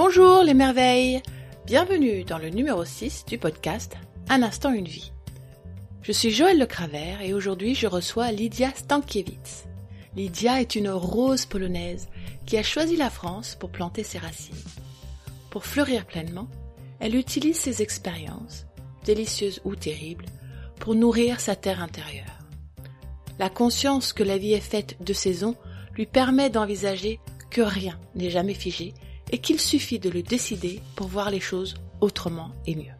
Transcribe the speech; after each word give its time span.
Bonjour 0.00 0.44
les 0.44 0.54
merveilles 0.54 1.20
Bienvenue 1.66 2.22
dans 2.22 2.38
le 2.38 2.50
numéro 2.50 2.84
6 2.84 3.24
du 3.26 3.36
podcast 3.36 3.96
Un 4.28 4.44
instant 4.44 4.72
une 4.72 4.86
vie. 4.86 5.10
Je 6.02 6.12
suis 6.12 6.30
Joël 6.30 6.56
Le 6.56 6.66
Cravert 6.66 7.20
et 7.20 7.34
aujourd'hui 7.34 7.74
je 7.74 7.88
reçois 7.88 8.30
Lydia 8.30 8.70
Stankiewicz. 8.76 9.64
Lydia 10.14 10.60
est 10.60 10.76
une 10.76 10.88
rose 10.88 11.46
polonaise 11.46 12.08
qui 12.46 12.56
a 12.56 12.62
choisi 12.62 12.94
la 12.94 13.10
France 13.10 13.56
pour 13.58 13.70
planter 13.70 14.04
ses 14.04 14.18
racines. 14.18 14.54
Pour 15.50 15.66
fleurir 15.66 16.06
pleinement, 16.06 16.46
elle 17.00 17.16
utilise 17.16 17.56
ses 17.56 17.82
expériences, 17.82 18.66
délicieuses 19.04 19.60
ou 19.64 19.74
terribles, 19.74 20.26
pour 20.78 20.94
nourrir 20.94 21.40
sa 21.40 21.56
terre 21.56 21.82
intérieure. 21.82 22.38
La 23.40 23.50
conscience 23.50 24.12
que 24.12 24.22
la 24.22 24.38
vie 24.38 24.52
est 24.52 24.60
faite 24.60 24.96
de 25.00 25.12
saisons 25.12 25.56
lui 25.94 26.06
permet 26.06 26.50
d'envisager 26.50 27.18
que 27.50 27.62
rien 27.62 27.98
n'est 28.14 28.30
jamais 28.30 28.54
figé 28.54 28.94
et 29.30 29.38
qu'il 29.38 29.60
suffit 29.60 29.98
de 29.98 30.10
le 30.10 30.22
décider 30.22 30.80
pour 30.96 31.08
voir 31.08 31.30
les 31.30 31.40
choses 31.40 31.74
autrement 32.00 32.50
et 32.66 32.74
mieux. 32.74 32.94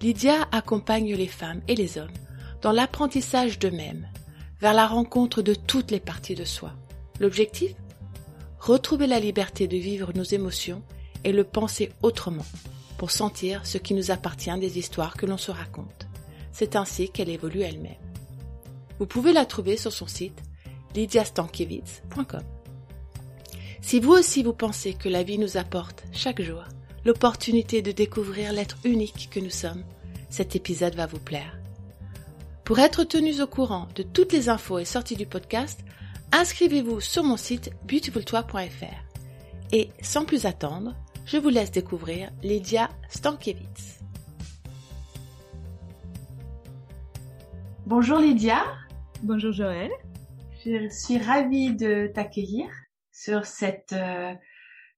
Lydia 0.00 0.46
accompagne 0.52 1.14
les 1.14 1.26
femmes 1.26 1.62
et 1.68 1.74
les 1.74 1.98
hommes 1.98 2.10
dans 2.62 2.72
l'apprentissage 2.72 3.58
d'eux-mêmes, 3.58 4.08
vers 4.60 4.74
la 4.74 4.86
rencontre 4.86 5.42
de 5.42 5.54
toutes 5.54 5.90
les 5.90 6.00
parties 6.00 6.34
de 6.34 6.44
soi. 6.44 6.72
L'objectif? 7.20 7.74
Retrouver 8.58 9.06
la 9.06 9.20
liberté 9.20 9.68
de 9.68 9.76
vivre 9.76 10.12
nos 10.14 10.24
émotions 10.24 10.82
et 11.24 11.32
le 11.32 11.44
penser 11.44 11.92
autrement, 12.02 12.46
pour 12.98 13.10
sentir 13.10 13.66
ce 13.66 13.78
qui 13.78 13.94
nous 13.94 14.10
appartient 14.10 14.58
des 14.58 14.78
histoires 14.78 15.16
que 15.16 15.26
l'on 15.26 15.36
se 15.36 15.50
raconte. 15.50 16.08
C'est 16.52 16.76
ainsi 16.76 17.10
qu'elle 17.10 17.28
évolue 17.28 17.62
elle-même. 17.62 17.94
Vous 18.98 19.06
pouvez 19.06 19.32
la 19.32 19.44
trouver 19.44 19.76
sur 19.76 19.92
son 19.92 20.06
site 20.06 20.42
lydiastankiewicz.com. 20.94 22.55
Si 23.86 24.00
vous 24.00 24.14
aussi 24.14 24.42
vous 24.42 24.52
pensez 24.52 24.94
que 24.94 25.08
la 25.08 25.22
vie 25.22 25.38
nous 25.38 25.56
apporte 25.56 26.02
chaque 26.10 26.42
jour 26.42 26.64
l'opportunité 27.04 27.82
de 27.82 27.92
découvrir 27.92 28.52
l'être 28.52 28.78
unique 28.82 29.28
que 29.30 29.38
nous 29.38 29.48
sommes, 29.48 29.84
cet 30.28 30.56
épisode 30.56 30.96
va 30.96 31.06
vous 31.06 31.20
plaire. 31.20 31.56
Pour 32.64 32.80
être 32.80 33.04
tenus 33.04 33.38
au 33.38 33.46
courant 33.46 33.86
de 33.94 34.02
toutes 34.02 34.32
les 34.32 34.48
infos 34.48 34.80
et 34.80 34.84
sorties 34.84 35.14
du 35.14 35.24
podcast, 35.24 35.84
inscrivez-vous 36.32 37.00
sur 37.00 37.22
mon 37.22 37.36
site 37.36 37.70
beautifultoi.fr. 37.84 39.70
Et 39.70 39.90
sans 40.02 40.24
plus 40.24 40.46
attendre, 40.46 40.96
je 41.24 41.36
vous 41.36 41.50
laisse 41.50 41.70
découvrir 41.70 42.32
Lydia 42.42 42.88
Stankiewicz. 43.08 44.00
Bonjour 47.86 48.18
Lydia. 48.18 48.64
Bonjour 49.22 49.52
Joël. 49.52 49.92
Je 50.64 50.88
suis 50.88 51.18
ravie 51.18 51.76
de 51.76 52.10
t'accueillir 52.12 52.66
sur 53.16 53.46
cette, 53.46 53.94
euh, 53.94 54.34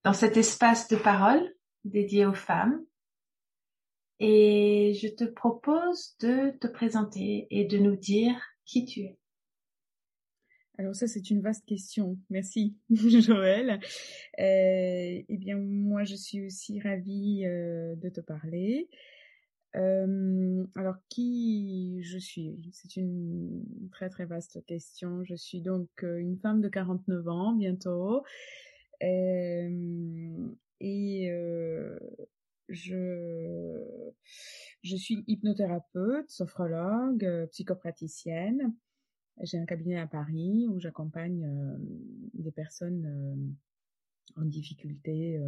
dans 0.03 0.13
cet 0.13 0.37
espace 0.37 0.89
de 0.89 0.97
parole 0.97 1.55
dédié 1.85 2.27
aux 2.27 2.35
femmes. 2.35 2.85
Et 4.19 4.99
je 5.01 5.07
te 5.07 5.23
propose 5.23 6.17
de 6.21 6.51
te 6.59 6.67
présenter 6.67 7.47
et 7.53 7.65
de 7.65 7.79
nous 7.79 7.95
dire 7.95 8.35
qui 8.65 8.85
tu 8.85 9.01
es. 9.03 9.19
Alors 10.79 10.97
ça, 10.97 11.07
c'est 11.07 11.31
une 11.31 11.41
vaste 11.41 11.65
question. 11.65 12.19
Merci, 12.29 12.77
Joël. 12.91 13.79
Euh, 14.41 15.23
eh 15.29 15.37
bien, 15.37 15.57
moi, 15.57 16.03
je 16.03 16.17
suis 16.17 16.45
aussi 16.45 16.81
ravie 16.81 17.45
euh, 17.47 17.95
de 17.97 18.09
te 18.09 18.21
parler. 18.21 18.89
Alors, 19.75 20.97
qui 21.09 22.01
je 22.03 22.19
suis? 22.19 22.71
C'est 22.73 22.97
une 22.97 23.65
très 23.93 24.09
très 24.09 24.25
vaste 24.25 24.65
question. 24.67 25.25
Je 25.25 25.35
suis 25.35 25.61
donc 25.61 25.89
une 26.03 26.39
femme 26.39 26.61
de 26.61 26.69
49 26.69 27.29
ans 27.29 27.53
bientôt. 27.55 28.23
Et 29.01 29.69
je, 32.69 33.85
je 34.83 34.97
suis 34.97 35.25
hypnothérapeute, 35.27 36.31
sophrologue, 36.31 37.47
psychopraticienne. 37.51 38.75
J'ai 39.43 39.59
un 39.59 39.67
cabinet 39.67 39.99
à 39.99 40.07
Paris 40.07 40.67
où 40.69 40.81
j'accompagne 40.81 41.49
des 42.35 42.53
personnes 42.53 43.57
en 44.37 44.45
difficulté 44.45 45.41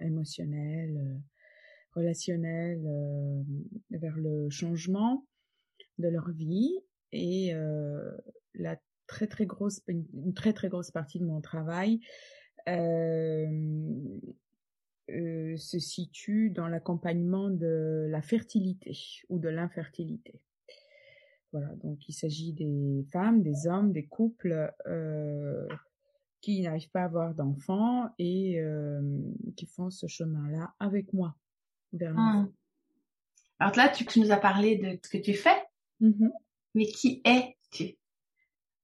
émotionnelle, 0.00 1.20
relationnelle, 1.92 2.82
vers 3.90 4.16
le 4.16 4.48
changement 4.50 5.26
de 5.98 6.08
leur 6.08 6.30
vie. 6.30 6.78
Et 7.12 7.52
la 8.54 8.76
très 9.06 9.26
très 9.26 9.46
grosse, 9.46 9.80
une 9.88 10.34
très 10.34 10.52
très 10.52 10.68
grosse 10.68 10.90
partie 10.90 11.18
de 11.18 11.24
mon 11.24 11.40
travail 11.40 12.00
euh, 15.10 15.56
se 15.56 15.78
situe 15.78 16.50
dans 16.50 16.68
l'accompagnement 16.68 17.48
de 17.48 18.06
la 18.10 18.20
fertilité 18.20 18.94
ou 19.30 19.38
de 19.38 19.48
l'infertilité. 19.48 20.38
Voilà, 21.52 21.74
donc 21.76 22.06
il 22.10 22.12
s'agit 22.12 22.52
des 22.52 23.06
femmes, 23.10 23.42
des 23.42 23.66
hommes, 23.66 23.90
des 23.92 24.04
couples 24.04 24.70
euh, 24.86 25.66
qui 26.42 26.60
n'arrivent 26.60 26.90
pas 26.90 27.00
à 27.00 27.04
avoir 27.06 27.34
d'enfants 27.34 28.10
et 28.18 28.60
euh, 28.60 29.00
qui 29.56 29.64
font 29.64 29.88
ce 29.88 30.06
chemin-là 30.06 30.74
avec 30.78 31.14
moi 31.14 31.34
ah. 32.16 32.44
Alors 33.58 33.76
là, 33.76 33.88
tu, 33.88 34.06
nous 34.18 34.30
as 34.30 34.36
parlé 34.36 34.76
de 34.76 34.98
ce 35.02 35.08
que 35.10 35.18
tu 35.18 35.34
fais, 35.34 35.62
mm-hmm. 36.00 36.30
mais 36.74 36.86
qui 36.86 37.20
es-tu? 37.24 37.96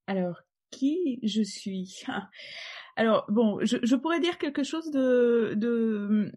Alors, 0.06 0.40
qui 0.70 1.20
je 1.22 1.42
suis? 1.42 2.04
Alors 2.96 3.24
bon, 3.28 3.58
je, 3.64 3.78
je, 3.82 3.96
pourrais 3.96 4.20
dire 4.20 4.38
quelque 4.38 4.62
chose 4.62 4.90
de, 4.90 5.54
de 5.56 6.32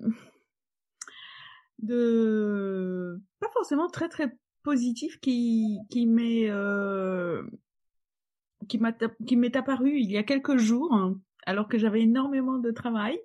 de 1.80 3.22
pas 3.40 3.50
forcément 3.54 3.88
très 3.90 4.10
très 4.10 4.36
positif 4.64 5.20
qui 5.20 5.78
qui 5.90 6.08
m'est 6.08 6.50
euh, 6.50 7.44
qui 8.68 8.80
m'est 9.38 9.56
apparu 9.56 10.00
il 10.00 10.12
y 10.12 10.18
a 10.18 10.24
quelques 10.24 10.58
jours. 10.58 10.94
hein, 10.94 11.20
alors 11.48 11.68
que 11.68 11.78
j'avais 11.80 12.02
énormément 12.02 12.60
de 12.60 12.70
travail. 12.70 13.20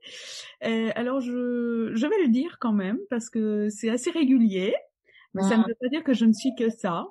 Euh, 0.64 0.90
alors 0.94 1.20
je 1.20 1.92
je 1.94 2.06
vais 2.06 2.22
le 2.22 2.28
dire 2.28 2.56
quand 2.58 2.72
même 2.72 2.98
parce 3.10 3.28
que 3.28 3.68
c'est 3.68 3.90
assez 3.90 4.10
régulier, 4.10 4.74
mais 5.34 5.42
ça 5.42 5.58
ne 5.58 5.64
veut 5.64 5.76
pas 5.78 5.88
dire 5.88 6.02
que 6.04 6.14
je 6.14 6.24
ne 6.24 6.32
suis 6.32 6.54
que 6.56 6.70
ça. 6.70 7.04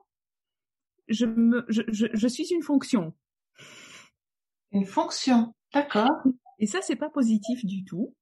Je 1.07 1.25
me 1.25 1.65
je, 1.69 1.81
je, 1.89 2.07
je 2.13 2.27
suis 2.27 2.51
une 2.51 2.63
fonction. 2.63 3.13
Une 4.71 4.85
fonction. 4.85 5.53
D'accord. 5.73 6.09
Et 6.59 6.65
ça, 6.65 6.79
c'est 6.81 6.95
pas 6.95 7.09
positif 7.09 7.65
du 7.65 7.83
tout. 7.83 8.13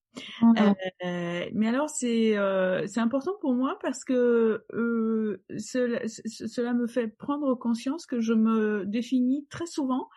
Euh, 0.57 1.45
mais 1.53 1.67
alors 1.67 1.89
c'est 1.89 2.35
euh, 2.35 2.85
c'est 2.87 2.99
important 2.99 3.33
pour 3.41 3.53
moi 3.53 3.77
parce 3.81 4.03
que 4.03 4.63
euh, 4.73 5.43
cela, 5.57 6.01
cela 6.07 6.73
me 6.73 6.87
fait 6.87 7.07
prendre 7.07 7.53
conscience 7.55 8.05
que 8.05 8.19
je 8.19 8.33
me 8.33 8.85
définis 8.85 9.45
très 9.49 9.67
souvent 9.67 10.09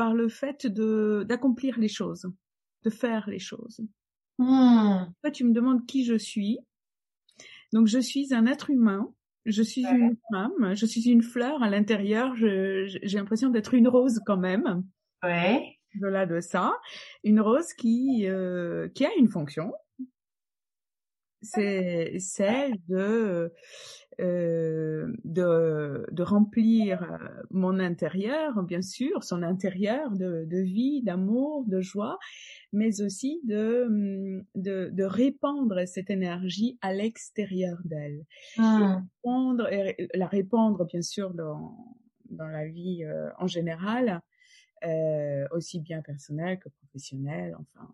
par 0.00 0.14
le 0.14 0.30
fait 0.30 0.66
de 0.66 1.26
d'accomplir 1.28 1.78
les 1.78 1.88
choses, 1.88 2.24
de 2.84 2.88
faire 2.88 3.28
les 3.28 3.38
choses. 3.38 3.82
Mmh. 4.38 5.04
Fait, 5.20 5.32
tu 5.32 5.44
me 5.44 5.52
demandes 5.52 5.84
qui 5.84 6.06
je 6.06 6.14
suis. 6.14 6.58
Donc 7.74 7.86
je 7.86 7.98
suis 7.98 8.32
un 8.32 8.46
être 8.46 8.70
humain. 8.70 9.12
Je 9.44 9.62
suis 9.62 9.84
une 9.84 10.16
femme. 10.32 10.74
Je 10.74 10.86
suis 10.86 11.06
une 11.10 11.22
fleur 11.22 11.62
à 11.62 11.68
l'intérieur. 11.68 12.34
J'ai 12.34 13.18
l'impression 13.18 13.50
d'être 13.50 13.74
une 13.74 13.88
rose 13.88 14.20
quand 14.24 14.38
même. 14.38 14.82
Ouais 15.22 15.76
au-delà 15.96 16.24
de 16.24 16.40
ça, 16.40 16.72
une 17.24 17.40
rose 17.40 17.74
qui 17.74 18.26
euh, 18.26 18.88
qui 18.94 19.04
a 19.04 19.10
une 19.18 19.28
fonction, 19.28 19.74
c'est 21.42 22.16
celle 22.20 22.76
de 22.88 23.52
euh, 24.20 25.12
de 25.24 26.06
de 26.10 26.22
remplir 26.22 27.18
mon 27.50 27.78
intérieur, 27.78 28.62
bien 28.62 28.82
sûr, 28.82 29.24
son 29.24 29.42
intérieur 29.42 30.10
de, 30.10 30.44
de 30.44 30.58
vie, 30.58 31.02
d'amour, 31.02 31.64
de 31.66 31.80
joie, 31.80 32.18
mais 32.72 33.00
aussi 33.00 33.40
de 33.44 34.44
de, 34.54 34.90
de 34.92 35.04
répandre 35.04 35.86
cette 35.86 36.10
énergie 36.10 36.78
à 36.82 36.92
l'extérieur 36.92 37.78
d'elle, 37.84 38.24
ah. 38.58 39.02
la 40.14 40.26
répandre 40.26 40.84
bien 40.86 41.02
sûr 41.02 41.34
dans 41.34 41.96
dans 42.30 42.46
la 42.46 42.66
vie 42.66 43.04
euh, 43.04 43.30
en 43.38 43.46
général, 43.46 44.22
euh, 44.84 45.46
aussi 45.50 45.80
bien 45.80 46.00
personnel 46.02 46.58
que 46.58 46.68
professionnel. 46.68 47.54
Enfin, 47.58 47.88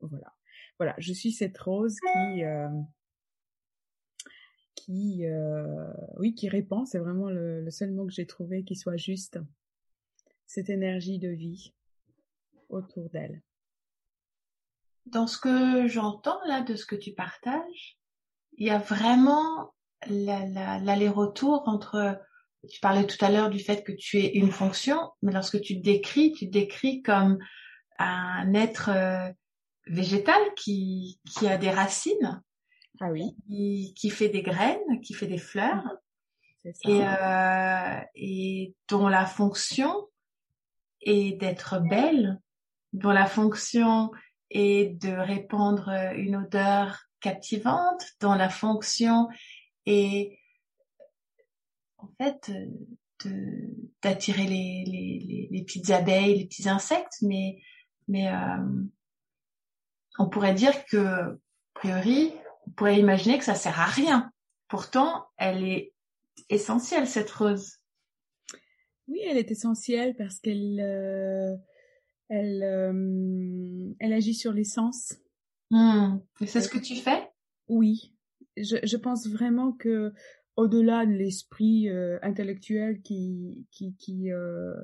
voilà. 0.00 0.32
Voilà, 0.78 0.94
je 0.98 1.12
suis 1.12 1.32
cette 1.32 1.56
rose 1.56 1.96
qui, 2.00 2.44
euh, 2.44 2.68
qui, 4.86 5.26
euh, 5.26 5.92
oui, 6.16 6.34
qui 6.34 6.48
répand. 6.48 6.86
C'est 6.86 6.98
vraiment 6.98 7.28
le, 7.28 7.68
seul 7.70 7.92
mot 7.92 8.06
que 8.06 8.12
j'ai 8.12 8.26
trouvé 8.26 8.64
qui 8.64 8.76
soit 8.76 8.96
juste. 8.96 9.38
Cette 10.46 10.70
énergie 10.70 11.18
de 11.18 11.28
vie 11.28 11.74
autour 12.68 13.10
d'elle. 13.10 13.42
Dans 15.06 15.26
ce 15.26 15.38
que 15.38 15.86
j'entends 15.88 16.40
là, 16.46 16.62
de 16.62 16.74
ce 16.74 16.86
que 16.86 16.96
tu 16.96 17.12
partages, 17.12 17.98
il 18.56 18.66
y 18.66 18.70
a 18.70 18.78
vraiment 18.78 19.74
l'aller-retour 20.08 21.64
la, 21.66 21.72
entre 21.72 22.20
tu 22.68 22.80
parlais 22.80 23.06
tout 23.06 23.22
à 23.24 23.30
l'heure 23.30 23.50
du 23.50 23.60
fait 23.60 23.84
que 23.84 23.92
tu 23.92 24.18
es 24.18 24.32
une 24.34 24.50
fonction, 24.50 24.98
mais 25.22 25.32
lorsque 25.32 25.60
tu 25.60 25.76
te 25.78 25.82
décris, 25.82 26.32
tu 26.32 26.46
te 26.46 26.52
décris 26.52 27.02
comme 27.02 27.38
un 27.98 28.54
être 28.54 28.90
euh, 28.90 29.30
végétal 29.86 30.40
qui, 30.56 31.20
qui 31.28 31.46
a 31.46 31.58
des 31.58 31.70
racines. 31.70 32.42
Ah 33.00 33.10
oui. 33.10 33.36
Qui, 33.46 33.94
qui 33.94 34.10
fait 34.10 34.28
des 34.28 34.42
graines, 34.42 35.00
qui 35.02 35.14
fait 35.14 35.26
des 35.26 35.38
fleurs. 35.38 35.84
Et, 36.84 37.00
euh, 37.06 38.00
et 38.16 38.74
dont 38.88 39.06
la 39.06 39.24
fonction 39.24 40.08
est 41.00 41.38
d'être 41.38 41.78
belle, 41.78 42.40
dont 42.92 43.12
la 43.12 43.26
fonction 43.26 44.10
est 44.50 45.00
de 45.00 45.12
répandre 45.12 45.90
une 46.16 46.36
odeur 46.36 47.04
captivante, 47.20 48.02
dont 48.20 48.34
la 48.34 48.48
fonction 48.48 49.28
est 49.86 50.38
en 51.98 52.08
fait 52.18 52.52
d'attirer 54.02 54.44
les, 54.44 54.84
les, 54.86 55.48
les, 55.50 55.62
petites 55.64 55.90
abeilles, 55.90 56.38
les 56.38 56.46
petits 56.46 56.68
insectes, 56.68 57.18
mais 57.22 57.60
mais 58.08 58.28
euh, 58.28 58.84
on 60.18 60.28
pourrait 60.28 60.54
dire 60.54 60.84
que 60.86 60.98
a 60.98 61.36
priori 61.74 62.32
on 62.66 62.70
pourrait 62.72 62.98
imaginer 62.98 63.38
que 63.38 63.44
ça 63.44 63.54
sert 63.54 63.80
à 63.80 63.86
rien. 63.86 64.30
Pourtant, 64.68 65.26
elle 65.36 65.64
est 65.64 65.94
essentielle 66.48 67.06
cette 67.06 67.30
rose. 67.30 67.78
Oui, 69.08 69.20
elle 69.24 69.38
est 69.38 69.50
essentielle 69.50 70.16
parce 70.16 70.40
qu'elle 70.40 70.80
euh, 70.80 71.54
elle 72.28 72.62
euh, 72.62 73.94
elle 74.00 74.12
agit 74.12 74.34
sur 74.34 74.52
les 74.52 74.64
sens. 74.64 75.14
Mmh. 75.70 76.18
C'est 76.44 76.60
ce 76.60 76.68
que 76.68 76.78
tu 76.78 76.96
fais? 76.96 77.30
Oui, 77.68 78.12
je, 78.56 78.76
je 78.82 78.96
pense 78.96 79.28
vraiment 79.28 79.72
que 79.72 80.12
au-delà 80.56 81.06
de 81.06 81.12
l'esprit 81.12 81.88
euh, 81.88 82.18
intellectuel 82.22 83.00
qui 83.02 83.66
qui 83.70 83.94
qui 83.96 84.32
euh, 84.32 84.74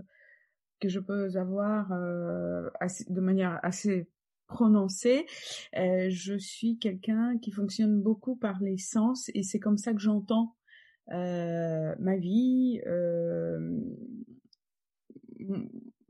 que 0.80 0.88
je 0.88 1.00
peux 1.00 1.36
avoir 1.36 1.92
euh, 1.92 2.68
de 3.08 3.20
manière 3.20 3.58
assez 3.62 4.08
prononcée, 4.52 5.26
je 5.74 6.36
suis 6.38 6.78
quelqu'un 6.78 7.38
qui 7.38 7.50
fonctionne 7.50 8.00
beaucoup 8.00 8.36
par 8.36 8.60
les 8.60 8.78
sens 8.78 9.30
et 9.34 9.42
c'est 9.42 9.58
comme 9.58 9.78
ça 9.78 9.92
que 9.92 10.00
j'entends 10.00 10.54
ma 11.08 12.16
vie. 12.16 12.80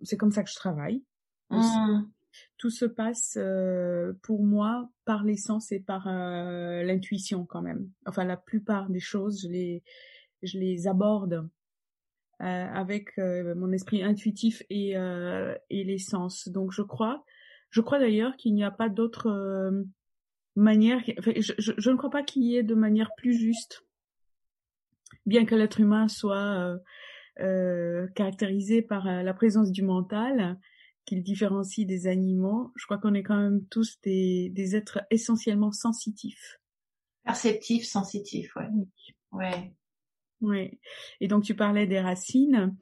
c'est 0.03 0.17
comme 0.17 0.33
ça 0.33 0.43
que 0.43 0.50
je 0.50 0.56
travaille. 0.56 1.03
Mmh 1.50 2.03
tout 2.59 2.71
se 2.71 2.85
passe 2.85 3.37
euh, 3.39 4.12
pour 4.23 4.43
moi 4.43 4.89
par 5.05 5.25
l'essence 5.25 5.73
et 5.73 5.81
par 5.81 6.06
euh, 6.06 6.83
l'intuition 6.83 7.44
quand 7.44 7.62
même. 7.62 7.91
Enfin, 8.06 8.25
la 8.25 8.37
plupart 8.37 8.89
des 8.89 9.00
choses, 9.00 9.43
je 9.43 9.49
les, 9.49 9.83
je 10.43 10.59
les 10.59 10.87
aborde 10.87 11.49
euh, 12.41 12.44
avec 12.44 13.17
mon 13.19 13.73
esprit 13.73 14.03
intuitif 14.03 14.62
et, 14.71 14.93
et 15.71 15.85
l'essence. 15.85 16.49
Donc, 16.49 16.73
je 16.73 16.83
crois, 16.83 17.25
je 17.72 17.80
crois 17.80 17.98
d'ailleurs 17.98 18.36
qu'il 18.36 18.54
n'y 18.54 18.62
a 18.62 18.70
pas 18.70 18.88
d'autre 18.88 19.82
manière. 20.54 21.02
Enfin, 21.19 21.32
je, 21.36 21.52
je, 21.58 21.72
je, 21.76 21.90
ne 21.90 21.96
crois 21.96 22.10
pas 22.10 22.22
qu'il 22.22 22.44
y 22.44 22.56
ait 22.56 22.62
de 22.62 22.76
manière 22.76 23.10
plus 23.16 23.34
juste, 23.34 23.84
bien 25.26 25.44
que 25.44 25.56
l'être 25.56 25.80
humain 25.80 26.06
soit 26.06 26.78
caractérisé 28.14 28.82
par 28.82 29.06
la 29.06 29.34
présence 29.34 29.72
du 29.72 29.82
mental 29.82 30.58
qu'il 31.04 31.22
différencie 31.22 31.86
des 31.86 32.06
animaux, 32.06 32.72
je 32.76 32.84
crois 32.84 32.98
qu'on 32.98 33.14
est 33.14 33.22
quand 33.22 33.36
même 33.36 33.66
tous 33.66 34.00
des, 34.02 34.50
des 34.50 34.76
êtres 34.76 35.00
essentiellement 35.10 35.72
sensitifs. 35.72 36.60
Perceptifs, 37.24 37.86
sensitifs, 37.86 38.54
ouais. 38.56 38.69
Ouais. 39.32 39.74
Ouais. 40.40 40.80
Et 41.20 41.28
donc 41.28 41.44
tu 41.44 41.54
parlais 41.54 41.86
des 41.86 42.00
racines. 42.00 42.76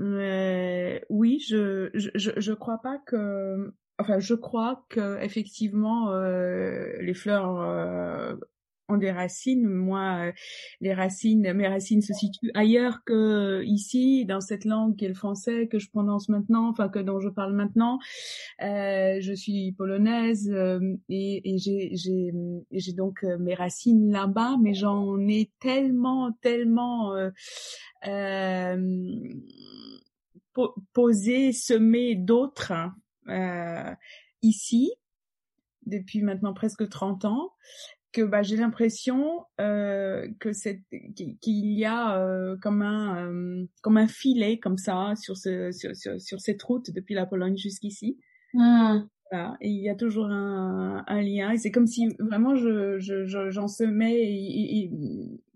Euh, 0.00 1.00
oui, 1.08 1.40
je, 1.40 1.90
je 1.94 2.10
je 2.14 2.30
je 2.36 2.52
crois 2.52 2.78
pas 2.78 2.98
que 2.98 3.74
enfin 3.98 4.18
je 4.18 4.34
crois 4.34 4.84
que 4.88 5.20
effectivement 5.22 6.12
euh, 6.12 6.92
les 7.00 7.14
fleurs 7.14 7.60
euh, 7.60 8.34
ont 8.88 8.96
des 8.96 9.10
racines. 9.10 9.66
Moi, 9.66 10.28
euh, 10.28 10.32
les 10.80 10.94
racines, 10.94 11.52
mes 11.52 11.68
racines 11.68 12.02
se 12.02 12.14
situent 12.14 12.50
ailleurs 12.54 13.04
que 13.04 13.62
ici, 13.64 14.24
dans 14.24 14.40
cette 14.40 14.64
langue 14.64 14.96
qui 14.96 15.04
est 15.04 15.08
le 15.08 15.14
français 15.14 15.68
que 15.68 15.78
je 15.78 15.90
prononce 15.90 16.28
maintenant, 16.28 16.68
enfin 16.68 16.88
que 16.88 16.98
dont 16.98 17.20
je 17.20 17.28
parle 17.28 17.54
maintenant. 17.54 17.98
Euh, 18.62 19.18
je 19.20 19.32
suis 19.34 19.72
polonaise 19.72 20.50
euh, 20.50 20.80
et, 21.08 21.54
et 21.54 21.58
j'ai, 21.58 22.92
donc 22.94 23.22
mes 23.38 23.54
racines 23.54 24.10
là-bas, 24.10 24.56
mais 24.62 24.74
j'en 24.74 25.18
ai 25.28 25.50
tellement, 25.60 26.32
tellement 26.40 27.14
euh, 28.06 29.06
posé, 30.92 31.52
semé 31.52 32.14
d'autres 32.14 32.72
ici 34.42 34.92
depuis 35.86 36.22
maintenant 36.22 36.54
presque 36.54 36.88
30 36.88 37.24
ans 37.24 37.52
que 38.12 38.22
bah, 38.22 38.42
j'ai 38.42 38.56
l'impression 38.56 39.44
euh, 39.60 40.28
que 40.40 40.52
c'est 40.52 40.82
qu'il 41.40 41.66
y 41.72 41.84
a 41.84 42.18
euh, 42.18 42.56
comme 42.60 42.82
un 42.82 43.26
euh, 43.26 43.66
comme 43.82 43.96
un 43.96 44.08
filet 44.08 44.58
comme 44.58 44.78
ça 44.78 45.14
sur 45.16 45.36
ce 45.36 45.72
sur, 45.72 45.94
sur, 45.94 46.20
sur 46.20 46.40
cette 46.40 46.62
route 46.62 46.90
depuis 46.90 47.14
la 47.14 47.26
Pologne 47.26 47.56
jusqu'ici. 47.56 48.18
Mmh. 48.54 49.00
Voilà. 49.30 49.56
Et 49.60 49.68
il 49.68 49.82
y 49.82 49.90
a 49.90 49.94
toujours 49.94 50.26
un, 50.26 51.04
un 51.06 51.20
lien 51.20 51.50
et 51.50 51.58
c'est 51.58 51.70
comme 51.70 51.86
si 51.86 52.08
vraiment 52.18 52.54
je 52.54 52.98
j'en 52.98 53.50
je, 53.50 53.66
semais 53.66 54.14
et, 54.14 54.84
et, 54.84 54.90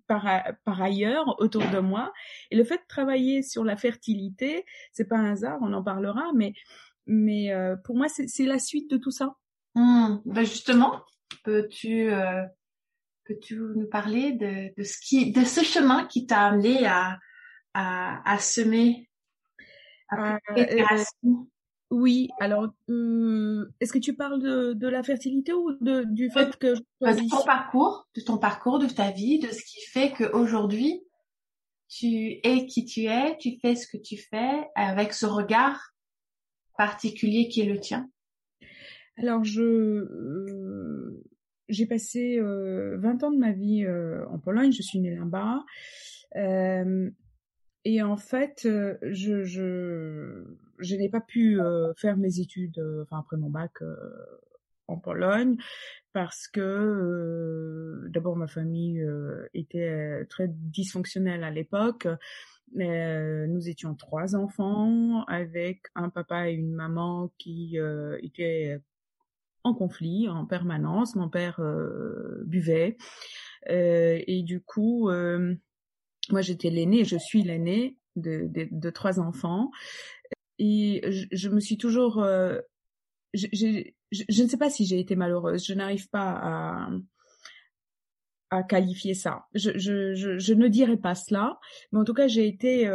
par, 0.06 0.28
par 0.64 0.82
ailleurs 0.82 1.40
autour 1.40 1.62
de 1.70 1.78
moi 1.78 2.12
et 2.50 2.56
le 2.56 2.64
fait 2.64 2.76
de 2.76 2.86
travailler 2.86 3.40
sur 3.40 3.64
la 3.64 3.78
fertilité 3.78 4.66
c'est 4.92 5.08
pas 5.08 5.16
un 5.16 5.32
hasard 5.32 5.58
on 5.62 5.72
en 5.72 5.82
parlera 5.82 6.32
mais 6.34 6.52
mais 7.06 7.52
euh, 7.52 7.76
pour 7.84 7.96
moi 7.96 8.06
c'est 8.08 8.46
la 8.46 8.58
suite 8.58 8.90
de 8.90 8.96
tout 8.96 9.10
ça. 9.10 9.36
Mmh. 9.74 10.16
Ben 10.26 10.44
justement, 10.44 11.02
Peux-tu 11.44 12.12
euh, 12.12 12.44
peux-tu 13.24 13.56
nous 13.56 13.86
parler 13.86 14.32
de, 14.32 14.72
de 14.76 14.82
ce 14.82 14.98
qui 15.00 15.32
de 15.32 15.44
ce 15.44 15.62
chemin 15.62 16.06
qui 16.06 16.26
t'a 16.26 16.46
amené 16.46 16.86
à 16.86 17.18
à, 17.74 18.30
à 18.30 18.38
semer 18.38 19.08
à 20.08 20.38
euh, 20.56 21.04
oui, 21.90 22.28
alors 22.40 22.68
euh, 22.88 23.66
est-ce 23.80 23.92
que 23.92 23.98
tu 23.98 24.14
parles 24.14 24.40
de, 24.40 24.72
de 24.72 24.88
la 24.88 25.02
fertilité 25.02 25.52
ou 25.52 25.72
de, 25.80 26.04
du 26.04 26.30
fait 26.30 26.56
que 26.56 26.74
de 26.74 27.28
ton 27.28 27.44
parcours, 27.44 28.08
de 28.14 28.20
ton 28.22 28.38
parcours, 28.38 28.78
de 28.78 28.86
ta 28.86 29.10
vie, 29.10 29.38
de 29.38 29.48
ce 29.48 29.62
qui 29.62 29.80
fait 29.86 30.12
qu'aujourd'hui 30.12 31.02
tu 31.88 32.40
es 32.42 32.66
qui 32.66 32.84
tu 32.86 33.04
es, 33.04 33.36
tu 33.38 33.58
fais 33.60 33.74
ce 33.74 33.86
que 33.86 33.98
tu 33.98 34.16
fais 34.16 34.68
avec 34.74 35.12
ce 35.12 35.26
regard 35.26 35.91
particulier 36.86 37.46
qui 37.46 37.60
est 37.60 37.66
le 37.66 37.78
tien? 37.78 38.10
Alors 39.16 39.44
je 39.44 39.62
euh, 39.62 41.22
j'ai 41.68 41.86
passé 41.86 42.38
euh, 42.38 42.96
20 42.98 43.22
ans 43.22 43.30
de 43.30 43.38
ma 43.38 43.52
vie 43.52 43.84
euh, 43.84 44.26
en 44.28 44.38
Pologne, 44.38 44.72
je 44.72 44.82
suis 44.82 44.98
née 44.98 45.14
là-bas. 45.14 45.60
Euh, 46.36 47.08
et 47.84 48.02
en 48.02 48.16
fait, 48.16 48.60
je, 48.64 49.44
je, 49.44 50.44
je 50.78 50.96
n'ai 50.96 51.08
pas 51.08 51.20
pu 51.20 51.60
faire 51.96 52.16
mes 52.16 52.38
études, 52.38 52.80
enfin 53.02 53.18
après 53.18 53.36
mon 53.36 53.50
bac 53.50 53.72
en 54.86 54.98
Pologne, 54.98 55.56
parce 56.12 56.46
que 56.46 58.06
d'abord 58.10 58.36
ma 58.36 58.46
famille 58.46 59.04
était 59.52 60.24
très 60.30 60.46
dysfonctionnelle 60.48 61.42
à 61.42 61.50
l'époque. 61.50 62.06
Nous 62.74 63.68
étions 63.68 63.94
trois 63.94 64.34
enfants 64.34 65.24
avec 65.24 65.82
un 65.94 66.08
papa 66.08 66.48
et 66.48 66.54
une 66.54 66.72
maman 66.72 67.32
qui 67.38 67.78
étaient 68.22 68.80
en 69.64 69.74
conflit 69.74 70.28
en 70.28 70.46
permanence. 70.46 71.14
Mon 71.14 71.28
père 71.28 71.60
euh, 71.60 72.42
buvait. 72.44 72.96
Euh, 73.70 74.20
et 74.26 74.42
du 74.42 74.60
coup, 74.60 75.08
euh, 75.08 75.54
moi 76.30 76.40
j'étais 76.40 76.70
l'aînée, 76.70 77.04
je 77.04 77.16
suis 77.16 77.42
l'aînée 77.42 77.96
de, 78.16 78.90
trois 78.90 79.20
enfants. 79.20 79.70
Et 80.58 81.02
je, 81.32 81.48
me 81.48 81.60
suis 81.60 81.76
toujours, 81.76 82.24
je, 83.34 84.42
ne 84.42 84.48
sais 84.48 84.56
pas 84.56 84.70
si 84.70 84.84
j'ai 84.84 85.00
été 85.00 85.16
malheureuse, 85.16 85.64
je 85.64 85.74
n'arrive 85.74 86.08
pas 86.08 86.30
à 86.30 86.90
à 88.52 88.62
qualifier 88.62 89.14
ça. 89.14 89.46
Je, 89.54 89.70
je, 89.78 90.14
je, 90.14 90.38
je, 90.38 90.54
ne 90.54 90.68
dirais 90.68 90.96
pas 90.96 91.14
cela, 91.14 91.58
mais 91.90 91.98
en 91.98 92.04
tout 92.04 92.14
cas, 92.14 92.28
j'ai 92.28 92.46
été 92.46 92.88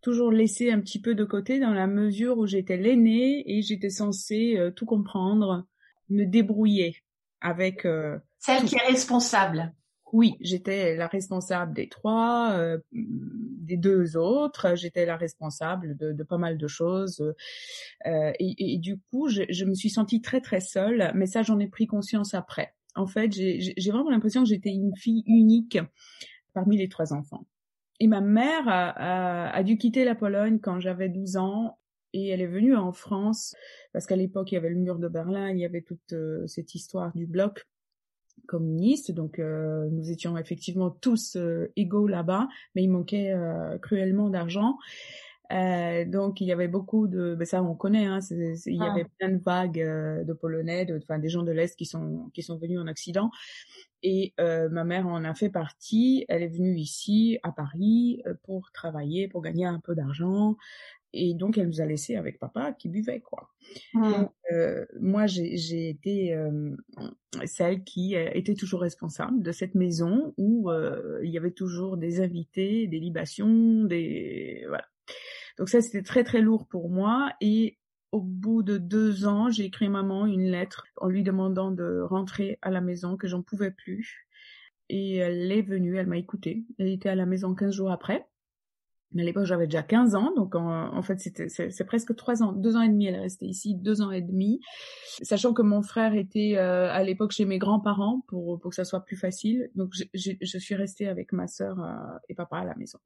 toujours 0.00 0.32
laissée 0.32 0.70
un 0.70 0.80
petit 0.80 1.00
peu 1.00 1.14
de 1.14 1.24
côté 1.24 1.60
dans 1.60 1.72
la 1.72 1.86
mesure 1.86 2.38
où 2.38 2.46
j'étais 2.46 2.76
l'aînée 2.76 3.44
et 3.46 3.62
j'étais 3.62 3.90
censée 3.90 4.58
tout 4.76 4.86
comprendre, 4.86 5.66
me 6.10 6.24
débrouiller 6.24 6.96
avec 7.42 7.84
euh, 7.84 8.18
celle 8.38 8.64
qui 8.64 8.76
est 8.76 8.86
responsable. 8.86 9.74
Oui, 10.12 10.36
j'étais 10.40 10.94
la 10.94 11.06
responsable 11.06 11.72
des 11.72 11.88
trois, 11.88 12.52
euh, 12.52 12.78
des 12.92 13.78
deux 13.78 14.16
autres. 14.16 14.76
J'étais 14.76 15.06
la 15.06 15.16
responsable 15.16 15.96
de, 15.96 16.12
de, 16.12 16.22
pas 16.22 16.36
mal 16.36 16.58
de 16.58 16.66
choses. 16.66 17.34
Euh, 18.06 18.32
et, 18.38 18.74
et, 18.74 18.78
du 18.78 18.98
coup, 19.10 19.28
je, 19.28 19.42
je, 19.48 19.64
me 19.64 19.74
suis 19.74 19.88
sentie 19.88 20.20
très 20.20 20.42
très 20.42 20.60
seule. 20.60 21.12
Mais 21.14 21.26
ça, 21.26 21.42
j'en 21.42 21.58
ai 21.58 21.66
pris 21.66 21.86
conscience 21.86 22.34
après. 22.34 22.74
En 22.94 23.06
fait, 23.06 23.32
j'ai 23.32 23.90
vraiment 23.90 24.10
l'impression 24.10 24.42
que 24.42 24.48
j'étais 24.48 24.70
une 24.70 24.94
fille 24.96 25.22
unique 25.26 25.78
parmi 26.52 26.76
les 26.76 26.88
trois 26.88 27.12
enfants. 27.12 27.46
Et 28.00 28.08
ma 28.08 28.20
mère 28.20 28.64
a, 28.66 29.62
dû 29.62 29.78
quitter 29.78 30.04
la 30.04 30.14
Pologne 30.14 30.58
quand 30.60 30.80
j'avais 30.80 31.08
12 31.08 31.36
ans 31.36 31.78
Et 32.12 32.28
elle 32.28 32.40
est 32.40 32.48
venue 32.48 32.74
en 32.74 32.92
France 32.92 33.54
parce 33.92 34.06
qu'à 34.06 34.16
l'époque, 34.16 34.50
il 34.52 34.56
y 34.56 34.58
avait 34.58 34.70
le 34.70 34.76
mur 34.76 34.98
de 34.98 35.08
Berlin, 35.08 35.50
il 35.50 35.58
y 35.58 35.64
avait 35.64 35.82
toute 35.82 36.12
euh, 36.12 36.46
cette 36.46 36.74
histoire 36.74 37.12
du 37.14 37.26
bloc 37.26 37.66
communiste. 38.46 39.12
Donc, 39.12 39.38
euh, 39.38 39.88
nous 39.90 40.10
étions 40.10 40.36
effectivement 40.36 40.90
tous 40.90 41.36
euh, 41.36 41.70
égaux 41.76 42.08
là-bas, 42.08 42.48
mais 42.74 42.82
il 42.82 42.90
manquait 42.90 43.34
cruellement 43.80 44.30
d'argent. 44.30 44.78
Donc, 46.06 46.40
il 46.40 46.46
y 46.46 46.52
avait 46.52 46.68
beaucoup 46.68 47.08
de... 47.08 47.34
Ben 47.34 47.44
ça, 47.44 47.62
on 47.62 47.74
connaît, 47.74 48.06
hein, 48.06 48.20
il 48.30 48.74
y 48.74 48.78
ah. 48.80 48.92
avait 48.92 49.06
plein 49.18 49.30
de 49.30 49.42
vagues 49.42 49.78
de 50.26 50.32
Polonais, 50.32 50.84
de, 50.84 50.98
enfin, 50.98 51.18
des 51.18 51.28
gens 51.28 51.42
de 51.42 51.52
l'Est 51.52 51.76
qui 51.76 51.86
sont, 51.86 52.30
qui 52.34 52.42
sont 52.42 52.58
venus 52.58 52.78
en 52.78 52.88
Occident. 52.88 53.30
Et 54.02 54.34
ma 54.38 54.84
mère 54.84 55.06
en 55.06 55.24
a 55.24 55.34
fait 55.34 55.50
partie. 55.50 56.24
Elle 56.28 56.42
est 56.42 56.48
venue 56.48 56.76
ici, 56.76 57.38
à 57.42 57.52
Paris, 57.52 58.22
pour 58.44 58.72
travailler, 58.72 59.28
pour 59.28 59.42
gagner 59.42 59.66
un 59.66 59.80
peu 59.80 59.94
d'argent. 59.94 60.56
Et 61.14 61.34
donc, 61.34 61.58
elle 61.58 61.66
nous 61.66 61.80
a 61.80 61.86
laissé 61.86 62.16
avec 62.16 62.38
papa 62.38 62.72
qui 62.72 62.88
buvait, 62.88 63.20
quoi. 63.20 63.50
Mmh. 63.92 64.24
euh, 64.52 64.86
moi, 64.98 65.26
j'ai 65.26 65.88
été 65.90 66.34
euh, 66.34 66.74
celle 67.44 67.84
qui 67.84 68.16
euh, 68.16 68.30
était 68.32 68.54
toujours 68.54 68.80
responsable 68.80 69.42
de 69.42 69.52
cette 69.52 69.74
maison 69.74 70.32
où 70.38 70.70
euh, 70.70 71.20
il 71.22 71.30
y 71.30 71.36
avait 71.36 71.50
toujours 71.50 71.98
des 71.98 72.20
invités, 72.20 72.86
des 72.86 72.98
libations, 72.98 73.84
des... 73.84 74.64
Voilà. 74.68 74.86
Donc 75.58 75.68
ça, 75.68 75.80
c'était 75.80 76.02
très, 76.02 76.24
très 76.24 76.40
lourd 76.40 76.66
pour 76.66 76.90
moi. 76.90 77.32
Et 77.40 77.78
au 78.12 78.20
bout 78.20 78.62
de 78.62 78.78
deux 78.78 79.26
ans, 79.26 79.50
j'ai 79.50 79.64
écrit 79.64 79.86
à 79.86 79.90
maman 79.90 80.26
une 80.26 80.50
lettre 80.50 80.86
en 80.96 81.08
lui 81.08 81.22
demandant 81.22 81.70
de 81.70 82.00
rentrer 82.00 82.58
à 82.62 82.70
la 82.70 82.80
maison, 82.80 83.16
que 83.16 83.26
j'en 83.26 83.42
pouvais 83.42 83.70
plus. 83.70 84.26
Et 84.88 85.16
elle 85.16 85.50
est 85.50 85.62
venue, 85.62 85.96
elle 85.96 86.06
m'a 86.06 86.18
écoutée. 86.18 86.64
Elle 86.78 86.88
était 86.88 87.08
à 87.08 87.14
la 87.14 87.26
maison 87.26 87.54
15 87.54 87.74
jours 87.74 87.90
après. 87.90 88.26
Mais 89.14 89.22
à 89.22 89.24
l'époque, 89.24 89.44
j'avais 89.44 89.66
déjà 89.66 89.82
15 89.82 90.14
ans, 90.14 90.32
donc 90.34 90.54
en, 90.54 91.02
fait, 91.02 91.20
c'était 91.20 91.48
c'est 91.48 91.84
presque 91.84 92.16
trois 92.16 92.42
ans, 92.42 92.52
deux 92.52 92.76
ans 92.76 92.82
et 92.82 92.88
demi. 92.88 93.06
Elle 93.06 93.16
est 93.16 93.20
restée 93.20 93.46
ici 93.46 93.74
deux 93.74 94.00
ans 94.00 94.10
et 94.10 94.22
demi, 94.22 94.60
sachant 95.20 95.52
que 95.52 95.62
mon 95.62 95.82
frère 95.82 96.14
était 96.14 96.54
euh, 96.56 96.90
à 96.90 97.02
l'époque 97.02 97.32
chez 97.32 97.44
mes 97.44 97.58
grands-parents 97.58 98.22
pour 98.28 98.58
pour 98.58 98.70
que 98.70 98.74
ça 98.74 98.84
soit 98.84 99.04
plus 99.04 99.16
facile. 99.16 99.70
Donc, 99.74 99.90
je, 99.92 100.04
je, 100.14 100.32
je 100.40 100.58
suis 100.58 100.74
restée 100.74 101.08
avec 101.08 101.32
ma 101.32 101.46
sœur 101.46 101.78
euh, 101.80 102.18
et 102.30 102.34
papa 102.34 102.58
à 102.58 102.64
la 102.64 102.74
maison. 102.76 102.98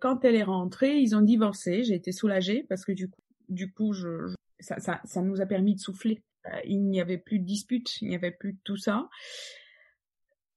Quand 0.00 0.24
elle 0.24 0.34
est 0.34 0.42
rentrée, 0.42 0.98
ils 0.98 1.16
ont 1.16 1.22
divorcé. 1.22 1.84
J'ai 1.84 1.94
été 1.94 2.12
soulagée 2.12 2.64
parce 2.68 2.84
que 2.84 2.92
du 2.92 3.08
coup, 3.08 3.20
du 3.48 3.72
coup, 3.72 3.92
je, 3.92 4.32
ça, 4.60 4.78
ça, 4.80 5.00
ça 5.04 5.22
nous 5.22 5.40
a 5.40 5.46
permis 5.46 5.74
de 5.74 5.80
souffler. 5.80 6.22
Euh, 6.46 6.58
il 6.64 6.84
n'y 6.84 7.00
avait 7.00 7.18
plus 7.18 7.38
de 7.38 7.44
disputes, 7.44 8.00
il 8.02 8.08
n'y 8.08 8.14
avait 8.14 8.30
plus 8.30 8.52
de 8.52 8.58
tout 8.64 8.76
ça 8.76 9.08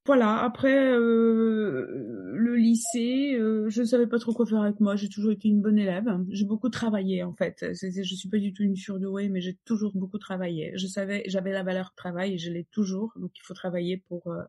voilà, 0.08 0.41
après 0.41 0.94
euh, 0.94 1.86
le 2.34 2.56
lycée, 2.56 3.36
euh, 3.36 3.67
je 3.67 3.82
ne 3.82 3.86
savais 3.86 4.08
pas 4.08 4.20
trop 4.20 4.32
quoi 4.32 4.46
faire 4.46 4.62
avec 4.62 4.79
moi. 4.79 4.96
J'ai 4.96 5.10
toujours 5.10 5.34
été 5.34 5.50
une 5.50 5.62
bonne 5.62 5.77
élève. 5.77 6.06
J'ai 6.29 6.46
beaucoup 6.46 6.70
travaillé 6.70 7.24
en 7.24 7.34
fait. 7.34 7.65
Je 7.74 8.15
suis 8.15 8.29
pas 8.29 8.38
du 8.38 8.53
tout 8.53 8.63
une 8.63 8.77
surdouée, 8.77 9.27
mais 9.27 9.41
j'ai 9.41 9.58
toujours 9.65 9.91
beaucoup 9.94 10.17
travaillé. 10.17 10.72
Je 10.75 10.88
savais, 10.88 11.24
j'avais 11.27 11.51
la 11.51 11.62
valeur 11.62 11.94
travail 11.94 12.36
et 12.36 12.38
je 12.38 12.50
l'ai 12.50 12.63
toujours. 12.72 13.12
Donc 13.17 13.32
il 13.36 13.41
faut 13.44 13.53
travailler 13.53 13.98
pour 13.98 14.27
euh, 14.27 14.44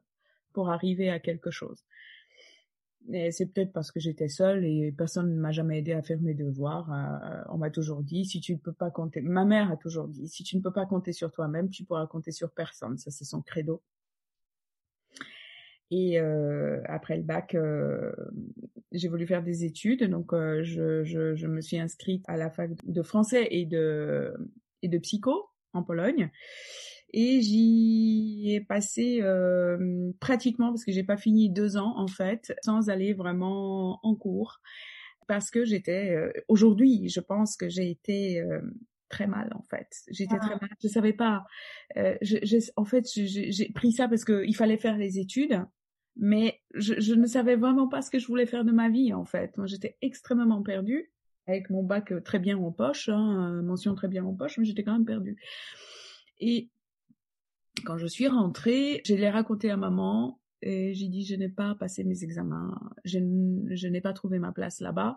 pour 0.52 0.70
arriver 0.70 1.10
à 1.10 1.18
quelque 1.18 1.50
chose. 1.50 1.82
C'est 3.10 3.46
peut-être 3.46 3.72
parce 3.72 3.90
que 3.90 4.00
j'étais 4.00 4.28
seule 4.28 4.64
et 4.66 4.92
personne 4.92 5.34
ne 5.34 5.40
m'a 5.40 5.50
jamais 5.50 5.78
aidé 5.78 5.92
à 5.92 6.02
faire 6.02 6.20
mes 6.20 6.34
devoirs. 6.34 6.90
on 7.48 7.56
m'a 7.56 7.70
toujours 7.70 8.02
dit 8.02 8.26
si 8.26 8.40
tu 8.40 8.52
ne 8.52 8.58
peux 8.58 8.72
pas 8.72 8.90
compter. 8.90 9.22
Ma 9.22 9.46
mère 9.46 9.70
a 9.70 9.76
toujours 9.76 10.08
dit 10.08 10.28
si 10.28 10.42
tu 10.44 10.56
ne 10.56 10.62
peux 10.62 10.72
pas 10.72 10.84
compter 10.84 11.12
sur 11.12 11.32
toi-même, 11.32 11.70
tu 11.70 11.84
pourras 11.84 12.06
compter 12.06 12.32
sur 12.32 12.50
personne. 12.50 12.98
Ça 12.98 13.10
c'est 13.10 13.24
son 13.24 13.40
credo. 13.40 13.82
Et 15.90 16.20
euh, 16.20 16.82
après 16.86 17.16
le 17.16 17.22
bac, 17.22 17.54
euh, 17.54 18.12
j'ai 18.92 19.08
voulu 19.08 19.26
faire 19.26 19.42
des 19.42 19.64
études, 19.64 20.04
donc 20.04 20.34
euh, 20.34 20.62
je, 20.62 21.46
me 21.46 21.60
suis 21.62 21.78
inscrite 21.78 22.24
à 22.28 22.36
la 22.36 22.50
fac 22.50 22.70
de 22.84 23.02
français 23.02 23.48
et 23.50 23.64
de 23.64 24.98
psycho 24.98 25.48
en 25.72 25.82
Pologne. 25.82 26.30
Et 27.10 27.40
j'y 27.40 28.52
ai 28.52 28.60
passé 28.60 29.20
euh, 29.22 30.12
pratiquement 30.20 30.68
parce 30.68 30.84
que 30.84 30.92
j'ai 30.92 31.04
pas 31.04 31.16
fini 31.16 31.50
deux 31.50 31.76
ans 31.76 31.94
en 31.96 32.06
fait, 32.06 32.54
sans 32.62 32.90
aller 32.90 33.14
vraiment 33.14 33.98
en 34.02 34.14
cours, 34.14 34.60
parce 35.26 35.50
que 35.50 35.64
j'étais 35.64 36.14
euh, 36.14 36.32
aujourd'hui, 36.48 37.08
je 37.08 37.20
pense 37.20 37.56
que 37.56 37.68
j'ai 37.68 37.90
été 37.90 38.42
très 39.08 39.26
mal 39.26 39.50
en 39.54 39.62
fait. 39.62 39.88
J'étais 40.10 40.38
très 40.38 40.54
ah. 40.54 40.58
mal. 40.60 40.70
Je 40.82 40.88
savais 40.88 41.12
pas. 41.14 41.44
Euh, 41.96 42.16
je, 42.20 42.36
je, 42.42 42.58
en 42.76 42.84
fait, 42.84 43.06
j'ai 43.06 43.72
pris 43.74 43.92
ça 43.92 44.08
parce 44.08 44.24
qu'il 44.24 44.54
fallait 44.54 44.78
faire 44.78 44.96
les 44.96 45.18
études 45.18 45.64
mais 46.20 46.60
je, 46.74 46.94
je, 46.98 47.14
ne 47.14 47.26
savais 47.26 47.54
vraiment 47.54 47.86
pas 47.86 48.02
ce 48.02 48.10
que 48.10 48.18
je 48.18 48.26
voulais 48.26 48.44
faire 48.44 48.64
de 48.64 48.72
ma 48.72 48.88
vie 48.88 49.14
en 49.14 49.24
fait. 49.24 49.56
Moi, 49.56 49.66
j'étais 49.66 49.96
extrêmement 50.02 50.62
perdue 50.62 51.12
avec 51.46 51.70
mon 51.70 51.82
bac 51.82 52.12
euh, 52.12 52.20
très 52.20 52.38
bien 52.38 52.58
en 52.58 52.72
poche, 52.72 53.08
hein, 53.08 53.52
euh, 53.52 53.62
mention 53.62 53.94
très 53.94 54.08
bien 54.08 54.24
en 54.24 54.34
poche, 54.34 54.58
mais 54.58 54.64
j'étais 54.64 54.82
quand 54.82 54.92
même 54.92 55.06
perdue. 55.06 55.36
Et 56.40 56.70
quand 57.84 57.98
je 57.98 58.06
suis 58.06 58.28
rentrée, 58.28 59.02
je 59.04 59.14
l'ai 59.14 59.30
raconté 59.30 59.70
à 59.70 59.76
maman 59.76 60.40
et 60.62 60.94
j'ai 60.94 61.08
dit 61.08 61.24
je 61.24 61.34
n'ai 61.34 61.48
pas 61.48 61.74
passé 61.74 62.04
mes 62.04 62.24
examens, 62.24 62.78
je, 63.04 63.18
je 63.70 63.88
n'ai 63.88 64.00
pas 64.00 64.12
trouvé 64.12 64.38
ma 64.38 64.52
place 64.52 64.80
là-bas. 64.80 65.16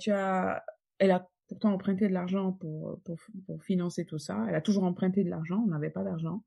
Tu 0.00 0.10
as, 0.10 0.64
elle 0.98 1.10
a 1.10 1.28
pourtant 1.48 1.72
emprunté 1.72 2.08
de 2.08 2.12
l'argent 2.12 2.52
pour, 2.52 3.00
pour, 3.04 3.18
pour 3.46 3.62
financer 3.64 4.04
tout 4.04 4.18
ça. 4.18 4.46
Elle 4.48 4.54
a 4.54 4.60
toujours 4.60 4.84
emprunté 4.84 5.24
de 5.24 5.30
l'argent, 5.30 5.62
on 5.64 5.68
n'avait 5.70 5.90
pas 5.90 6.04
d'argent. 6.04 6.44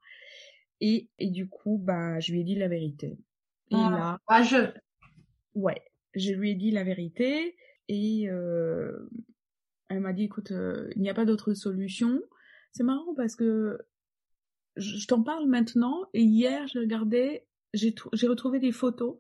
Et, 0.82 1.10
et 1.20 1.30
du 1.30 1.48
coup, 1.48 1.80
bah, 1.84 2.20
je 2.20 2.32
lui 2.32 2.42
ai 2.42 2.44
dit 2.44 2.56
la 2.56 2.68
vérité. 2.68 3.18
Et 3.72 3.76
ah, 3.76 4.20
là, 4.30 4.44
je. 4.44 4.72
Ouais, 5.54 5.82
je 6.14 6.32
lui 6.34 6.52
ai 6.52 6.56
dit 6.56 6.72
la 6.72 6.84
vérité 6.84 7.56
et 7.88 8.30
euh, 8.30 9.10
elle 9.90 10.00
m'a 10.00 10.14
dit 10.14 10.24
écoute, 10.24 10.52
euh, 10.52 10.90
il 10.96 11.02
n'y 11.02 11.10
a 11.10 11.14
pas 11.14 11.26
d'autre 11.26 11.54
solution. 11.54 12.22
C'est 12.72 12.84
marrant 12.84 13.14
parce 13.16 13.36
que 13.36 13.80
je, 14.76 15.08
t'en 15.08 15.24
parle 15.24 15.48
maintenant 15.48 16.06
et 16.14 16.22
hier 16.22 16.68
je 16.68 16.80
regardais, 16.80 17.46
j'ai 17.74 17.94
j'ai 18.14 18.28
retrouvé 18.28 18.60
des 18.60 18.72
photos 18.72 19.18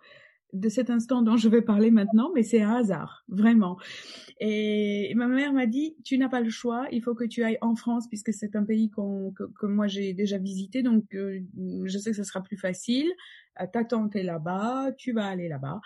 de 0.53 0.69
cet 0.69 0.89
instant 0.89 1.21
dont 1.21 1.37
je 1.37 1.49
vais 1.49 1.61
parler 1.61 1.91
maintenant, 1.91 2.31
mais 2.33 2.43
c'est 2.43 2.61
un 2.61 2.75
hasard, 2.75 3.25
vraiment. 3.27 3.77
Et 4.39 5.13
ma 5.15 5.27
mère 5.27 5.53
m'a 5.53 5.65
dit, 5.65 5.95
tu 6.03 6.17
n'as 6.17 6.29
pas 6.29 6.39
le 6.39 6.49
choix, 6.49 6.87
il 6.91 7.01
faut 7.01 7.13
que 7.13 7.25
tu 7.25 7.43
ailles 7.43 7.57
en 7.61 7.75
France 7.75 8.07
puisque 8.07 8.33
c'est 8.33 8.55
un 8.55 8.63
pays 8.63 8.89
que, 8.89 9.65
moi 9.65 9.87
j'ai 9.87 10.13
déjà 10.13 10.37
visité, 10.37 10.81
donc 10.81 11.13
euh, 11.13 11.41
je 11.83 11.97
sais 11.97 12.11
que 12.11 12.17
ce 12.17 12.23
sera 12.23 12.41
plus 12.41 12.57
facile. 12.57 13.11
Euh, 13.61 13.65
ta 13.71 13.83
tante 13.83 14.15
est 14.15 14.23
là-bas, 14.23 14.91
tu 14.97 15.11
vas 15.11 15.25
aller 15.25 15.49
là-bas, 15.49 15.81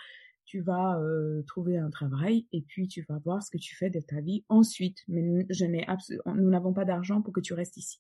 tu 0.46 0.62
vas 0.62 1.00
euh, 1.00 1.42
trouver 1.48 1.78
un 1.78 1.90
travail 1.90 2.48
et 2.52 2.62
puis 2.62 2.88
tu 2.88 3.06
vas 3.10 3.20
voir 3.20 3.42
ce 3.44 3.50
que 3.52 3.58
tu 3.58 3.76
fais 3.76 3.90
de 3.90 4.00
ta 4.00 4.22
vie 4.22 4.44
ensuite. 4.50 5.00
Mais 5.08 5.46
je 5.50 5.66
n'ai 5.66 5.86
nous 6.26 6.50
n'avons 6.50 6.74
pas 6.74 6.86
d'argent 6.86 7.22
pour 7.22 7.34
que 7.34 7.42
tu 7.42 7.54
restes 7.54 7.78
ici. 7.78 8.00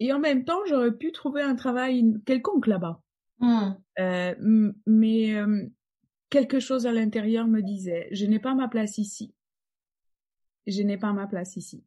Et 0.00 0.12
en 0.12 0.18
même 0.18 0.44
temps, 0.44 0.64
j'aurais 0.66 0.92
pu 0.92 1.12
trouver 1.12 1.42
un 1.42 1.54
travail 1.54 2.04
quelconque 2.24 2.66
là-bas. 2.66 3.02
Mmh. 3.38 3.70
Euh, 3.98 4.72
mais 4.86 5.34
euh, 5.34 5.66
quelque 6.30 6.58
chose 6.58 6.86
à 6.86 6.92
l'intérieur 6.92 7.46
me 7.46 7.60
disait, 7.60 8.08
je 8.10 8.26
n'ai 8.26 8.38
pas 8.38 8.54
ma 8.54 8.68
place 8.68 8.98
ici. 8.98 9.34
Je 10.66 10.82
n'ai 10.82 10.98
pas 10.98 11.12
ma 11.12 11.26
place 11.26 11.56
ici. 11.56 11.84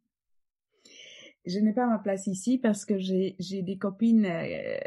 Je 1.45 1.59
n'ai 1.59 1.73
pas 1.73 1.87
ma 1.87 1.99
place 1.99 2.27
ici 2.27 2.57
parce 2.57 2.85
que 2.85 2.97
j'ai 2.97 3.35
des 3.39 3.77
copines 3.77 4.25
euh, 4.25 4.77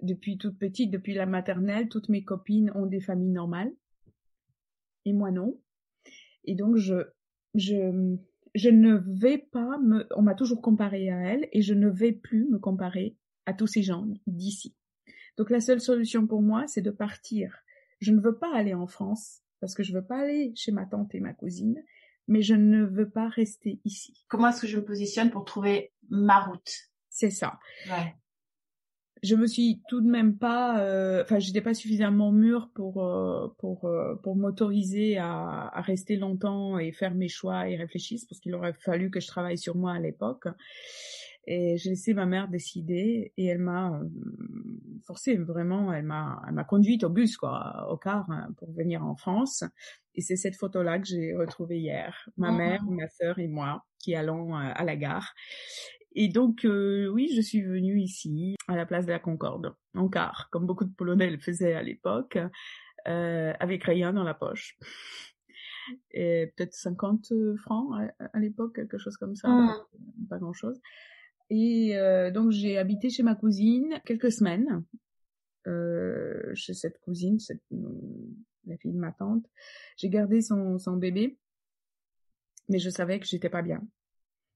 depuis 0.00 0.36
toute 0.36 0.58
petite, 0.58 0.90
depuis 0.90 1.14
la 1.14 1.26
maternelle, 1.26 1.88
toutes 1.88 2.08
mes 2.08 2.22
copines 2.22 2.70
ont 2.74 2.86
des 2.86 3.00
familles 3.00 3.30
normales 3.30 3.72
et 5.04 5.12
moi 5.12 5.30
non. 5.30 5.58
Et 6.44 6.54
donc 6.54 6.76
je 6.76 7.06
je 7.54 8.16
je 8.54 8.68
ne 8.68 9.00
vais 9.20 9.38
pas 9.38 9.78
me 9.78 10.06
on 10.16 10.22
m'a 10.22 10.34
toujours 10.34 10.60
comparé 10.60 11.10
à 11.10 11.18
elle 11.20 11.48
et 11.52 11.62
je 11.62 11.74
ne 11.74 11.88
vais 11.88 12.12
plus 12.12 12.48
me 12.48 12.58
comparer 12.58 13.16
à 13.46 13.54
tous 13.54 13.66
ces 13.66 13.82
gens 13.82 14.06
d'ici. 14.26 14.74
Donc 15.36 15.50
la 15.50 15.60
seule 15.60 15.80
solution 15.80 16.26
pour 16.26 16.42
moi, 16.42 16.66
c'est 16.66 16.82
de 16.82 16.90
partir. 16.90 17.58
Je 18.00 18.12
ne 18.12 18.20
veux 18.20 18.36
pas 18.36 18.54
aller 18.54 18.74
en 18.74 18.86
France 18.86 19.40
parce 19.60 19.74
que 19.74 19.82
je 19.82 19.92
veux 19.92 20.04
pas 20.04 20.20
aller 20.20 20.52
chez 20.56 20.72
ma 20.72 20.86
tante 20.86 21.14
et 21.14 21.20
ma 21.20 21.32
cousine, 21.32 21.82
mais 22.28 22.42
je 22.42 22.54
ne 22.54 22.84
veux 22.84 23.08
pas 23.08 23.28
rester 23.28 23.80
ici. 23.84 24.24
Comment 24.28 24.48
est-ce 24.48 24.62
que 24.62 24.66
je 24.66 24.76
me 24.76 24.84
positionne 24.84 25.30
pour 25.30 25.44
trouver 25.44 25.92
ma 26.10 26.40
route? 26.40 26.72
C'est 27.08 27.30
ça. 27.30 27.58
Ouais. 27.88 28.14
Je 29.22 29.36
me 29.36 29.46
suis 29.46 29.80
tout 29.88 30.00
de 30.00 30.10
même 30.10 30.36
pas, 30.36 30.80
euh, 30.80 31.22
enfin, 31.22 31.38
j'étais 31.38 31.60
pas 31.60 31.74
suffisamment 31.74 32.32
mûre 32.32 32.70
pour 32.74 33.04
euh, 33.04 33.48
pour 33.58 33.84
euh, 33.84 34.16
pour 34.16 34.34
m'autoriser 34.34 35.16
à, 35.18 35.70
à 35.72 35.80
rester 35.80 36.16
longtemps 36.16 36.76
et 36.78 36.90
faire 36.90 37.14
mes 37.14 37.28
choix 37.28 37.68
et 37.68 37.76
réfléchir, 37.76 38.18
parce 38.28 38.40
qu'il 38.40 38.54
aurait 38.54 38.72
fallu 38.72 39.10
que 39.10 39.20
je 39.20 39.28
travaille 39.28 39.58
sur 39.58 39.76
moi 39.76 39.92
à 39.92 40.00
l'époque. 40.00 40.48
Et 41.46 41.76
j'ai 41.76 41.90
laissé 41.90 42.14
ma 42.14 42.24
mère 42.24 42.48
décider 42.48 43.32
et 43.36 43.46
elle 43.46 43.58
m'a 43.58 43.98
euh, 43.98 44.08
forcé 45.04 45.36
vraiment, 45.36 45.92
elle 45.92 46.04
m'a, 46.04 46.40
elle 46.46 46.54
m'a 46.54 46.64
conduite 46.64 47.02
au 47.02 47.08
bus 47.08 47.36
quoi, 47.36 47.88
au 47.90 47.96
car 47.96 48.30
hein, 48.30 48.48
pour 48.58 48.72
venir 48.72 49.04
en 49.04 49.16
France. 49.16 49.64
Et 50.14 50.20
c'est 50.20 50.36
cette 50.36 50.54
photo-là 50.54 51.00
que 51.00 51.06
j'ai 51.06 51.34
retrouvée 51.34 51.80
hier, 51.80 52.28
ma 52.36 52.48
ah. 52.48 52.52
mère, 52.52 52.84
ma 52.84 53.08
sœur 53.08 53.38
et 53.40 53.48
moi 53.48 53.84
qui 53.98 54.14
allons 54.14 54.54
à 54.54 54.84
la 54.84 54.96
gare. 54.96 55.32
Et 56.14 56.28
donc 56.28 56.64
euh, 56.64 57.08
oui, 57.08 57.30
je 57.34 57.40
suis 57.40 57.62
venue 57.62 58.00
ici 58.00 58.56
à 58.68 58.76
la 58.76 58.86
place 58.86 59.06
de 59.06 59.12
la 59.12 59.18
Concorde 59.18 59.74
en 59.94 60.08
car, 60.08 60.48
comme 60.50 60.66
beaucoup 60.66 60.84
de 60.84 60.92
Polonais 60.92 61.30
le 61.30 61.38
faisaient 61.38 61.74
à 61.74 61.82
l'époque, 61.82 62.38
euh, 63.08 63.52
avec 63.58 63.84
rien 63.84 64.12
dans 64.12 64.24
la 64.24 64.34
poche. 64.34 64.78
et 66.12 66.52
peut-être 66.56 66.74
50 66.74 67.32
francs 67.62 67.94
à, 68.18 68.38
l'époque, 68.38 68.74
quelque 68.74 68.98
chose 68.98 69.16
comme 69.16 69.34
ça, 69.34 69.48
mmh. 69.48 70.28
pas 70.28 70.38
grand-chose. 70.38 70.80
Et 71.50 71.94
donc 72.32 72.50
j'ai 72.50 72.78
habité 72.78 73.10
chez 73.10 73.22
ma 73.22 73.34
cousine 73.34 74.00
quelques 74.06 74.32
semaines, 74.32 74.84
chez 76.54 76.74
cette 76.74 76.98
cousine, 77.00 77.38
cette, 77.38 77.62
la 78.66 78.76
fille 78.78 78.92
de 78.92 78.98
ma 78.98 79.12
tante. 79.12 79.44
J'ai 79.96 80.08
gardé 80.08 80.40
son, 80.40 80.78
son 80.78 80.96
bébé, 80.96 81.38
mais 82.68 82.78
je 82.78 82.88
savais 82.88 83.18
que 83.20 83.26
j'étais 83.26 83.50
pas 83.50 83.62
bien 83.62 83.82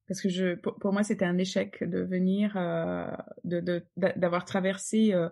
parce 0.08 0.20
que 0.20 0.28
je, 0.28 0.54
pour, 0.54 0.92
moi, 0.92 1.02
c'était 1.02 1.24
un 1.24 1.38
échec 1.38 1.82
de 1.82 2.00
venir, 2.00 2.56
euh, 2.56 3.10
de, 3.44 3.84
d'avoir 3.96 4.44
traversé 4.44 5.12
euh, 5.12 5.28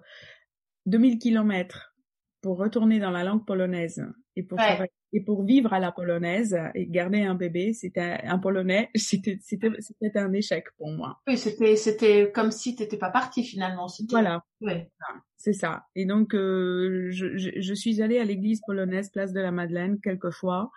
2000 0.86 1.18
kilomètres 1.18 1.94
pour 2.40 2.58
retourner 2.58 2.98
dans 2.98 3.10
la 3.10 3.24
langue 3.24 3.46
polonaise 3.46 4.04
et 4.36 4.42
pour 4.42 4.58
et 5.14 5.20
pour 5.20 5.44
vivre 5.44 5.72
à 5.72 5.78
la 5.78 5.92
polonaise 5.92 6.58
et 6.74 6.86
garder 6.86 7.22
un 7.22 7.36
bébé, 7.36 7.72
c'était 7.72 8.18
un 8.24 8.38
polonais, 8.38 8.90
c'était 8.96 9.38
c'était 9.40 9.70
c'était 9.78 10.18
un 10.18 10.32
échec 10.32 10.66
pour 10.76 10.90
moi. 10.90 11.20
Oui, 11.28 11.38
c'était 11.38 11.76
c'était 11.76 12.32
comme 12.32 12.50
si 12.50 12.74
t'étais 12.74 12.98
pas 12.98 13.10
parti 13.10 13.44
finalement. 13.44 13.86
Voilà. 14.10 14.44
Ouais. 14.60 14.90
C'est 15.36 15.52
ça. 15.52 15.84
Et 15.94 16.04
donc 16.04 16.34
euh, 16.34 17.08
je, 17.10 17.36
je, 17.36 17.50
je, 17.60 17.74
suis 17.74 18.02
allée 18.02 18.18
à 18.18 18.24
l'église 18.24 18.60
polonaise 18.66 19.10
Place 19.10 19.32
de 19.32 19.40
la 19.40 19.52
Madeleine 19.52 20.00
quelques 20.00 20.30
fois 20.30 20.70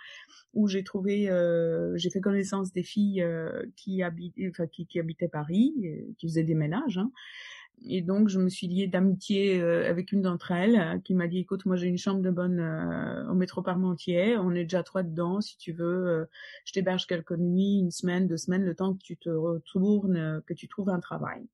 où 0.53 0.67
j'ai 0.67 0.83
trouvé, 0.83 1.29
euh, 1.29 1.95
j'ai 1.97 2.09
fait 2.09 2.19
connaissance 2.19 2.73
des 2.73 2.83
filles 2.83 3.21
euh, 3.21 3.63
qui, 3.75 4.03
habitaient, 4.03 4.49
enfin, 4.49 4.67
qui, 4.67 4.85
qui, 4.85 4.99
habitaient 4.99 5.29
Paris, 5.29 5.73
qui 6.17 6.27
faisaient 6.27 6.43
des 6.43 6.55
ménages. 6.55 6.97
Hein. 6.97 7.11
Et 7.85 8.01
donc, 8.01 8.27
je 8.27 8.39
me 8.39 8.49
suis 8.49 8.67
liée 8.67 8.87
d'amitié 8.87 9.61
euh, 9.61 9.89
avec 9.89 10.11
une 10.11 10.21
d'entre 10.21 10.51
elles 10.51 11.01
qui 11.03 11.13
m'a 11.13 11.27
dit, 11.27 11.39
écoute, 11.39 11.65
moi 11.65 11.75
j'ai 11.75 11.87
une 11.87 11.97
chambre 11.97 12.21
de 12.21 12.31
bonne 12.31 12.59
au 13.29 13.35
métro 13.35 13.61
Parmentier, 13.61 14.35
on 14.37 14.51
est 14.51 14.63
déjà 14.63 14.83
trois 14.83 15.03
dedans, 15.03 15.41
si 15.41 15.57
tu 15.57 15.73
veux, 15.73 16.27
je 16.65 16.73
t'héberge 16.73 17.05
quelques 17.05 17.37
nuits, 17.37 17.79
une 17.79 17.91
semaine, 17.91 18.27
deux 18.27 18.37
semaines, 18.37 18.63
le 18.63 18.75
temps 18.75 18.93
que 18.93 19.03
tu 19.03 19.15
te 19.15 19.29
retournes, 19.29 20.41
que 20.47 20.53
tu 20.53 20.67
trouves 20.67 20.89
un 20.89 20.99
travail. 20.99 21.45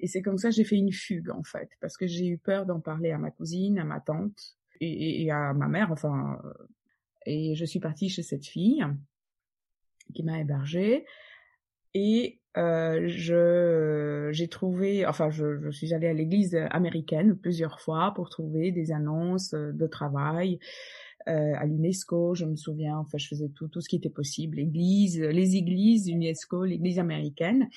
Et 0.00 0.08
c'est 0.08 0.20
comme 0.20 0.38
ça 0.38 0.50
j'ai 0.50 0.64
fait 0.64 0.76
une 0.76 0.92
fugue, 0.92 1.30
en 1.30 1.44
fait, 1.44 1.70
parce 1.80 1.96
que 1.96 2.06
j'ai 2.06 2.26
eu 2.26 2.38
peur 2.38 2.66
d'en 2.66 2.80
parler 2.80 3.12
à 3.12 3.18
ma 3.18 3.30
cousine, 3.30 3.78
à 3.78 3.84
ma 3.84 4.00
tante 4.00 4.56
et, 4.80 5.22
et 5.22 5.30
à 5.30 5.54
ma 5.54 5.68
mère, 5.68 5.92
enfin, 5.92 6.40
et 7.26 7.54
je 7.54 7.64
suis 7.64 7.80
partie 7.80 8.08
chez 8.08 8.22
cette 8.22 8.46
fille 8.46 8.84
qui 10.14 10.22
m'a 10.22 10.40
hébergée. 10.40 11.04
Et 11.94 12.40
euh, 12.56 13.04
je 13.06 14.28
j'ai 14.32 14.48
trouvé, 14.48 15.06
enfin, 15.06 15.30
je, 15.30 15.60
je 15.60 15.70
suis 15.70 15.94
allée 15.94 16.08
à 16.08 16.12
l'église 16.12 16.54
américaine 16.70 17.36
plusieurs 17.36 17.80
fois 17.80 18.12
pour 18.14 18.28
trouver 18.28 18.72
des 18.72 18.92
annonces 18.92 19.52
de 19.54 19.86
travail. 19.86 20.58
Euh, 21.28 21.52
à 21.56 21.66
l'UNESCO, 21.66 22.34
je 22.34 22.44
me 22.44 22.56
souviens, 22.56 22.98
enfin, 22.98 23.16
je 23.16 23.28
faisais 23.28 23.48
tout, 23.54 23.68
tout 23.68 23.80
ce 23.80 23.88
qui 23.88 23.96
était 23.96 24.10
possible, 24.10 24.56
l'église, 24.56 25.20
les 25.20 25.56
églises, 25.56 26.10
l'UNESCO, 26.10 26.64
l'église 26.64 26.98
américaine. 26.98 27.68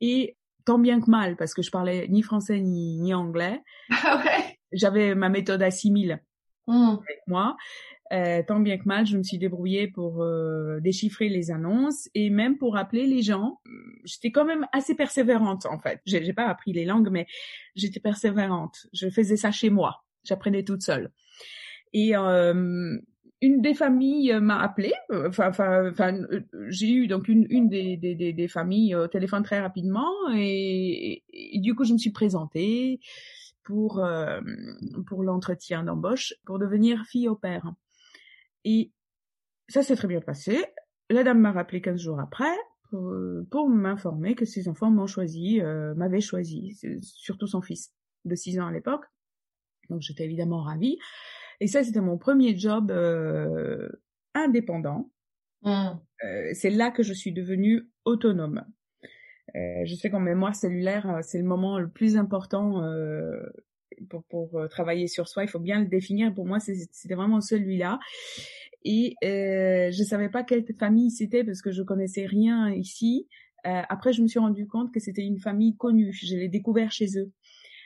Et 0.00 0.36
tant 0.64 0.78
bien 0.78 1.00
que 1.00 1.10
mal, 1.10 1.36
parce 1.36 1.54
que 1.54 1.62
je 1.62 1.70
parlais 1.70 2.08
ni 2.08 2.22
français 2.22 2.60
ni, 2.60 2.98
ni 2.98 3.12
anglais, 3.12 3.60
ah 3.90 4.22
ouais. 4.24 4.58
j'avais 4.72 5.14
ma 5.14 5.28
méthode 5.28 5.62
assimile 5.62 6.22
avec 6.68 7.22
moi. 7.26 7.56
Euh, 8.10 8.42
tant 8.46 8.60
bien 8.60 8.78
que 8.78 8.84
mal, 8.86 9.06
je 9.06 9.18
me 9.18 9.22
suis 9.22 9.38
débrouillée 9.38 9.88
pour 9.88 10.22
euh, 10.22 10.80
déchiffrer 10.80 11.28
les 11.28 11.50
annonces 11.50 12.08
et 12.14 12.30
même 12.30 12.56
pour 12.56 12.76
appeler 12.76 13.06
les 13.06 13.22
gens. 13.22 13.60
J'étais 14.04 14.30
quand 14.30 14.46
même 14.46 14.66
assez 14.72 14.94
persévérante 14.94 15.66
en 15.66 15.78
fait. 15.78 16.00
J'ai 16.06 16.32
pas 16.32 16.46
appris 16.46 16.72
les 16.72 16.84
langues, 16.84 17.10
mais 17.10 17.26
j'étais 17.74 18.00
persévérante. 18.00 18.86
Je 18.92 19.10
faisais 19.10 19.36
ça 19.36 19.50
chez 19.50 19.68
moi. 19.68 20.04
J'apprenais 20.24 20.62
toute 20.62 20.82
seule. 20.82 21.10
Et 21.92 22.16
euh, 22.16 22.96
une 23.42 23.60
des 23.60 23.74
familles 23.74 24.38
m'a 24.40 24.60
appelée. 24.62 24.94
Enfin, 25.10 25.50
enfin, 25.50 26.18
j'ai 26.68 26.90
eu 26.90 27.08
donc 27.08 27.28
une, 27.28 27.46
une 27.50 27.68
des, 27.68 27.96
des, 27.98 28.32
des, 28.32 28.48
familles 28.48 28.94
au 28.94 29.06
téléphone 29.06 29.42
très 29.42 29.60
rapidement 29.60 30.10
et, 30.34 31.22
du 31.54 31.74
coup 31.74 31.84
je 31.84 31.92
me 31.92 31.98
suis 31.98 32.10
présentée 32.10 33.00
pour 33.68 34.02
pour 35.06 35.22
l'entretien 35.22 35.84
d'embauche 35.84 36.32
pour 36.46 36.58
devenir 36.58 37.04
fille 37.04 37.28
au 37.28 37.36
père. 37.36 37.70
Et 38.64 38.92
ça 39.68 39.82
s'est 39.82 39.94
très 39.94 40.08
bien 40.08 40.22
passé. 40.22 40.64
La 41.10 41.22
dame 41.22 41.40
m'a 41.40 41.52
rappelé 41.52 41.82
15 41.82 42.00
jours 42.00 42.18
après 42.18 42.54
pour, 42.90 43.68
m'informer 43.68 44.34
que 44.34 44.46
ses 44.46 44.68
enfants 44.68 44.90
m'ont 44.90 45.06
choisi, 45.06 45.60
euh, 45.60 45.94
m'avaient 45.94 46.22
choisi, 46.22 46.78
surtout 47.02 47.46
son 47.46 47.60
fils 47.60 47.92
de 48.24 48.34
6 48.34 48.60
ans 48.60 48.68
à 48.68 48.72
l'époque. 48.72 49.04
Donc 49.90 50.00
j'étais 50.00 50.24
évidemment 50.24 50.62
ravie. 50.62 50.98
Et 51.60 51.66
ça, 51.66 51.84
c'était 51.84 52.00
mon 52.00 52.16
premier 52.16 52.56
job 52.56 52.90
euh, 52.90 53.90
indépendant. 54.34 55.10
Mmh. 55.62 55.88
Euh, 56.24 56.50
c'est 56.54 56.70
là 56.70 56.90
que 56.90 57.02
je 57.02 57.12
suis 57.12 57.32
devenue 57.32 57.90
autonome. 58.06 58.64
Euh, 59.56 59.84
je 59.84 59.94
sais 59.94 60.10
qu'en 60.10 60.20
mémoire 60.20 60.54
cellulaire, 60.54 61.20
c'est 61.22 61.38
le 61.38 61.44
moment 61.44 61.78
le 61.78 61.88
plus 61.88 62.16
important 62.16 62.82
pour, 64.08 64.24
pour 64.24 64.58
euh, 64.58 64.68
travailler 64.68 65.08
sur 65.08 65.28
soi, 65.28 65.44
il 65.44 65.48
faut 65.48 65.58
bien 65.58 65.80
le 65.80 65.86
définir. 65.86 66.32
Pour 66.34 66.46
moi, 66.46 66.58
c'était 66.60 67.14
vraiment 67.14 67.40
celui-là. 67.40 67.98
Et 68.84 69.14
euh, 69.24 69.90
je 69.90 70.02
savais 70.04 70.28
pas 70.28 70.44
quelle 70.44 70.64
famille 70.78 71.10
c'était 71.10 71.44
parce 71.44 71.62
que 71.62 71.72
je 71.72 71.82
connaissais 71.82 72.26
rien 72.26 72.72
ici. 72.72 73.28
Euh, 73.66 73.82
après, 73.88 74.12
je 74.12 74.22
me 74.22 74.28
suis 74.28 74.38
rendu 74.38 74.66
compte 74.66 74.92
que 74.92 75.00
c'était 75.00 75.24
une 75.24 75.38
famille 75.38 75.76
connue. 75.76 76.12
Je 76.12 76.36
l'ai 76.36 76.48
découvert 76.48 76.92
chez 76.92 77.18
eux. 77.18 77.32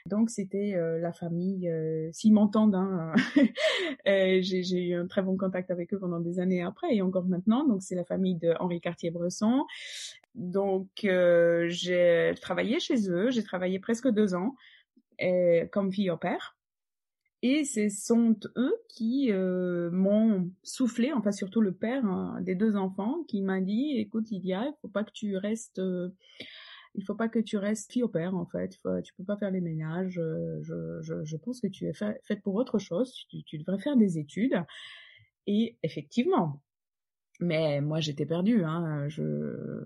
Donc 0.07 0.31
c'était 0.31 0.75
euh, 0.75 0.99
la 0.99 1.12
famille, 1.12 1.69
euh, 1.69 2.11
s'ils 2.12 2.33
m'entendent, 2.33 2.75
hein, 2.75 3.12
euh, 4.09 4.38
j'ai 4.43 4.88
eu 4.88 4.95
un 4.95 5.07
très 5.07 5.23
bon 5.23 5.37
contact 5.37 5.71
avec 5.71 5.95
eux 5.95 5.99
pendant 5.99 6.21
des 6.21 6.41
années 6.41 6.62
après 6.62 6.95
et 6.95 7.03
encore 7.03 7.25
maintenant. 7.25 7.67
Donc 7.67 7.83
c'est 7.83 7.95
la 7.95 8.05
famille 8.05 8.37
de 8.37 8.55
Henri 8.59 8.81
Cartier-Bresson. 8.81 9.65
Donc 10.35 10.88
j'ai 11.03 12.35
travaillé 12.41 12.81
chez 12.81 13.11
eux, 13.11 13.31
j'ai 13.31 13.43
travaillé 13.43 13.79
presque 13.79 14.09
deux 14.09 14.35
ans 14.35 14.57
comme 15.71 15.93
fille 15.93 16.11
au 16.11 16.17
père. 16.17 16.57
Et 17.45 17.65
ce 17.65 17.88
sont 17.88 18.37
eux 18.57 18.77
qui 18.88 19.33
euh, 19.33 19.91
m'ont 19.91 20.53
soufflé, 20.62 21.12
enfin 21.12 21.33
surtout 21.33 21.61
le 21.61 21.73
père 21.73 22.05
hein, 22.05 22.38
des 22.41 22.55
deux 22.55 22.77
enfants, 22.77 23.25
qui 23.27 23.43
m'a 23.43 23.61
dit 23.61 23.97
"Écoute, 23.97 24.31
Lydia, 24.31 24.65
il 24.65 24.75
faut 24.81 24.88
pas 24.88 25.03
que 25.03 25.11
tu 25.12 25.37
restes, 25.37 25.81
euh, 25.81 26.11
il 26.94 27.05
faut 27.05 27.14
pas 27.14 27.28
que 27.28 27.38
tu 27.38 27.57
restes 27.57 27.92
fille 27.92 28.02
au 28.02 28.09
père 28.09 28.35
en 28.35 28.46
fait. 28.46 28.78
tu 29.02 29.14
peux 29.14 29.24
pas 29.24 29.37
faire 29.37 29.50
les 29.50 29.61
ménages. 29.61 30.18
Euh, 30.18 30.59
je, 30.62 31.00
je, 31.02 31.24
je 31.24 31.37
pense 31.37 31.61
que 31.61 31.66
tu 31.66 31.87
es 31.87 31.92
faite 31.92 32.42
pour 32.42 32.55
autre 32.55 32.78
chose. 32.78 33.12
Tu, 33.28 33.42
tu, 33.44 33.59
devrais 33.59 33.78
faire 33.78 33.96
des 33.96 34.18
études." 34.18 34.62
Et 35.46 35.78
effectivement, 35.83 36.62
mais 37.40 37.81
moi 37.81 38.00
j'étais 38.00 38.26
perdue. 38.26 38.64
Hein, 38.64 39.09
je 39.09 39.85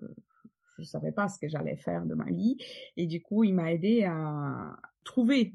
je 0.78 0.84
savais 0.84 1.12
pas 1.12 1.28
ce 1.28 1.38
que 1.38 1.48
j'allais 1.48 1.76
faire 1.76 2.04
de 2.04 2.14
ma 2.14 2.30
vie. 2.30 2.58
Et 2.96 3.06
du 3.06 3.22
coup, 3.22 3.44
il 3.44 3.54
m'a 3.54 3.72
aidé 3.72 4.04
à 4.04 4.76
trouver 5.04 5.54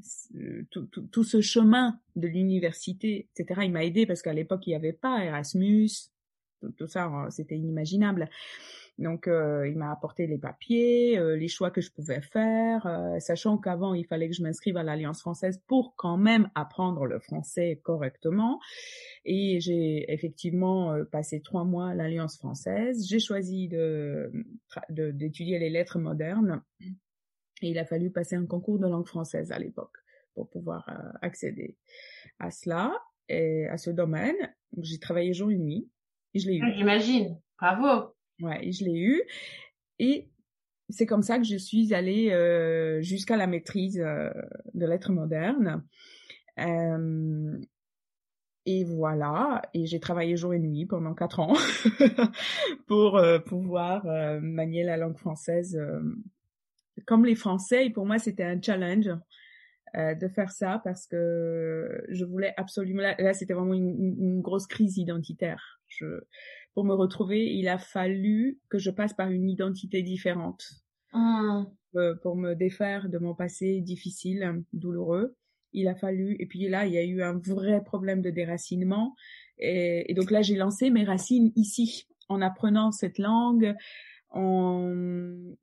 tout, 0.71 0.85
tout, 0.85 1.03
tout 1.03 1.23
ce 1.23 1.41
chemin 1.41 1.99
de 2.15 2.27
l'université, 2.27 3.29
etc. 3.35 3.61
Il 3.65 3.71
m'a 3.71 3.85
aidé 3.85 4.05
parce 4.05 4.21
qu'à 4.21 4.33
l'époque, 4.33 4.65
il 4.65 4.71
n'y 4.71 4.75
avait 4.75 4.93
pas 4.93 5.23
Erasmus, 5.23 5.89
tout, 6.77 6.87
ça, 6.87 7.05
hein, 7.05 7.29
c'était 7.29 7.55
inimaginable. 7.55 8.29
Donc, 9.01 9.27
euh, 9.27 9.67
il 9.67 9.77
m'a 9.77 9.91
apporté 9.91 10.27
les 10.27 10.37
papiers, 10.37 11.17
euh, 11.17 11.35
les 11.35 11.47
choix 11.47 11.71
que 11.71 11.81
je 11.81 11.91
pouvais 11.91 12.21
faire, 12.21 12.85
euh, 12.85 13.19
sachant 13.19 13.57
qu'avant, 13.57 13.95
il 13.95 14.05
fallait 14.05 14.29
que 14.29 14.35
je 14.35 14.43
m'inscrive 14.43 14.77
à 14.77 14.83
l'Alliance 14.83 15.21
française 15.21 15.59
pour 15.67 15.95
quand 15.95 16.17
même 16.17 16.49
apprendre 16.53 17.07
le 17.07 17.19
français 17.19 17.81
correctement. 17.83 18.59
Et 19.25 19.59
j'ai 19.59 20.11
effectivement 20.11 20.95
passé 21.11 21.41
trois 21.41 21.63
mois 21.63 21.89
à 21.89 21.95
l'Alliance 21.95 22.37
française. 22.37 23.07
J'ai 23.07 23.19
choisi 23.19 23.67
de 23.67 24.31
d'étudier 24.89 25.57
les 25.57 25.69
lettres 25.69 25.97
modernes. 25.99 26.61
Et 27.63 27.69
il 27.69 27.79
a 27.79 27.85
fallu 27.85 28.11
passer 28.11 28.35
un 28.35 28.45
concours 28.45 28.79
de 28.79 28.87
langue 28.87 29.07
française 29.07 29.51
à 29.51 29.59
l'époque 29.59 29.97
pour 30.35 30.49
pouvoir 30.49 30.89
accéder 31.21 31.75
à 32.39 32.51
cela 32.51 32.93
et 33.29 33.67
à 33.67 33.77
ce 33.77 33.89
domaine. 33.89 34.35
J'ai 34.77 34.99
travaillé 34.99 35.33
jour 35.33 35.51
et 35.51 35.57
nuit 35.57 35.89
et 36.33 36.39
je 36.39 36.49
l'ai 36.49 36.57
eu. 36.57 36.73
J'imagine. 36.75 37.39
Bravo. 37.59 38.15
Ouais, 38.41 38.71
je 38.71 38.85
l'ai 38.85 38.99
eu. 38.99 39.21
Et 39.99 40.31
c'est 40.91 41.05
comme 41.05 41.23
ça 41.23 41.37
que 41.37 41.43
je 41.43 41.55
suis 41.55 41.93
allée 41.93 42.31
euh, 42.31 43.01
jusqu'à 43.01 43.37
la 43.37 43.47
maîtrise 43.47 43.99
euh, 43.99 44.29
de 44.73 44.85
lettres 44.85 45.11
modernes. 45.11 45.83
Euh, 46.59 47.57
et 48.65 48.83
voilà, 48.83 49.61
et 49.73 49.87
j'ai 49.87 49.99
travaillé 49.99 50.37
jour 50.37 50.53
et 50.53 50.59
nuit 50.59 50.85
pendant 50.85 51.15
quatre 51.15 51.39
ans 51.39 51.53
pour 52.87 53.19
pouvoir 53.47 54.05
manier 54.39 54.83
la 54.83 54.97
langue 54.97 55.17
française 55.17 55.81
comme 57.07 57.25
les 57.25 57.33
Français. 57.33 57.87
Et 57.87 57.89
pour 57.89 58.05
moi, 58.05 58.19
c'était 58.19 58.43
un 58.43 58.61
challenge 58.61 59.09
de 59.95 60.27
faire 60.27 60.51
ça 60.51 60.79
parce 60.83 61.07
que 61.07 62.05
je 62.09 62.23
voulais 62.23 62.53
absolument. 62.55 63.01
Là, 63.17 63.33
c'était 63.33 63.55
vraiment 63.55 63.73
une, 63.73 64.15
une, 64.19 64.41
grosse 64.41 64.67
crise 64.67 64.99
identitaire. 64.99 65.81
Je, 65.87 66.05
pour 66.73 66.85
me 66.85 66.93
retrouver, 66.93 67.53
il 67.53 67.67
a 67.67 67.77
fallu 67.77 68.59
que 68.69 68.77
je 68.77 68.91
passe 68.91 69.13
par 69.13 69.29
une 69.29 69.49
identité 69.49 70.01
différente. 70.01 70.63
Ah. 71.13 71.65
Euh, 71.95 72.15
pour 72.15 72.37
me 72.37 72.53
défaire 72.53 73.09
de 73.09 73.17
mon 73.17 73.35
passé 73.35 73.81
difficile, 73.81 74.63
douloureux. 74.71 75.35
Il 75.73 75.89
a 75.89 75.95
fallu, 75.95 76.37
et 76.39 76.45
puis 76.45 76.69
là, 76.69 76.85
il 76.85 76.93
y 76.93 76.97
a 76.97 77.03
eu 77.03 77.21
un 77.21 77.37
vrai 77.37 77.83
problème 77.83 78.21
de 78.21 78.29
déracinement. 78.29 79.15
Et, 79.57 80.13
donc 80.15 80.31
là, 80.31 80.41
j'ai 80.41 80.55
lancé 80.55 80.89
mes 80.89 81.03
racines 81.03 81.51
ici, 81.55 82.07
en 82.29 82.41
apprenant 82.41 82.91
cette 82.91 83.17
langue 83.17 83.75
en, 84.29 84.93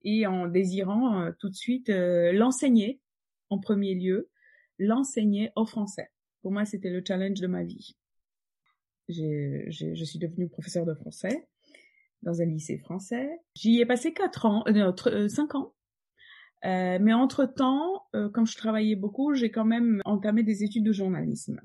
et 0.03 0.27
en 0.27 0.47
désirant 0.47 1.23
euh, 1.23 1.31
tout 1.39 1.49
de 1.49 1.55
suite 1.55 1.89
euh, 1.89 2.33
l'enseigner 2.33 3.01
en 3.49 3.59
premier 3.59 3.95
lieu, 3.95 4.29
l'enseigner 4.79 5.51
au 5.57 5.65
français. 5.65 6.11
Pour 6.43 6.53
moi, 6.53 6.67
c'était 6.67 6.91
le 6.91 7.03
challenge 7.07 7.41
de 7.41 7.47
ma 7.47 7.65
vie. 7.65 7.97
Je 9.09 10.05
suis 10.05 10.19
devenue 10.19 10.49
professeure 10.49 10.87
de 10.87 10.95
français 10.95 11.47
dans 12.23 12.41
un 12.41 12.47
lycée 12.47 12.79
français. 12.79 13.41
J'y 13.55 13.81
ai 13.81 13.87
passé 13.87 14.13
quatre 14.13 14.47
ans, 14.47 14.65
euh, 14.69 14.93
euh 15.07 15.29
cinq 15.29 15.55
ans. 15.55 15.75
Euh, 16.65 16.99
mais 17.01 17.13
entre-temps, 17.13 18.07
euh, 18.15 18.29
quand 18.31 18.45
je 18.45 18.57
travaillais 18.57 18.97
beaucoup, 18.97 19.35
j'ai 19.35 19.51
quand 19.51 19.65
même 19.65 20.03
entamé 20.05 20.43
des 20.43 20.65
études 20.65 20.85
de 20.85 20.93
journalisme. 20.93 21.61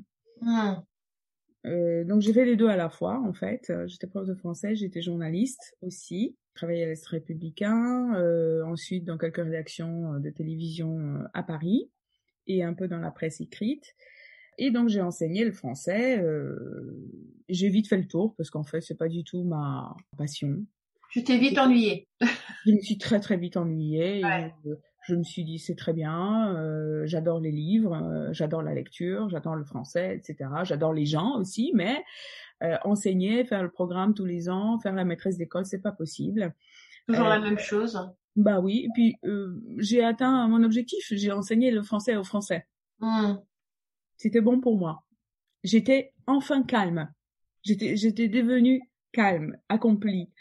Euh, 1.66 2.04
donc 2.04 2.22
j'ai 2.22 2.34
fait 2.34 2.46
les 2.46 2.56
deux 2.56 2.68
à 2.68 2.76
la 2.76 2.90
fois 2.90 3.20
en 3.20 3.34
fait. 3.34 3.72
J'étais 3.88 4.08
prof 4.08 4.28
de 4.28 4.36
français, 4.36 4.76
j'étais 4.76 5.02
journaliste 5.02 5.76
aussi. 5.82 6.38
Je 6.50 6.60
travaillais 6.60 6.84
à 6.84 6.88
l'Est 6.88 7.06
républicain, 7.08 8.14
ensuite 8.68 9.06
dans 9.06 9.18
quelques 9.18 9.38
rédactions 9.38 10.20
de 10.20 10.30
télévision 10.30 11.24
à 11.34 11.42
Paris 11.42 11.90
et 12.46 12.64
un 12.64 12.76
peu 12.76 12.88
dans 12.88 13.00
la 13.00 13.10
presse 13.10 13.42
écrite. 13.42 13.96
Et 14.58 14.72
donc 14.72 14.90
j'ai 14.90 15.02
enseigné 15.02 15.46
le 15.46 15.52
français. 15.52 16.20
Euh, 16.20 17.10
j'ai 17.50 17.70
vite 17.70 17.88
fait 17.88 17.98
le 17.98 18.08
tour 18.08 18.36
parce 18.36 18.50
qu'en 18.50 18.64
fait 18.64 18.82
c'est 18.82 18.98
pas 18.98 19.08
du 19.08 19.24
tout 19.24 19.44
ma 19.44 19.96
passion. 20.18 20.66
Tu 21.14 21.24
t'es 21.24 21.38
vite 21.38 21.60
ennuyée. 21.60 22.08
je 22.66 22.72
me 22.72 22.80
suis 22.80 22.98
très 22.98 23.20
très 23.20 23.38
vite 23.38 23.56
ennuyée. 23.56 24.24
je 25.04 25.16
me 25.16 25.24
suis 25.24 25.44
dit 25.44 25.60
c'est 25.60 25.76
très 25.76 25.94
bien. 25.94 26.56
Euh, 26.56 27.04
j'adore 27.06 27.40
les 27.40 27.52
livres, 27.52 27.94
euh, 27.94 28.30
j'adore 28.32 28.64
la 28.64 28.74
lecture, 28.74 29.30
j'adore 29.30 29.56
le 29.56 29.64
français, 29.64 30.16
etc. 30.16 30.50
J'adore 30.64 30.92
les 30.92 31.06
gens 31.06 31.38
aussi, 31.38 31.72
mais 31.76 32.04
euh, 32.64 32.78
enseigner, 32.84 33.46
faire 33.46 33.62
le 33.62 33.70
programme 33.70 34.16
tous 34.16 34.26
les 34.26 34.50
ans, 34.50 34.80
faire 34.80 34.94
la 34.94 35.06
maîtresse 35.06 35.38
d'école, 35.38 35.68
c'est 35.68 35.84
pas 35.84 35.92
possible. 35.92 36.56
Toujours 37.08 37.28
la 37.28 37.40
même 37.40 37.60
chose. 37.60 38.00
Bah 38.36 38.60
oui. 38.60 38.88
Et 38.88 38.90
puis 38.96 39.16
j'ai 39.78 40.04
atteint 40.04 40.48
mon 40.48 40.64
objectif. 40.64 41.06
J'ai 41.12 41.32
enseigné 41.32 41.70
le 41.70 41.84
français 41.84 42.16
aux 42.16 42.24
Français. 42.24 42.66
Mmh. 43.02 43.34
C'était 44.24 44.40
bon 44.40 44.62
pour 44.62 44.78
moi. 44.78 45.04
J'étais 45.66 46.14
enfin 46.28 46.64
calme. 46.64 47.12
J'étais, 47.62 47.98
j'étais 47.98 48.30
devenue 48.30 48.82
calme, 49.12 49.58
accomplie. 49.68 50.32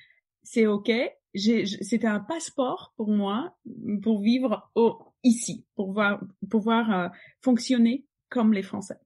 C'est 0.45 0.69
ok. 0.69 0.93
c'était 1.35 2.07
un 2.07 2.21
passeport 2.21 2.93
pour 2.97 3.11
moi 3.11 3.59
pour 4.05 4.23
vivre 4.23 4.71
au, 4.77 5.01
ici, 5.25 5.67
pour 5.75 5.87
pouvoir, 5.87 6.21
pouvoir 6.49 6.93
euh, 6.93 7.09
fonctionner 7.41 8.07
comme 8.29 8.53
les 8.53 8.63
Français. 8.63 9.01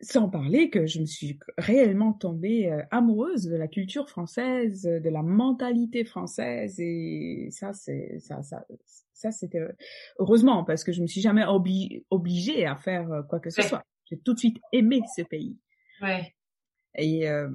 Sans 0.00 0.28
parler 0.28 0.68
que 0.68 0.86
je 0.86 1.00
me 1.00 1.06
suis 1.06 1.38
réellement 1.56 2.12
tombée 2.12 2.70
euh, 2.70 2.82
amoureuse 2.90 3.44
de 3.44 3.56
la 3.56 3.66
culture 3.66 4.08
française, 4.10 4.82
de 4.82 5.08
la 5.08 5.22
mentalité 5.22 6.04
française, 6.04 6.78
et 6.78 7.48
ça, 7.50 7.72
c'est 7.72 8.18
ça, 8.18 8.42
ça, 8.42 8.66
ça 9.14 9.32
c'était 9.32 9.66
heureusement 10.18 10.64
parce 10.64 10.84
que 10.84 10.92
je 10.92 11.00
me 11.00 11.06
suis 11.06 11.22
jamais 11.22 11.44
obligée 12.10 12.66
à 12.66 12.76
faire 12.76 13.10
euh, 13.10 13.22
quoi 13.22 13.40
que 13.40 13.50
ce 13.50 13.62
soit. 13.62 13.82
J'ai 14.04 14.18
tout 14.18 14.34
de 14.34 14.38
suite 14.38 14.58
aimé 14.72 15.00
ce 15.16 15.22
pays. 15.22 15.56
Ouais. 16.02 16.34
Et 16.96 17.28
euh, 17.28 17.48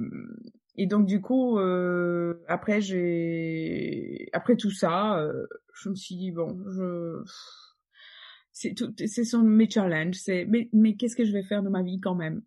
et 0.76 0.88
donc 0.88 1.06
du 1.06 1.22
coup 1.22 1.58
euh, 1.58 2.44
après 2.48 2.82
j'ai 2.82 4.30
après 4.34 4.56
tout 4.56 4.72
ça, 4.72 5.20
euh, 5.20 5.46
je 5.74 5.90
me 5.90 5.96
suis 5.96 6.16
dit 6.16 6.32
bon, 6.32 6.58
je 6.70 7.24
c'est 8.62 8.74
tout 8.76 8.94
c'est 8.98 9.24
son 9.24 9.40
mes 9.40 9.70
challenges, 9.70 10.16
c'est 10.16 10.46
mais 10.48 10.70
mais 10.72 10.96
qu'est-ce 10.96 11.16
que 11.16 11.26
je 11.26 11.32
vais 11.32 11.44
faire 11.44 11.64
de 11.64 11.70
ma 11.70 11.82
vie 11.82 12.00
quand 12.00 12.16
même? 12.16 12.42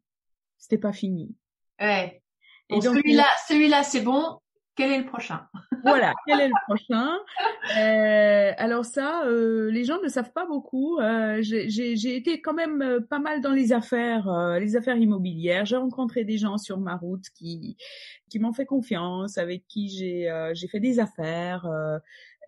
C'était 0.58 0.78
pas 0.78 0.92
fini. 0.92 1.34
Ouais. 1.80 2.22
Et 2.70 2.74
donc 2.74 2.96
celui-là 2.96 3.26
celui-là 3.48 3.82
c'est 3.82 4.00
bon, 4.00 4.38
quel 4.76 4.90
est 4.92 4.98
le 4.98 5.06
prochain? 5.06 5.46
Voilà, 5.84 6.14
quel 6.26 6.40
est 6.40 6.48
le 6.48 6.54
prochain? 6.66 7.16
Euh, 7.78 8.52
Alors 8.58 8.84
ça, 8.84 9.24
euh, 9.24 9.70
les 9.70 9.84
gens 9.84 10.00
ne 10.02 10.08
savent 10.08 10.32
pas 10.32 10.46
beaucoup. 10.46 10.98
Euh, 10.98 11.38
j'ai 11.42 12.16
été 12.16 12.40
quand 12.40 12.54
même 12.54 12.82
euh, 12.82 13.00
pas 13.00 13.18
mal 13.18 13.40
dans 13.40 13.52
les 13.52 13.72
affaires, 13.72 14.28
euh, 14.28 14.58
les 14.58 14.76
affaires 14.76 14.96
immobilières. 14.96 15.64
J'ai 15.64 15.76
rencontré 15.76 16.24
des 16.24 16.38
gens 16.38 16.58
sur 16.58 16.78
ma 16.78 16.96
route 16.96 17.26
qui 17.34 17.76
qui 18.30 18.38
m'ont 18.38 18.52
fait 18.52 18.66
confiance, 18.66 19.38
avec 19.38 19.64
qui 19.68 19.88
j'ai 19.88 20.50
j'ai 20.54 20.68
fait 20.68 20.80
des 20.80 20.98
affaires. 20.98 21.68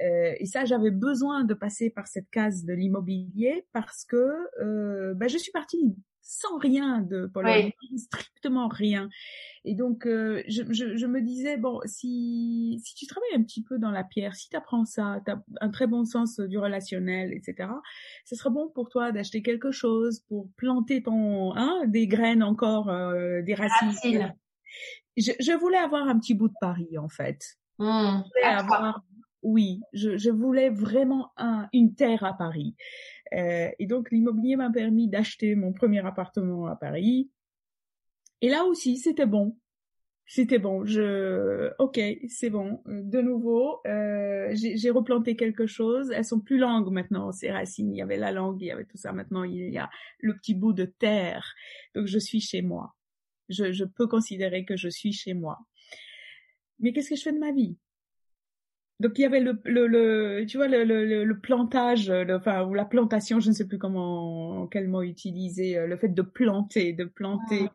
Et 0.01 0.47
ça, 0.47 0.65
j'avais 0.65 0.91
besoin 0.91 1.45
de 1.45 1.55
passer 1.55 1.91
par 1.91 2.07
cette 2.07 2.29
case 2.31 2.65
de 2.65 2.73
l'immobilier 2.73 3.67
parce 3.73 4.05
que 4.05 5.15
ben, 5.15 5.29
je 5.29 5.39
suis 5.39 5.53
partie 5.53 5.95
sans 6.27 6.59
rien 6.59 7.01
de 7.01 7.27
Pologne, 7.27 7.71
strictement 7.97 8.67
rien. 8.67 9.09
Et 9.65 9.75
donc, 9.75 10.07
euh, 10.07 10.43
je, 10.49 10.63
je, 10.71 10.97
je, 10.97 11.07
me 11.07 11.21
disais, 11.21 11.57
bon, 11.57 11.81
si, 11.85 12.81
si 12.85 12.95
tu 12.97 13.07
travailles 13.07 13.35
un 13.37 13.43
petit 13.43 13.63
peu 13.63 13.79
dans 13.79 13.93
la 13.93 14.03
pierre, 14.03 14.35
si 14.35 14.49
tu 14.49 14.57
apprends 14.57 14.85
ça, 14.85 15.21
tu 15.25 15.31
as 15.31 15.43
un 15.61 15.71
très 15.71 15.87
bon 15.87 16.05
sens 16.05 16.41
du 16.41 16.59
relationnel, 16.59 17.33
etc., 17.33 17.69
ce 18.25 18.35
sera 18.35 18.51
bon 18.51 18.69
pour 18.69 18.89
toi 18.89 19.13
d'acheter 19.13 19.41
quelque 19.43 19.71
chose 19.71 20.21
pour 20.29 20.49
planter 20.57 21.03
ton, 21.03 21.55
hein, 21.55 21.83
des 21.87 22.09
graines 22.09 22.43
encore, 22.43 22.91
euh, 22.91 23.43
des 23.43 23.55
racines. 23.55 24.35
Je, 25.17 25.33
je, 25.41 25.53
voulais 25.53 25.79
avoir 25.79 26.09
un 26.09 26.19
petit 26.19 26.35
bout 26.35 26.49
de 26.49 26.55
Paris, 26.61 26.99
en 26.99 27.09
fait. 27.09 27.57
Mmh, 27.79 28.23
avoir, 28.43 29.05
oui, 29.47 29.81
je, 29.93 30.31
voulais 30.31 30.71
vraiment 30.71 31.31
un, 31.37 31.69
une 31.73 31.95
terre 31.95 32.25
à 32.25 32.37
Paris. 32.37 32.75
Euh, 33.33 33.71
et 33.79 33.87
donc 33.87 34.11
l'immobilier 34.11 34.57
m'a 34.57 34.71
permis 34.71 35.09
d'acheter 35.09 35.55
mon 35.55 35.73
premier 35.73 36.05
appartement 36.05 36.67
à 36.67 36.75
Paris. 36.75 37.31
Et 38.41 38.49
là 38.49 38.65
aussi, 38.65 38.97
c'était 38.99 39.25
bon. 39.25 39.57
C'était 40.27 40.59
bon. 40.59 40.85
Je, 40.85 41.71
ok, 41.79 42.01
c'est 42.29 42.51
bon. 42.51 42.83
De 42.87 43.21
nouveau, 43.21 43.79
euh, 43.87 44.51
j'ai 44.53 44.91
replanté 44.91 45.37
quelque 45.37 45.67
chose. 45.67 46.11
Elles 46.11 46.25
sont 46.25 46.41
plus 46.41 46.59
longues 46.59 46.91
maintenant, 46.91 47.31
ces 47.31 47.53
racines. 47.53 47.93
Il 47.95 47.99
y 47.99 48.03
avait 48.03 48.17
la 48.17 48.33
langue, 48.33 48.61
il 48.61 48.67
y 48.67 48.73
avait 48.73 48.85
tout 48.85 48.97
ça. 48.97 49.13
Maintenant, 49.13 49.45
il 49.45 49.73
y 49.73 49.79
a 49.79 49.89
le 50.19 50.35
petit 50.35 50.55
bout 50.55 50.73
de 50.73 50.87
terre. 50.87 51.55
Donc, 51.95 52.07
je 52.07 52.19
suis 52.19 52.41
chez 52.41 52.63
moi. 52.63 52.97
Je 53.49 53.85
peux 53.85 54.09
considérer 54.09 54.65
que 54.65 54.77
je 54.77 54.89
suis 54.89 55.13
chez 55.13 55.35
moi. 55.35 55.57
Mais 56.81 56.93
qu'est-ce 56.93 57.11
que 57.11 57.17
je 57.17 57.23
fais 57.23 57.33
de 57.33 57.39
ma 57.39 57.53
vie? 57.53 57.77
Donc 58.99 59.19
il 59.19 59.23
y 59.23 59.25
avait 59.27 59.41
le, 59.41 59.61
le, 59.65 59.87
le 59.87 60.47
tu 60.47 60.57
vois 60.57 60.69
le, 60.69 60.85
le, 60.85 61.25
le 61.25 61.39
plantage, 61.39 62.11
enfin 62.11 62.65
ou 62.65 62.73
la 62.73 62.87
plantation, 62.87 63.41
je 63.41 63.51
ne 63.51 63.55
sais 63.55 63.67
plus 63.67 63.79
comment 63.79 64.67
quel 64.69 64.89
mot 64.89 65.03
utiliser, 65.03 65.77
euh, 65.77 65.87
le 65.87 65.97
fait 65.97 66.09
de 66.09 66.23
planter, 66.23 66.93
de 66.95 67.05
planter. 67.05 67.69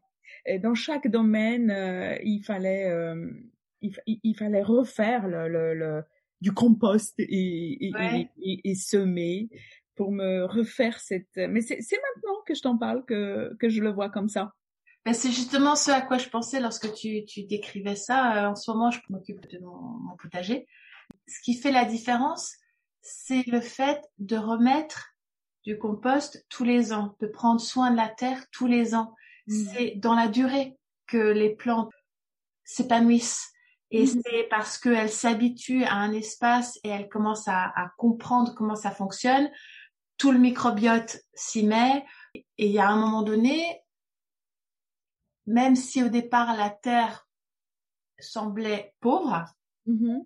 Et 0.48 0.58
dans 0.58 0.74
chaque 0.74 1.08
domaine, 1.08 1.70
euh, 1.70 2.18
il 2.24 2.42
fallait 2.44 2.90
euh, 2.90 3.30
il, 3.82 3.94
il, 4.08 4.36
fallait 4.36 4.64
refaire 4.64 5.28
le, 5.28 5.48
le, 5.48 5.76
le 5.76 6.04
du 6.42 6.52
compost 6.54 7.14
et, 7.20 7.86
et, 7.88 7.92
et, 8.42 8.72
et, 8.72 8.76
semer 8.76 9.50
pour 9.96 10.12
me 10.12 10.46
refaire 10.46 11.00
cette. 11.00 11.36
Mais 11.36 11.62
c'est 11.62 11.78
maintenant 11.78 12.42
que 12.48 12.56
je 12.56 12.62
t'en 12.64 12.78
parle 12.80 13.06
que 13.06 13.56
que 13.60 13.70
je 13.70 13.84
le 13.84 13.92
vois 13.92 14.10
comme 14.10 14.28
ça. 14.28 14.54
Ben 15.06 15.14
c'est 15.14 15.30
justement 15.30 15.76
ce 15.76 15.92
à 15.92 16.02
quoi 16.02 16.18
je 16.18 16.30
pensais 16.30 16.60
lorsque 16.60 16.92
tu, 16.94 17.26
tu 17.26 17.44
décrivais 17.44 17.96
ça. 17.96 18.50
en 18.50 18.56
ce 18.56 18.72
moment, 18.72 18.90
je 18.90 19.00
m'occupe 19.10 19.48
de 19.52 19.60
mon, 19.60 20.00
mon 20.00 20.16
potager 20.16 20.68
ce 21.28 21.42
qui 21.44 21.56
fait 21.56 21.72
la 21.72 21.86
différence, 21.86 22.54
c'est 23.02 23.46
le 23.48 23.62
fait 23.62 24.02
de 24.20 24.38
remettre 24.38 25.16
du 25.64 25.78
compost 25.78 26.46
tous 26.50 26.64
les 26.64 26.94
ans, 26.94 27.16
de 27.20 27.28
prendre 27.28 27.62
soin 27.62 27.92
de 27.92 27.98
la 27.98 28.10
terre 28.10 28.44
tous 28.52 28.68
les 28.68 28.96
ans. 28.96 29.16
Mmh. 29.48 29.66
C'est 29.74 29.92
dans 29.98 30.16
la 30.16 30.28
durée 30.28 30.78
que 31.08 31.18
les 31.18 31.56
plantes 31.56 31.92
s'épanouissent. 32.64 33.52
Et 33.92 34.06
mmh. 34.06 34.22
c'est 34.26 34.44
parce 34.50 34.78
qu'elles 34.78 35.12
s'habituent 35.12 35.84
à 35.84 35.96
un 35.96 36.14
espace 36.14 36.80
et 36.84 36.90
elles 36.90 37.10
commencent 37.10 37.48
à, 37.48 37.66
à, 37.76 37.92
comprendre 37.98 38.54
comment 38.56 38.76
ça 38.76 38.92
fonctionne. 38.92 39.52
Tout 40.18 40.32
le 40.32 40.40
microbiote 40.40 41.18
s'y 41.34 41.64
met. 41.64 42.06
Et 42.34 42.68
il 42.68 42.72
y 42.72 42.80
a 42.80 42.90
un 42.90 42.96
moment 42.96 43.24
donné, 43.24 43.82
même 45.46 45.76
si 45.76 46.02
au 46.02 46.10
départ 46.10 46.56
la 46.56 46.70
terre 46.70 47.28
semblait 48.20 48.94
pauvre, 49.00 49.46
mmh 49.86 50.20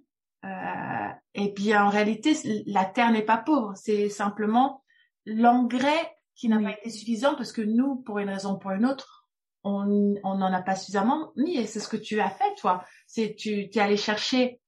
euh, 0.45 1.09
et 1.33 1.53
puis 1.53 1.75
en 1.75 1.89
réalité, 1.89 2.37
la 2.67 2.85
terre 2.85 3.11
n'est 3.11 3.25
pas 3.25 3.37
pauvre, 3.37 3.73
c'est 3.75 4.09
simplement 4.09 4.83
l'engrais 5.25 6.15
qui 6.35 6.49
n'a 6.49 6.59
pas 6.59 6.77
été 6.77 6.89
suffisant 6.89 7.35
parce 7.35 7.51
que 7.51 7.61
nous, 7.61 7.95
pour 7.97 8.19
une 8.19 8.29
raison 8.29 8.53
ou 8.53 8.57
pour 8.57 8.71
une 8.71 8.85
autre, 8.85 9.27
on 9.63 9.85
n'en 10.23 10.53
a 10.53 10.61
pas 10.61 10.75
suffisamment 10.75 11.31
mis. 11.35 11.57
Et 11.57 11.65
c'est 11.65 11.79
ce 11.79 11.87
que 11.87 11.97
tu 11.97 12.19
as 12.19 12.29
fait, 12.29 12.53
toi. 12.59 12.85
C'est 13.07 13.35
tu 13.35 13.61
es 13.61 13.79
allé 13.79 13.97
chercher 13.97 14.59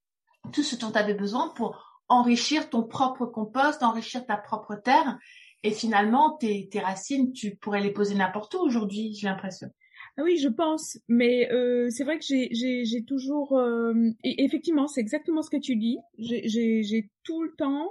tout 0.51 0.63
ce 0.63 0.75
dont 0.75 0.91
tu 0.91 0.97
avais 0.97 1.13
besoin 1.13 1.49
pour 1.49 2.01
enrichir 2.07 2.69
ton 2.69 2.83
propre 2.83 3.25
compost, 3.25 3.83
enrichir 3.83 4.25
ta 4.25 4.37
propre 4.37 4.75
terre. 4.75 5.19
Et 5.63 5.71
finalement, 5.71 6.37
tes, 6.37 6.67
tes 6.69 6.79
racines, 6.79 7.31
tu 7.31 7.55
pourrais 7.57 7.81
les 7.81 7.91
poser 7.91 8.15
n'importe 8.15 8.55
où 8.55 8.59
aujourd'hui, 8.59 9.13
j'ai 9.13 9.27
l'impression. 9.27 9.69
Ah 10.17 10.23
oui, 10.23 10.37
je 10.37 10.49
pense, 10.49 10.99
mais 11.07 11.51
euh, 11.51 11.89
c'est 11.91 12.03
vrai 12.03 12.17
que 12.17 12.25
j'ai, 12.25 13.05
toujours... 13.05 13.57
Euh, 13.57 13.93
et 14.23 14.43
effectivement, 14.43 14.87
c'est 14.87 15.01
exactement 15.01 15.43
ce 15.43 15.51
que 15.51 15.57
tu 15.57 15.75
dis. 15.75 15.99
J'ai 16.17 17.11
tout 17.23 17.43
le 17.43 17.51
temps, 17.55 17.89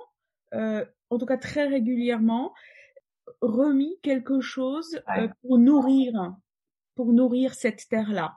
euh, 0.52 0.84
en 1.10 1.18
tout 1.18 1.26
cas 1.26 1.36
très 1.36 1.66
régulièrement, 1.68 2.52
remis 3.40 3.98
quelque 4.02 4.40
chose 4.40 5.00
euh, 5.16 5.28
pour 5.42 5.58
nourrir 5.58 6.34
pour 6.96 7.12
nourrir 7.12 7.54
cette 7.54 7.88
terre-là 7.88 8.34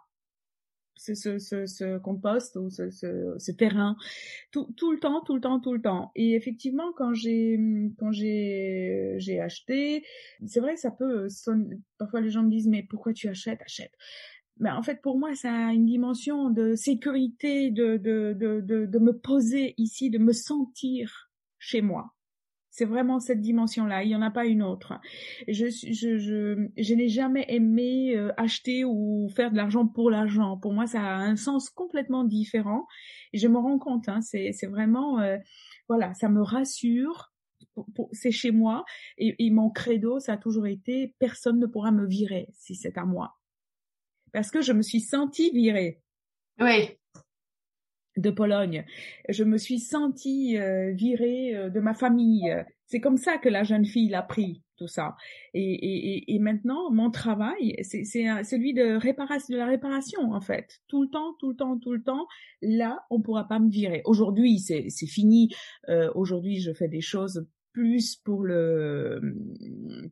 ce, 0.99 1.15
ce, 1.15 1.97
compost 1.97 2.55
ou 2.57 2.69
ce, 2.69 3.51
terrain 3.51 3.95
tout, 4.51 4.71
tout, 4.75 4.91
le 4.91 4.99
temps, 4.99 5.21
tout 5.21 5.35
le 5.35 5.41
temps, 5.41 5.59
tout 5.59 5.73
le 5.73 5.81
temps. 5.81 6.11
Et 6.15 6.35
effectivement, 6.35 6.91
quand 6.95 7.13
j'ai 7.13 7.59
quand 7.97 8.11
j'ai 8.11 9.15
j'ai 9.17 9.39
acheté, 9.39 10.03
c'est 10.45 10.59
vrai, 10.59 10.75
ça 10.75 10.91
peut 10.91 11.29
sonner, 11.29 11.77
parfois 11.97 12.21
les 12.21 12.29
gens 12.29 12.43
me 12.43 12.49
disent 12.49 12.67
mais 12.67 12.83
pourquoi 12.83 13.13
tu 13.13 13.27
achètes, 13.29 13.61
achète? 13.61 13.93
Mais 14.59 14.71
en 14.71 14.83
fait, 14.83 15.01
pour 15.01 15.17
moi, 15.17 15.35
ça 15.35 15.53
a 15.67 15.71
une 15.71 15.85
dimension 15.85 16.49
de 16.49 16.75
sécurité, 16.75 17.71
de, 17.71 17.95
de, 17.95 18.35
de, 18.37 18.85
de 18.85 18.99
me 18.99 19.13
poser 19.17 19.73
ici, 19.77 20.09
de 20.09 20.17
me 20.17 20.33
sentir 20.33 21.31
chez 21.59 21.81
moi. 21.81 22.13
C'est 22.71 22.85
vraiment 22.85 23.19
cette 23.19 23.41
dimension-là. 23.41 24.03
Il 24.03 24.09
n'y 24.09 24.15
en 24.15 24.21
a 24.21 24.31
pas 24.31 24.45
une 24.45 24.61
autre. 24.61 24.93
Je, 25.47 25.67
je, 25.69 26.17
je, 26.17 26.67
je 26.77 26.93
n'ai 26.93 27.07
jamais 27.07 27.45
aimé 27.49 28.15
euh, 28.15 28.31
acheter 28.37 28.85
ou 28.85 29.27
faire 29.35 29.51
de 29.51 29.57
l'argent 29.57 29.87
pour 29.87 30.11
l'argent. 30.11 30.57
Pour 30.57 30.73
moi, 30.73 30.85
ça 30.85 31.01
a 31.01 31.17
un 31.17 31.35
sens 31.35 31.69
complètement 31.69 32.23
différent. 32.23 32.85
Et 33.33 33.39
je 33.39 33.47
me 33.47 33.57
rends 33.57 33.79
compte, 33.79 34.07
hein, 34.07 34.21
c'est, 34.21 34.51
vraiment, 34.67 35.19
euh, 35.19 35.37
voilà, 35.87 36.13
ça 36.13 36.29
me 36.29 36.41
rassure. 36.41 37.31
C'est 38.11 38.31
chez 38.31 38.51
moi. 38.51 38.85
Et, 39.17 39.35
et 39.39 39.49
mon 39.49 39.69
credo, 39.69 40.19
ça 40.19 40.33
a 40.33 40.37
toujours 40.37 40.67
été, 40.67 41.15
personne 41.19 41.59
ne 41.59 41.65
pourra 41.65 41.91
me 41.91 42.05
virer 42.05 42.49
si 42.53 42.75
c'est 42.75 42.97
à 42.97 43.05
moi. 43.05 43.35
Parce 44.31 44.51
que 44.51 44.61
je 44.61 44.73
me 44.73 44.81
suis 44.81 45.01
sentie 45.01 45.49
virée. 45.51 46.01
Oui 46.59 46.98
de 48.19 48.29
Pologne. 48.29 48.85
Je 49.29 49.43
me 49.43 49.57
suis 49.57 49.79
sentie 49.79 50.57
euh, 50.57 50.91
virée 50.93 51.55
euh, 51.55 51.69
de 51.69 51.79
ma 51.79 51.93
famille. 51.93 52.53
C'est 52.85 52.99
comme 52.99 53.17
ça 53.17 53.37
que 53.37 53.49
la 53.49 53.63
jeune 53.63 53.85
fille 53.85 54.09
l'a 54.09 54.21
pris 54.23 54.61
tout 54.77 54.87
ça. 54.87 55.15
Et, 55.53 55.73
et, 55.73 56.35
et 56.35 56.39
maintenant, 56.39 56.89
mon 56.89 57.11
travail, 57.11 57.75
c'est 57.83 58.05
celui 58.05 58.73
de 58.73 58.95
réparation, 58.95 59.53
de 59.53 59.57
la 59.57 59.65
réparation 59.65 60.31
en 60.31 60.41
fait. 60.41 60.79
Tout 60.87 61.03
le 61.03 61.09
temps, 61.09 61.35
tout 61.39 61.49
le 61.49 61.55
temps, 61.55 61.77
tout 61.77 61.93
le 61.93 62.01
temps. 62.01 62.25
Là, 62.61 62.99
on 63.09 63.21
pourra 63.21 63.47
pas 63.47 63.59
me 63.59 63.69
virer. 63.69 64.01
Aujourd'hui, 64.05 64.59
c'est 64.59 64.89
fini. 65.05 65.53
Euh, 65.89 66.09
Aujourd'hui, 66.15 66.61
je 66.61 66.71
fais 66.71 66.87
des 66.87 67.01
choses 67.01 67.45
plus 67.73 68.15
pour 68.15 68.43
le 68.43 69.21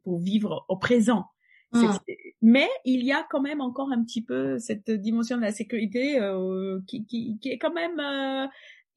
pour 0.04 0.20
vivre 0.20 0.66
au 0.68 0.78
présent. 0.78 1.26
Ah. 1.74 2.00
Mais 2.42 2.68
il 2.86 3.04
y 3.04 3.12
a 3.12 3.26
quand 3.30 3.42
même 3.42 3.62
encore 3.62 3.92
un 3.92 4.04
petit 4.04 4.24
peu 4.24 4.58
cette 4.58 4.90
dimension 4.90 5.38
de 5.38 5.42
la 5.42 5.52
sécurité 5.52 6.20
euh, 6.20 6.80
qui, 6.88 7.06
qui, 7.06 7.38
qui, 7.40 7.50
est 7.50 7.58
quand 7.58 7.74
même... 7.74 8.00
Euh, 8.00 8.48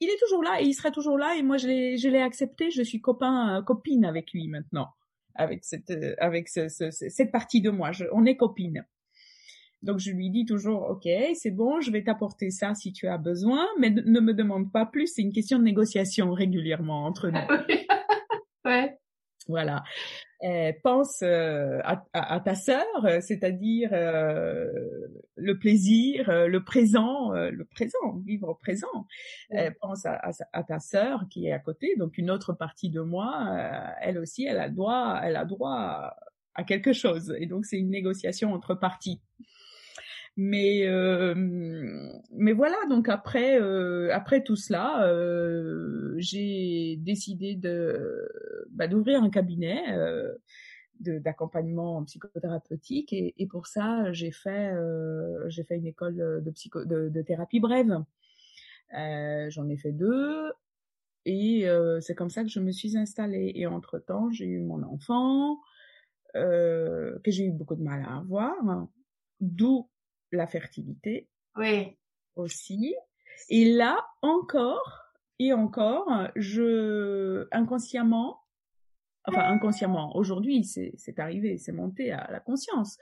il 0.01 0.09
est 0.09 0.19
toujours 0.19 0.43
là 0.43 0.61
et 0.61 0.65
il 0.65 0.73
sera 0.73 0.91
toujours 0.91 1.19
là 1.19 1.35
et 1.37 1.43
moi 1.43 1.59
je 1.59 1.67
l'ai 1.67 1.99
je 1.99 2.09
l'ai 2.09 2.23
accepté. 2.23 2.71
Je 2.71 2.83
suis 2.83 3.03
copain 3.03 3.59
euh, 3.59 3.63
copine 3.63 4.07
avec 4.07 4.33
lui 4.33 4.49
maintenant, 4.49 4.89
avec 5.35 5.63
cette 5.63 5.93
avec 6.19 6.49
ce, 6.49 6.69
cette 6.69 7.31
partie 7.31 7.61
de 7.61 7.69
moi. 7.69 7.93
Je, 7.93 8.07
on 8.13 8.25
est 8.25 8.37
copine. 8.37 8.87
Donc 9.83 9.99
je 9.99 10.11
lui 10.11 10.31
dis 10.31 10.45
toujours, 10.45 10.89
ok, 10.91 11.09
c'est 11.35 11.51
bon, 11.51 11.81
je 11.81 11.91
vais 11.91 12.03
t'apporter 12.03 12.51
ça 12.51 12.75
si 12.75 12.93
tu 12.93 13.09
as 13.09 13.17
besoin, 13.17 13.67
mais 13.79 13.91
ne 13.91 14.21
me 14.21 14.35
demande 14.35 14.71
pas 14.71 14.85
plus. 14.85 15.07
C'est 15.07 15.23
une 15.23 15.33
question 15.33 15.59
de 15.59 15.65
négociation 15.65 16.33
régulièrement 16.33 17.07
entre 17.07 17.29
nous. 17.29 17.41
ouais. 18.67 18.99
Voilà. 19.49 19.83
Euh, 20.43 20.73
pense 20.83 21.21
euh, 21.23 21.81
à, 21.85 22.03
à, 22.15 22.41
ta 22.41 22.55
sœur, 22.55 22.87
euh, 23.05 23.21
c'est-à-dire 23.21 23.91
euh, 23.93 24.67
le 25.37 25.59
plaisir, 25.59 26.31
le 26.49 26.65
présent, 26.65 27.33
le 27.33 27.65
présent, 27.65 28.17
vivre 28.25 28.49
au 28.49 28.55
présent. 28.55 29.07
pense 29.83 30.07
à, 30.07 30.19
à, 30.53 30.63
ta 30.63 30.79
sœur 30.79 31.27
qui 31.31 31.47
est 31.47 31.53
à 31.53 31.59
côté, 31.59 31.95
donc 31.97 32.17
une 32.17 32.31
autre 32.31 32.55
partie 32.55 32.89
de 32.89 33.01
moi, 33.01 33.95
elle 34.01 34.19
aussi, 34.19 34.45
elle 34.45 34.61
a 34.61 34.71
droit, 34.71 35.21
elle 35.23 35.37
a 35.37 35.45
droit 35.45 36.15
à 36.55 36.65
quelque 36.65 36.93
chose. 36.93 37.35
Et 37.39 37.47
donc 37.47 37.67
c'est 37.67 37.79
une 37.79 37.91
négociation 37.91 38.55
entre 38.55 38.75
parties. 38.75 39.21
Mais 40.37 40.87
euh, 40.87 41.35
mais 42.33 42.53
voilà, 42.53 42.77
donc 42.89 43.09
après 43.09 43.61
euh, 43.61 44.09
après 44.15 44.43
tout 44.43 44.57
cela, 44.57 45.07
euh, 45.07 46.15
j'ai 46.19 46.97
décidé 46.99 47.57
de 47.57 48.27
bah, 48.71 48.89
d'ouvrir 48.89 49.23
un 49.23 49.31
cabinet 49.31 49.83
euh, 49.93 50.35
d'accompagnement 51.01 52.05
psychothérapeutique 52.05 53.13
et, 53.13 53.35
et, 53.39 53.47
pour 53.47 53.67
ça 53.67 54.13
j'ai 54.13 54.33
fait 54.33 54.71
euh, 54.73 55.49
j'ai 55.49 55.65
fait 55.65 55.77
une 55.77 55.87
école 55.87 56.43
de 56.45 56.51
psycho 56.51 56.85
de, 56.85 57.09
de 57.09 57.23
thérapie 57.23 57.61
brève. 57.61 58.03
J'en 58.93 59.69
ai 59.69 59.77
fait 59.77 59.93
deux 59.93 60.53
et 61.25 61.67
c'est 62.01 62.15
comme 62.15 62.31
ça 62.31 62.43
que 62.43 62.51
je 62.51 62.61
me 62.61 62.71
suis 62.71 62.99
installée. 62.99 63.53
Et 63.55 63.67
entre 63.67 63.99
temps 63.99 64.31
j'ai 64.31 64.47
eu 64.47 64.61
mon 64.61 64.83
enfant 64.83 65.59
que 66.35 67.21
j'ai 67.27 67.45
eu 67.47 67.51
beaucoup 67.51 67.77
de 67.77 67.83
mal 67.83 68.05
à 68.07 68.19
avoir, 68.19 68.55
d'où 69.41 69.89
la 70.33 70.47
fertilité. 70.47 71.29
Oui. 71.57 71.97
Aussi. 72.37 72.95
Et 73.49 73.73
là, 73.73 73.97
encore 74.23 75.11
et 75.41 75.55
encore, 75.55 76.07
je, 76.37 77.49
inconsciemment, 77.51 78.43
enfin, 79.27 79.43
inconsciemment, 79.45 80.17
aujourd'hui, 80.17 80.65
c'est, 80.65 81.19
arrivé, 81.19 81.59
c'est 81.59 81.73
monté 81.73 82.13
à 82.13 82.31
la 82.31 82.41
conscience. 82.41 82.99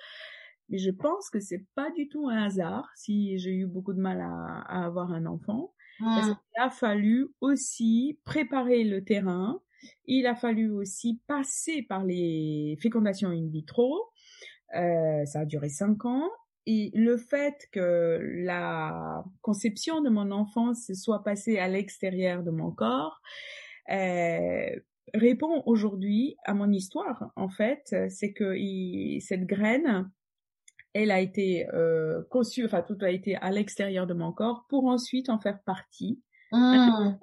Mais 0.69 0.79
je 0.79 0.91
pense 0.91 1.31
que 1.31 1.41
c'est 1.41 1.65
pas 1.75 1.91
du 1.93 2.09
tout 2.09 2.29
un 2.29 2.45
hasard 2.45 2.91
si 2.95 3.39
j'ai 3.39 3.53
eu 3.53 3.67
beaucoup 3.67 3.95
de 3.95 4.01
mal 4.01 4.21
à, 4.21 4.61
à 4.67 4.85
avoir 4.85 5.13
un 5.13 5.27
enfant. 5.27 5.73
Parce 5.99 6.29
mmh. 6.29 6.35
qu'il 6.35 6.63
a 6.63 6.71
fallu 6.71 7.29
aussi 7.41 8.21
préparer 8.25 8.85
le 8.85 9.05
terrain. 9.05 9.61
Il 10.07 10.27
a 10.27 10.35
fallu 10.35 10.71
aussi 10.71 11.21
passer 11.27 11.83
par 11.83 12.05
les 12.05 12.77
fécondations 12.81 13.31
in 13.31 13.49
vitro. 13.49 13.97
Euh, 14.77 15.25
ça 15.25 15.41
a 15.41 15.45
duré 15.45 15.69
cinq 15.69 16.05
ans 16.05 16.29
et 16.67 16.91
le 16.93 17.17
fait 17.17 17.67
que 17.73 18.21
la 18.45 19.25
conception 19.41 20.03
de 20.03 20.11
mon 20.11 20.31
enfance 20.31 20.93
soit 20.93 21.25
passée 21.25 21.59
à 21.59 21.67
l'extérieur 21.67 22.43
de 22.43 22.51
mon 22.51 22.71
corps 22.71 23.23
euh, 23.91 24.69
répond 25.15 25.63
aujourd'hui 25.67 26.37
à 26.45 26.55
mon 26.55 26.71
histoire. 26.71 27.31
En 27.37 27.49
fait, 27.49 27.95
c'est 28.09 28.33
que 28.33 28.55
cette 29.21 29.47
graine, 29.47 30.11
elle 30.95 31.11
a 31.11 31.21
été 31.21 31.69
euh, 31.75 32.23
conçue, 32.31 32.65
enfin 32.65 32.83
tout 32.83 32.99
a 33.03 33.11
été 33.11 33.37
à 33.37 33.51
l'extérieur 33.51 34.07
de 34.07 34.15
mon 34.15 34.33
corps 34.33 34.67
pour 34.69 34.87
ensuite 34.87 35.29
en 35.29 35.39
faire 35.39 35.61
partie. 35.63 36.21
Mmh. 36.53 37.17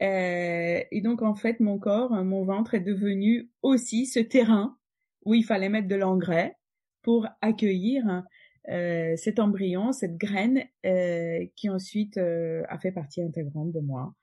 Euh, 0.00 0.80
et 0.90 1.00
donc 1.00 1.22
en 1.22 1.34
fait, 1.34 1.60
mon 1.60 1.78
corps, 1.78 2.12
mon 2.24 2.44
ventre 2.44 2.74
est 2.74 2.80
devenu 2.80 3.50
aussi 3.62 4.06
ce 4.06 4.20
terrain 4.20 4.76
où 5.24 5.34
il 5.34 5.44
fallait 5.44 5.68
mettre 5.68 5.88
de 5.88 5.96
l'engrais 5.96 6.56
pour 7.02 7.26
accueillir 7.40 8.22
euh, 8.68 9.16
cet 9.16 9.40
embryon, 9.40 9.92
cette 9.92 10.16
graine 10.16 10.62
qui 11.56 11.68
ensuite 11.68 12.18
a 12.18 12.78
fait 12.78 12.92
partie 12.92 13.22
intégrante 13.22 13.72
de 13.72 13.80
moi. 13.80 14.14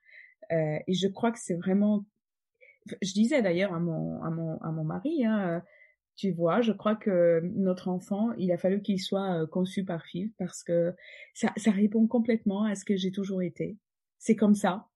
et 0.51 0.93
je 0.93 1.07
crois 1.07 1.31
que 1.31 1.39
c'est 1.39 1.55
vraiment, 1.55 2.05
je 3.01 3.13
disais 3.13 3.41
d'ailleurs 3.41 3.73
à 3.73 3.79
mon 3.79 4.21
à 4.23 4.29
mon 4.29 4.57
à 4.61 4.71
mon 4.71 4.83
mari, 4.83 5.25
hein, 5.25 5.61
tu 6.15 6.31
vois, 6.31 6.61
je 6.61 6.71
crois 6.71 6.95
que 6.95 7.41
notre 7.55 7.89
enfant, 7.89 8.31
il 8.37 8.51
a 8.51 8.57
fallu 8.57 8.81
qu'il 8.81 9.01
soit 9.01 9.45
conçu 9.47 9.83
par 9.83 10.05
FIV 10.05 10.31
parce 10.37 10.63
que 10.63 10.93
ça, 11.33 11.51
ça 11.57 11.71
répond 11.71 12.07
complètement 12.07 12.63
à 12.63 12.75
ce 12.75 12.85
que 12.85 12.95
j'ai 12.95 13.11
toujours 13.11 13.41
été. 13.41 13.77
C'est 14.17 14.35
comme 14.35 14.55
ça 14.55 14.87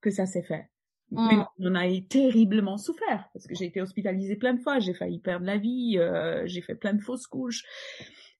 que 0.00 0.10
ça 0.10 0.26
s'est 0.26 0.42
fait. 0.42 0.68
Mmh. 1.10 1.28
Mais 1.30 1.44
on 1.60 1.74
a 1.76 2.00
terriblement 2.08 2.76
souffert 2.76 3.28
parce 3.32 3.46
que 3.46 3.54
j'ai 3.54 3.66
été 3.66 3.80
hospitalisée 3.80 4.36
plein 4.36 4.54
de 4.54 4.60
fois, 4.60 4.80
j'ai 4.80 4.94
failli 4.94 5.20
perdre 5.20 5.46
la 5.46 5.58
vie, 5.58 5.98
j'ai 6.46 6.60
fait 6.60 6.74
plein 6.74 6.94
de 6.94 7.02
fausses 7.02 7.26
couches 7.26 7.62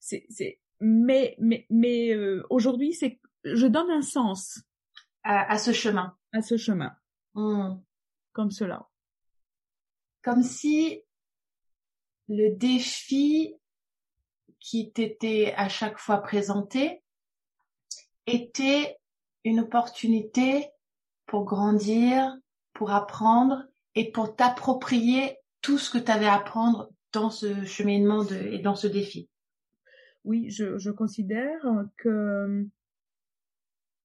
c'est, 0.05 0.59
mais, 0.81 1.35
mais, 1.38 1.67
mais 1.71 2.14
euh, 2.14 2.45
aujourd'hui, 2.51 2.93
c'est, 2.93 3.21
je 3.45 3.67
donne 3.67 3.90
un 3.90 4.03
sens 4.03 4.62
à, 5.23 5.57
ce 5.59 5.73
chemin. 5.73 6.14
À 6.33 6.43
ce 6.43 6.57
chemin. 6.57 6.93
Mmh. 7.35 7.77
Comme 8.33 8.51
cela. 8.51 8.88
Comme 10.25 10.43
si 10.43 11.03
le 12.29 12.57
défi 12.57 13.55
qui 14.59 14.91
t'était 14.91 15.53
à 15.55 15.69
chaque 15.69 15.99
fois 15.99 16.23
présenté 16.23 17.03
était 18.27 18.97
une 19.45 19.61
opportunité 19.61 20.71
pour 21.27 21.45
grandir, 21.45 22.35
pour 22.73 22.91
apprendre 22.91 23.65
et 23.95 24.11
pour 24.11 24.35
t'approprier 24.35 25.37
tout 25.61 25.77
ce 25.77 25.91
que 25.91 25.99
tu 26.03 26.11
avais 26.11 26.25
à 26.25 26.37
apprendre 26.37 26.91
dans 27.13 27.29
ce 27.29 27.63
cheminement 27.67 28.25
de, 28.25 28.35
et 28.35 28.61
dans 28.61 28.77
ce 28.77 28.87
défi. 28.87 29.29
Oui, 30.25 30.49
je, 30.49 30.79
je 30.79 30.91
considère 30.91 31.61
que, 31.99 32.67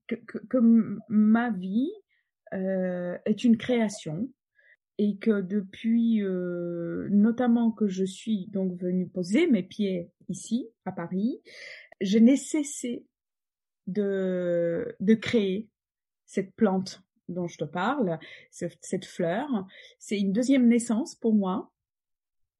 que, 0.07 0.15
que, 0.15 0.97
ma 1.07 1.49
vie 1.51 1.93
euh, 2.51 3.17
est 3.23 3.45
une 3.45 3.57
création 3.57 4.29
et 4.99 5.17
que 5.17 5.41
depuis, 5.41 6.21
euh, 6.21 7.07
notamment 7.09 7.71
que 7.71 7.87
je 7.87 8.03
suis 8.03 8.47
donc 8.49 8.73
venue 8.73 9.07
poser 9.07 9.47
mes 9.47 9.63
pieds 9.63 10.11
ici, 10.27 10.69
à 10.85 10.91
Paris, 10.91 11.41
je 12.01 12.19
n'ai 12.19 12.35
cessé 12.35 13.05
de, 13.87 14.95
de 14.99 15.13
créer 15.15 15.69
cette 16.25 16.53
plante 16.53 17.01
dont 17.29 17.47
je 17.47 17.57
te 17.57 17.63
parle, 17.63 18.19
cette 18.51 19.05
fleur. 19.05 19.47
C'est 19.97 20.19
une 20.19 20.33
deuxième 20.33 20.67
naissance 20.67 21.15
pour 21.15 21.33
moi 21.33 21.71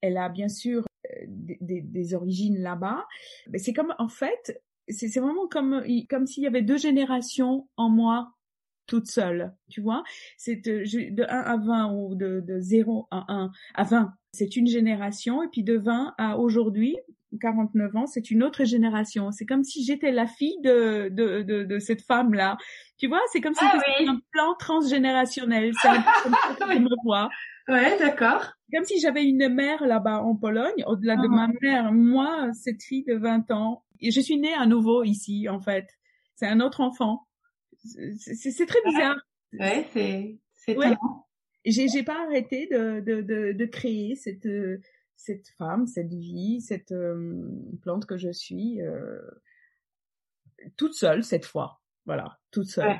elle 0.01 0.17
a 0.17 0.29
bien 0.29 0.47
sûr 0.47 0.85
des, 1.27 1.81
des, 1.81 2.13
origines 2.13 2.59
là-bas. 2.59 3.07
Mais 3.49 3.57
c'est 3.57 3.73
comme, 3.73 3.93
en 3.97 4.07
fait, 4.07 4.61
c'est 4.87 5.19
vraiment 5.19 5.47
comme, 5.47 5.83
comme 6.09 6.25
s'il 6.25 6.43
y 6.43 6.47
avait 6.47 6.61
deux 6.61 6.77
générations 6.77 7.67
en 7.77 7.89
moi 7.89 8.33
toute 8.89 9.07
seule, 9.07 9.53
tu 9.69 9.81
vois. 9.81 10.03
C'est 10.35 10.57
de, 10.57 10.83
de 11.13 11.23
1 11.23 11.27
à 11.27 11.57
20 11.57 11.93
ou 11.93 12.15
de, 12.15 12.43
de 12.45 12.59
0 12.59 13.07
à 13.11 13.25
1 13.29 13.51
à 13.75 13.83
20, 13.83 14.11
c'est 14.33 14.55
une 14.55 14.67
génération, 14.67 15.41
et 15.43 15.47
puis 15.47 15.63
de 15.63 15.77
20 15.77 16.15
à 16.17 16.37
aujourd'hui, 16.37 16.97
49 17.39 17.95
ans, 17.95 18.05
c'est 18.07 18.31
une 18.31 18.43
autre 18.43 18.63
génération. 18.63 19.31
C'est 19.31 19.45
comme 19.45 19.63
si 19.63 19.83
j'étais 19.83 20.11
la 20.11 20.25
fille 20.25 20.59
de, 20.63 21.09
de, 21.09 21.43
de, 21.43 21.63
de 21.63 21.79
cette 21.79 22.01
femme-là. 22.01 22.57
Tu 22.97 23.07
vois, 23.07 23.21
c'est 23.31 23.39
comme 23.39 23.53
si 23.53 23.63
ah 23.63 23.77
c'était 23.77 24.09
un 24.09 24.19
plan 24.31 24.55
transgénérationnel. 24.57 25.71
C'est 25.79 25.89
comme 25.89 26.33
ça 26.57 26.65
que 26.65 26.73
je 26.73 26.79
me 26.79 26.89
vois. 27.03 27.29
Ouais, 27.67 27.97
d'accord. 27.99 28.53
Comme 28.73 28.83
si 28.83 28.99
j'avais 28.99 29.23
une 29.23 29.47
mère 29.49 29.85
là-bas 29.85 30.23
en 30.23 30.35
Pologne, 30.35 30.83
au-delà 30.87 31.15
de 31.17 31.27
ma 31.27 31.47
uh-huh. 31.47 31.57
mère, 31.61 31.91
moi, 31.91 32.49
cette 32.53 32.81
fille 32.81 33.03
de 33.03 33.15
20 33.15 33.51
ans. 33.51 33.83
Et 34.01 34.09
je 34.11 34.19
suis 34.19 34.37
née 34.37 34.53
à 34.53 34.65
nouveau 34.65 35.03
ici, 35.03 35.47
en 35.49 35.59
fait. 35.59 35.87
C'est 36.35 36.47
un 36.47 36.61
autre 36.61 36.81
enfant. 36.81 37.27
C'est 37.83 38.65
très 38.65 38.81
bizarre. 38.85 39.17
Ouais, 39.53 39.85
c'est 39.93 40.37
c'est 40.55 40.77
ouais. 40.77 40.95
J'ai 41.65 41.87
j'ai 41.87 42.03
pas 42.03 42.25
arrêté 42.25 42.67
de 42.67 42.99
de 42.99 43.21
de, 43.21 43.51
de 43.53 43.65
créer 43.65 44.15
cette 44.15 44.47
cette 45.15 45.49
femme, 45.57 45.85
cette 45.85 46.13
vie, 46.13 46.61
cette 46.61 46.93
euh, 46.93 47.43
plante 47.81 48.05
que 48.05 48.17
je 48.17 48.31
suis 48.31 48.81
euh, 48.81 49.19
toute 50.77 50.93
seule 50.93 51.23
cette 51.23 51.45
fois. 51.45 51.81
Voilà, 52.05 52.39
toute 52.51 52.67
seule. 52.67 52.97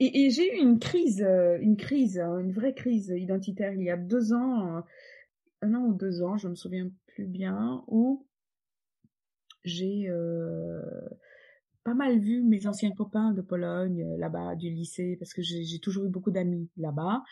Et, 0.00 0.24
et 0.24 0.30
j'ai 0.30 0.52
eu 0.52 0.60
une 0.60 0.80
crise, 0.80 1.22
euh, 1.22 1.58
une 1.60 1.76
crise, 1.76 2.18
hein, 2.18 2.38
une 2.38 2.52
vraie 2.52 2.74
crise 2.74 3.14
identitaire 3.16 3.72
il 3.72 3.82
y 3.82 3.90
a 3.90 3.96
deux 3.96 4.32
ans, 4.32 4.82
un 5.62 5.74
an 5.74 5.84
ou 5.84 5.94
deux 5.94 6.22
ans, 6.22 6.36
je 6.36 6.48
me 6.48 6.54
souviens 6.54 6.90
plus 7.06 7.26
bien, 7.26 7.84
où 7.86 8.26
j'ai 9.62 10.10
pas 11.90 11.94
mal 11.94 12.20
vu 12.20 12.42
mes 12.44 12.68
anciens 12.68 12.92
copains 12.92 13.32
de 13.32 13.42
Pologne 13.42 14.04
euh, 14.04 14.16
là-bas 14.16 14.54
du 14.54 14.70
lycée 14.70 15.16
parce 15.18 15.34
que 15.34 15.42
j'ai 15.42 15.80
toujours 15.80 16.04
eu 16.04 16.08
beaucoup 16.08 16.30
d'amis 16.30 16.68
là-bas. 16.76 17.24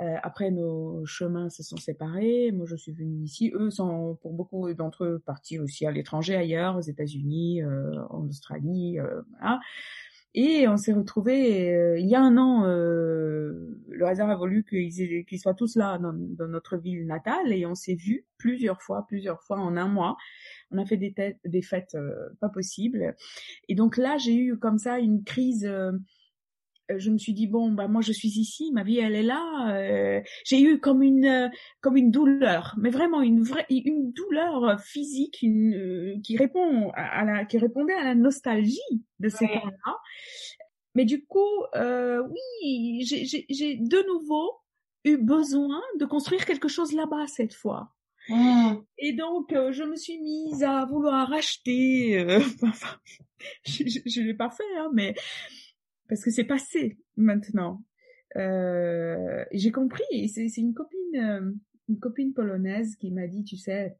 Euh, 0.00 0.16
après 0.24 0.50
nos 0.50 1.04
chemins 1.06 1.48
se 1.48 1.62
sont 1.62 1.76
séparés, 1.76 2.50
moi 2.50 2.66
je 2.66 2.74
suis 2.74 2.90
venue 2.90 3.22
ici. 3.22 3.52
Eux 3.54 3.70
sont 3.70 4.18
pour 4.20 4.32
beaucoup 4.32 4.72
d'entre 4.74 5.04
eux 5.04 5.22
partis 5.24 5.60
aussi 5.60 5.86
à 5.86 5.92
l'étranger 5.92 6.34
ailleurs, 6.34 6.76
aux 6.76 6.80
États-Unis, 6.80 7.62
euh, 7.62 8.02
en 8.08 8.26
Australie, 8.26 8.98
euh, 8.98 9.22
voilà. 9.38 9.60
Et 10.34 10.68
on 10.68 10.76
s'est 10.76 10.92
retrouvés 10.92 11.74
euh, 11.74 11.98
il 11.98 12.06
y 12.06 12.14
a 12.14 12.22
un 12.22 12.36
an. 12.36 12.64
le 12.64 14.06
hasard 14.06 14.30
a 14.30 14.36
voulu 14.36 14.64
qu'ils 14.64 15.24
qu'ils 15.24 15.40
soient 15.40 15.54
tous 15.54 15.76
là 15.76 15.98
dans, 15.98 16.12
dans, 16.12 16.46
notre 16.46 16.76
ville 16.76 17.06
natale 17.06 17.52
et 17.52 17.66
on 17.66 17.74
s'est 17.74 17.96
vus 17.96 18.24
plusieurs 18.38 18.80
fois, 18.80 19.04
plusieurs 19.08 19.42
fois 19.42 19.58
en 19.58 19.76
un 19.76 19.88
mois 19.88 20.16
on 20.70 20.78
a 20.78 20.86
fait 20.86 20.96
des, 20.96 21.14
des 21.44 21.62
fêtes 21.62 21.94
euh, 21.94 22.30
pas 22.40 22.48
possibles. 22.48 23.14
Et 23.68 23.74
donc 23.74 23.96
là, 23.96 24.16
j'ai 24.18 24.34
eu 24.34 24.58
comme 24.58 24.78
ça 24.78 24.98
une 24.98 25.24
crise. 25.24 25.70
Euh, 26.90 26.98
je 26.98 27.10
me 27.10 27.18
suis 27.18 27.32
dit 27.32 27.46
bon 27.46 27.70
bah 27.72 27.88
moi 27.88 28.02
je 28.02 28.12
suis 28.12 28.28
ici, 28.28 28.70
ma 28.72 28.82
vie 28.82 28.98
elle 28.98 29.14
est 29.14 29.22
là. 29.22 29.74
Euh, 29.74 30.20
j'ai 30.44 30.60
eu 30.60 30.78
comme 30.78 31.02
une 31.02 31.50
comme 31.80 31.96
une 31.96 32.10
douleur, 32.10 32.74
mais 32.78 32.90
vraiment 32.90 33.22
une 33.22 33.42
vraie 33.42 33.66
une 33.70 34.12
douleur 34.12 34.80
physique, 34.80 35.38
une 35.42 36.20
qui 36.22 36.36
répond 36.36 36.90
à 36.94 37.24
la 37.24 37.44
qui 37.44 37.58
répondait 37.58 37.94
à 37.94 38.04
la 38.04 38.14
nostalgie 38.14 38.78
de 39.18 39.28
ces 39.28 39.46
temps-là. 39.46 39.96
Mais 40.94 41.04
du 41.04 41.24
coup, 41.24 41.64
euh, 41.76 42.22
oui, 42.28 43.04
j'ai 43.04 43.76
de 43.76 44.06
nouveau 44.06 44.60
eu 45.04 45.16
besoin 45.16 45.80
de 45.98 46.04
construire 46.04 46.44
quelque 46.44 46.68
chose 46.68 46.92
là-bas 46.92 47.26
cette 47.26 47.54
fois. 47.54 47.92
Mmh. 48.28 48.74
Et 48.98 49.12
donc, 49.12 49.52
euh, 49.52 49.72
je 49.72 49.82
me 49.82 49.96
suis 49.96 50.18
mise 50.18 50.62
à 50.62 50.84
vouloir 50.84 51.32
acheter. 51.32 52.18
Euh, 52.18 52.40
enfin, 52.62 52.96
je 53.64 54.20
ne 54.20 54.26
l'ai 54.26 54.34
pas 54.34 54.50
fait, 54.50 54.76
hein, 54.76 54.90
mais 54.92 55.14
parce 56.10 56.24
que 56.24 56.30
c'est 56.32 56.44
passé 56.44 56.98
maintenant. 57.16 57.84
Euh, 58.36 59.44
j'ai 59.52 59.70
compris. 59.70 60.28
C'est 60.28 60.54
une 60.56 60.74
copine, 60.74 61.16
euh, 61.16 61.52
une 61.88 62.00
copine 62.00 62.34
polonaise 62.34 62.96
qui 62.96 63.12
m'a 63.12 63.28
dit, 63.28 63.44
tu 63.44 63.56
sais, 63.56 63.96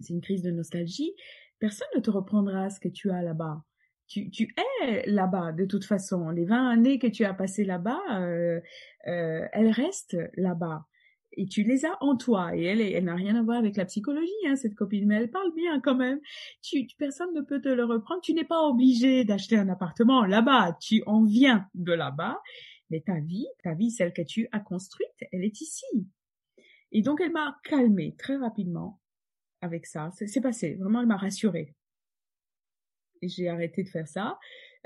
c'est 0.00 0.14
une 0.14 0.22
crise 0.22 0.42
de 0.42 0.50
nostalgie. 0.50 1.12
Personne 1.58 1.88
ne 1.94 2.00
te 2.00 2.10
reprendra 2.10 2.70
ce 2.70 2.80
que 2.80 2.88
tu 2.88 3.10
as 3.10 3.22
là-bas. 3.22 3.62
Tu, 4.08 4.30
tu 4.30 4.54
es 4.82 5.06
là-bas 5.06 5.52
de 5.52 5.66
toute 5.66 5.84
façon. 5.84 6.30
Les 6.30 6.46
20 6.46 6.70
années 6.70 6.98
que 6.98 7.06
tu 7.06 7.24
as 7.24 7.34
passées 7.34 7.64
là-bas, 7.64 8.00
euh, 8.20 8.60
elles 9.04 9.70
restent 9.70 10.18
là-bas 10.34 10.86
et 11.34 11.46
tu 11.46 11.62
les 11.62 11.84
as 11.84 11.96
en 12.00 12.16
toi. 12.16 12.56
Et 12.56 12.64
elle, 12.64 12.80
elle 12.80 13.04
n'a 13.04 13.14
rien 13.14 13.36
à 13.36 13.42
voir 13.42 13.58
avec 13.58 13.76
la 13.76 13.84
psychologie, 13.84 14.30
hein, 14.46 14.56
cette 14.56 14.74
copine, 14.74 15.06
mais 15.06 15.16
elle 15.16 15.30
parle 15.30 15.52
bien 15.54 15.80
quand 15.80 15.94
même. 15.94 16.20
Tu, 16.62 16.86
personne 16.98 17.32
ne 17.34 17.40
peut 17.40 17.60
te 17.60 17.68
le 17.68 17.84
reprendre. 17.84 18.20
Tu 18.22 18.34
n'es 18.34 18.44
pas 18.44 18.62
obligé 18.62 19.24
d'acheter 19.24 19.56
un 19.56 19.68
appartement 19.68 20.24
là-bas. 20.24 20.76
Tu 20.80 21.02
en 21.06 21.24
viens 21.24 21.66
de 21.74 21.92
là-bas, 21.92 22.40
mais 22.90 23.00
ta 23.00 23.20
vie, 23.20 23.46
ta 23.62 23.74
vie, 23.74 23.90
celle 23.90 24.12
que 24.12 24.22
tu 24.22 24.48
as 24.52 24.60
construite, 24.60 25.08
elle 25.32 25.44
est 25.44 25.60
ici. 25.60 25.86
Et 26.92 27.02
donc 27.02 27.20
elle 27.20 27.32
m'a 27.32 27.58
calmée 27.64 28.14
très 28.18 28.36
rapidement 28.36 29.00
avec 29.62 29.86
ça. 29.86 30.10
C'est 30.14 30.40
passé. 30.40 30.74
Vraiment, 30.74 31.00
elle 31.00 31.06
m'a 31.06 31.16
rassurée. 31.16 31.74
Et 33.22 33.28
j'ai 33.28 33.48
arrêté 33.48 33.84
de 33.84 33.88
faire 33.88 34.08
ça. 34.08 34.38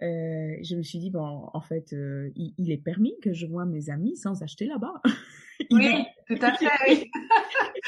Euh, 0.03 0.57
je 0.63 0.77
me 0.77 0.83
suis 0.83 0.99
dit 0.99 1.11
bon, 1.11 1.49
en 1.53 1.61
fait, 1.63 1.95
euh, 1.95 2.31
il, 2.37 2.55
il, 2.59 2.71
est 2.71 2.77
permis 2.77 3.19
que 3.23 3.33
je 3.33 3.47
vois 3.47 3.65
mes 3.65 3.89
amis 3.89 4.17
sans 4.17 4.43
acheter 4.43 4.67
là-bas. 4.67 5.03
Oui, 5.71 6.05
tout 6.27 6.39
à 6.41 6.53
fait. 6.55 6.69
Oui. 6.89 7.11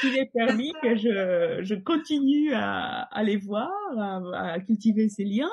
il 0.03 0.17
est 0.17 0.31
permis 0.33 0.73
que 0.81 0.95
je, 0.95 1.59
je 1.63 1.75
continue 1.75 2.53
à, 2.53 3.01
à 3.01 3.23
les 3.23 3.37
voir, 3.37 3.71
à, 3.97 4.53
à 4.53 4.59
cultiver 4.59 5.09
ces 5.09 5.23
liens 5.25 5.51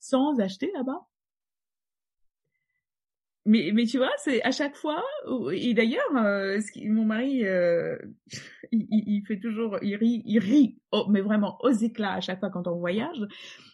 sans 0.00 0.38
acheter 0.40 0.70
là-bas. 0.74 1.06
Mais, 3.46 3.72
mais 3.74 3.84
tu 3.84 3.98
vois, 3.98 4.12
c'est 4.16 4.42
à 4.42 4.50
chaque 4.50 4.74
fois. 4.74 5.02
Et 5.52 5.74
d'ailleurs, 5.74 6.16
euh, 6.16 6.60
mon 6.86 7.04
mari, 7.04 7.46
euh, 7.46 7.96
il, 8.72 8.86
il, 8.90 9.22
fait 9.26 9.38
toujours, 9.38 9.78
il 9.82 9.96
rit, 9.96 10.22
il 10.24 10.38
rit, 10.38 10.78
oh, 10.92 11.06
mais 11.10 11.20
vraiment 11.20 11.58
aux 11.60 11.70
éclats 11.70 12.14
à 12.14 12.20
chaque 12.20 12.40
fois 12.40 12.48
quand 12.48 12.66
on 12.66 12.78
voyage, 12.78 13.20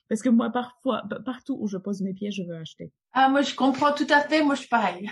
parce 0.09 0.23
que 0.23 0.29
moi, 0.29 0.51
parfois, 0.51 1.03
partout 1.25 1.57
où 1.61 1.69
je 1.69 1.77
pose 1.79 2.03
mes 2.03 2.13
pieds, 2.13 2.33
je 2.33 2.43
veux 2.43 2.57
acheter. 2.57 2.91
Ah, 3.13 3.29
moi, 3.29 3.43
je 3.43 3.55
comprends 3.55 3.93
tout 3.93 4.09
à 4.11 4.21
fait. 4.21 4.43
Moi, 4.43 4.57
je 4.57 4.61
suis 4.61 4.69
pareil. 4.69 5.09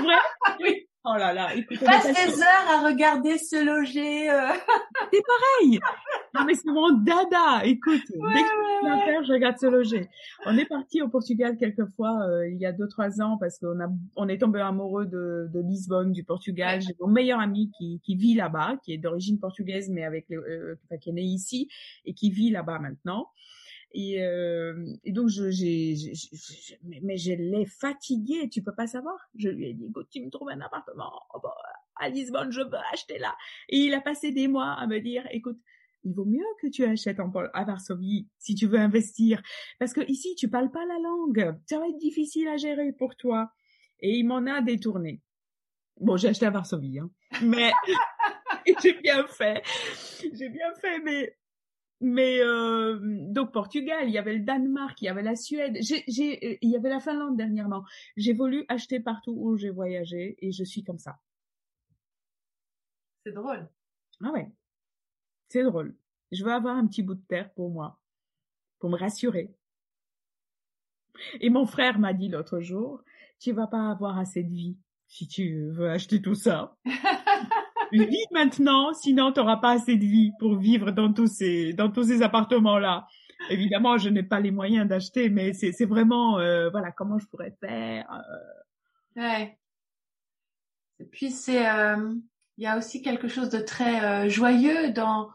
vrai? 0.00 0.14
Oui. 0.60 0.79
Oh 1.02 1.16
là 1.16 1.32
là, 1.32 1.54
écoute, 1.54 1.80
passe 1.80 2.06
des 2.08 2.42
heures 2.42 2.68
à 2.68 2.86
regarder 2.86 3.38
se 3.38 3.56
loger. 3.64 4.30
Euh... 4.30 4.52
C'est 5.10 5.22
pareil. 5.26 5.80
Non 6.34 6.44
mais 6.44 6.52
c'est 6.52 6.70
mon 6.70 6.92
dada. 6.92 7.64
Écoute, 7.64 8.02
ouais, 8.16 8.34
dès 8.34 8.42
que 8.42 8.48
je 8.82 9.04
faire, 9.06 9.24
je 9.24 9.32
regarde 9.32 9.58
se 9.58 9.66
loger. 9.66 10.10
On 10.44 10.58
est 10.58 10.66
parti 10.66 11.00
au 11.00 11.08
Portugal 11.08 11.56
quelques 11.56 11.86
fois 11.96 12.20
euh, 12.28 12.46
il 12.50 12.58
y 12.58 12.66
a 12.66 12.72
deux 12.72 12.86
trois 12.86 13.22
ans 13.22 13.38
parce 13.40 13.58
qu'on 13.58 13.80
a 13.80 13.88
on 14.14 14.28
est 14.28 14.38
tombé 14.38 14.60
amoureux 14.60 15.06
de, 15.06 15.48
de 15.54 15.60
Lisbonne, 15.60 16.12
du 16.12 16.22
Portugal. 16.22 16.82
J'ai 16.82 16.94
mon 17.00 17.08
meilleur 17.08 17.40
ami 17.40 17.72
qui, 17.78 18.00
qui 18.04 18.16
vit 18.16 18.34
là-bas, 18.34 18.76
qui 18.84 18.92
est 18.92 18.98
d'origine 18.98 19.40
portugaise 19.40 19.88
mais 19.88 20.04
avec 20.04 20.26
les, 20.28 20.36
euh, 20.36 20.76
qui 21.00 21.08
est 21.08 21.14
né 21.14 21.22
ici 21.22 21.68
et 22.04 22.12
qui 22.12 22.30
vit 22.30 22.50
là-bas 22.50 22.78
maintenant. 22.78 23.28
Et, 23.92 24.22
euh, 24.22 24.94
et 25.04 25.12
donc, 25.12 25.28
je, 25.28 25.50
j'ai, 25.50 25.94
mais 27.02 27.16
je 27.16 27.32
l'ai 27.32 27.66
fatigué, 27.66 28.48
tu 28.48 28.62
peux 28.62 28.74
pas 28.74 28.86
savoir. 28.86 29.16
Je 29.36 29.48
lui 29.48 29.68
ai 29.68 29.74
dit, 29.74 29.86
écoute, 29.86 30.08
tu 30.10 30.24
me 30.24 30.30
trouves 30.30 30.50
un 30.50 30.60
appartement 30.60 31.10
oh, 31.34 31.40
bah, 31.42 31.54
à 31.96 32.08
Lisbonne, 32.08 32.52
je 32.52 32.60
veux 32.60 32.78
acheter 32.92 33.18
là. 33.18 33.36
Et 33.68 33.78
il 33.78 33.94
a 33.94 34.00
passé 34.00 34.30
des 34.30 34.48
mois 34.48 34.72
à 34.72 34.86
me 34.86 35.00
dire, 35.00 35.26
écoute, 35.32 35.58
il 36.04 36.14
vaut 36.14 36.24
mieux 36.24 36.46
que 36.60 36.68
tu 36.68 36.84
achètes 36.84 37.20
en, 37.20 37.30
à 37.52 37.64
Varsovie 37.64 38.28
si 38.38 38.54
tu 38.54 38.66
veux 38.66 38.78
investir. 38.78 39.42
Parce 39.78 39.92
que 39.92 40.00
ici, 40.08 40.34
tu 40.36 40.48
parles 40.48 40.70
pas 40.70 40.86
la 40.86 40.98
langue. 40.98 41.58
Ça 41.66 41.78
va 41.78 41.88
être 41.88 41.98
difficile 41.98 42.48
à 42.48 42.56
gérer 42.56 42.92
pour 42.92 43.16
toi. 43.16 43.50
Et 44.00 44.16
il 44.16 44.24
m'en 44.24 44.46
a 44.46 44.62
détourné. 44.62 45.20
Bon, 45.98 46.16
j'ai 46.16 46.28
acheté 46.28 46.46
à 46.46 46.50
Varsovie, 46.50 46.98
hein. 46.98 47.10
Mais 47.42 47.72
j'ai 48.82 48.94
bien 48.94 49.26
fait. 49.26 49.62
J'ai 50.32 50.48
bien 50.48 50.72
fait, 50.80 51.00
mais 51.00 51.36
mais 52.00 52.40
euh, 52.40 52.98
donc 53.02 53.52
Portugal, 53.52 54.08
il 54.08 54.12
y 54.12 54.18
avait 54.18 54.34
le 54.34 54.40
Danemark, 54.40 55.00
il 55.02 55.04
y 55.04 55.08
avait 55.08 55.22
la 55.22 55.36
Suède, 55.36 55.76
j'ai, 55.80 56.02
j'ai, 56.08 56.58
il 56.62 56.70
y 56.70 56.76
avait 56.76 56.88
la 56.88 57.00
Finlande 57.00 57.36
dernièrement. 57.36 57.84
J'ai 58.16 58.32
voulu 58.32 58.64
acheter 58.68 59.00
partout 59.00 59.34
où 59.36 59.56
j'ai 59.56 59.70
voyagé 59.70 60.36
et 60.38 60.52
je 60.52 60.64
suis 60.64 60.82
comme 60.82 60.98
ça. 60.98 61.18
C'est 63.24 63.32
drôle. 63.32 63.68
Ah 64.24 64.32
ouais, 64.32 64.50
c'est 65.48 65.62
drôle. 65.62 65.94
Je 66.32 66.44
veux 66.44 66.52
avoir 66.52 66.76
un 66.76 66.86
petit 66.86 67.02
bout 67.02 67.14
de 67.14 67.26
terre 67.28 67.52
pour 67.52 67.70
moi, 67.70 68.00
pour 68.78 68.88
me 68.88 68.96
rassurer. 68.96 69.54
Et 71.40 71.50
mon 71.50 71.66
frère 71.66 71.98
m'a 71.98 72.14
dit 72.14 72.28
l'autre 72.28 72.60
jour, 72.60 73.02
tu 73.38 73.52
vas 73.52 73.66
pas 73.66 73.90
avoir 73.90 74.18
assez 74.18 74.42
de 74.42 74.50
vie 74.50 74.78
si 75.06 75.26
tu 75.26 75.68
veux 75.70 75.90
acheter 75.90 76.22
tout 76.22 76.34
ça. 76.36 76.76
vis 77.92 78.26
maintenant, 78.32 78.92
sinon 78.94 79.32
tu 79.32 79.40
n'auras 79.40 79.56
pas 79.56 79.72
assez 79.72 79.96
de 79.96 80.04
vie 80.04 80.32
pour 80.38 80.56
vivre 80.56 80.90
dans 80.90 81.12
tous 81.12 81.26
ces, 81.26 81.72
dans 81.72 81.90
tous 81.90 82.04
ces 82.04 82.22
appartements-là. 82.22 83.06
Évidemment, 83.48 83.96
je 83.96 84.10
n'ai 84.10 84.22
pas 84.22 84.40
les 84.40 84.50
moyens 84.50 84.86
d'acheter, 84.86 85.30
mais 85.30 85.52
c'est, 85.54 85.72
c'est 85.72 85.86
vraiment, 85.86 86.38
euh, 86.38 86.68
voilà, 86.70 86.92
comment 86.92 87.18
je 87.18 87.26
pourrais 87.26 87.56
faire. 87.60 88.06
Euh... 88.12 89.22
Ouais. 89.22 89.58
Et 90.98 91.04
puis 91.04 91.30
c'est, 91.30 91.68
euh, 91.68 92.14
il 92.58 92.64
y 92.64 92.66
a 92.66 92.76
aussi 92.76 93.00
quelque 93.00 93.28
chose 93.28 93.48
de 93.48 93.58
très 93.58 94.04
euh, 94.04 94.28
joyeux 94.28 94.92
dans 94.92 95.30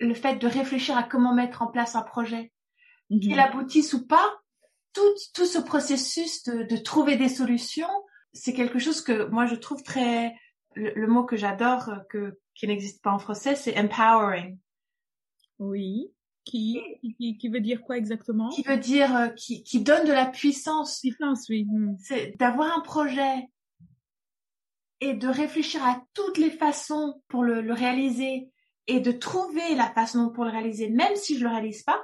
le 0.00 0.14
fait 0.14 0.36
de 0.36 0.46
réfléchir 0.46 0.96
à 0.96 1.02
comment 1.02 1.34
mettre 1.34 1.60
en 1.62 1.66
place 1.66 1.94
un 1.94 2.02
projet. 2.02 2.50
Mhm. 3.10 3.20
Qu'il 3.20 3.38
aboutisse 3.38 3.92
ou 3.92 4.06
pas, 4.06 4.26
tout, 4.94 5.02
tout 5.34 5.44
ce 5.44 5.58
processus 5.58 6.44
de, 6.44 6.62
de 6.62 6.76
trouver 6.78 7.16
des 7.16 7.28
solutions, 7.28 7.86
c'est 8.32 8.54
quelque 8.54 8.78
chose 8.78 9.02
que 9.02 9.26
moi 9.26 9.44
je 9.44 9.54
trouve 9.54 9.82
très, 9.82 10.34
le, 10.76 11.06
mot 11.06 11.24
que 11.24 11.36
j'adore, 11.36 11.88
euh, 11.88 11.98
que, 12.10 12.38
qui 12.54 12.66
n'existe 12.66 13.02
pas 13.02 13.12
en 13.12 13.18
français, 13.18 13.54
c'est 13.54 13.78
empowering. 13.78 14.58
Oui. 15.58 16.10
Qui, 16.44 16.80
qui, 17.18 17.38
qui, 17.38 17.48
veut 17.48 17.60
dire 17.60 17.80
quoi 17.82 17.96
exactement? 17.96 18.50
Qui 18.50 18.62
veut 18.62 18.76
dire 18.76 19.16
euh, 19.16 19.28
qui, 19.28 19.62
qui 19.62 19.80
donne 19.82 20.06
de 20.06 20.12
la 20.12 20.26
puissance. 20.26 21.00
Puissance, 21.00 21.48
oui. 21.48 21.64
Hmm. 21.64 21.96
C'est 21.98 22.36
d'avoir 22.38 22.76
un 22.76 22.82
projet 22.82 23.48
et 25.00 25.14
de 25.14 25.28
réfléchir 25.28 25.82
à 25.82 26.02
toutes 26.12 26.36
les 26.36 26.50
façons 26.50 27.22
pour 27.28 27.44
le, 27.44 27.62
le, 27.62 27.72
réaliser 27.72 28.50
et 28.86 29.00
de 29.00 29.12
trouver 29.12 29.74
la 29.74 29.90
façon 29.90 30.30
pour 30.30 30.44
le 30.44 30.50
réaliser, 30.50 30.90
même 30.90 31.16
si 31.16 31.38
je 31.38 31.44
le 31.44 31.50
réalise 31.50 31.82
pas. 31.82 32.00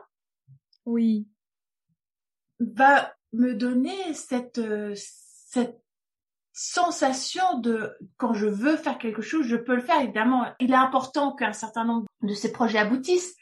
Oui. 0.86 1.28
Va 2.58 3.14
me 3.32 3.54
donner 3.54 4.14
cette 4.14 4.58
euh, 4.58 4.94
cette 4.96 5.82
sensation 6.52 7.58
de 7.58 7.92
quand 8.16 8.32
je 8.32 8.46
veux 8.46 8.76
faire 8.76 8.98
quelque 8.98 9.22
chose, 9.22 9.46
je 9.46 9.56
peux 9.56 9.74
le 9.74 9.82
faire. 9.82 10.00
Évidemment, 10.00 10.46
il 10.60 10.72
est 10.72 10.76
important 10.76 11.32
qu'un 11.34 11.52
certain 11.52 11.84
nombre 11.84 12.06
de 12.22 12.34
ces 12.34 12.52
projets 12.52 12.78
aboutissent, 12.78 13.36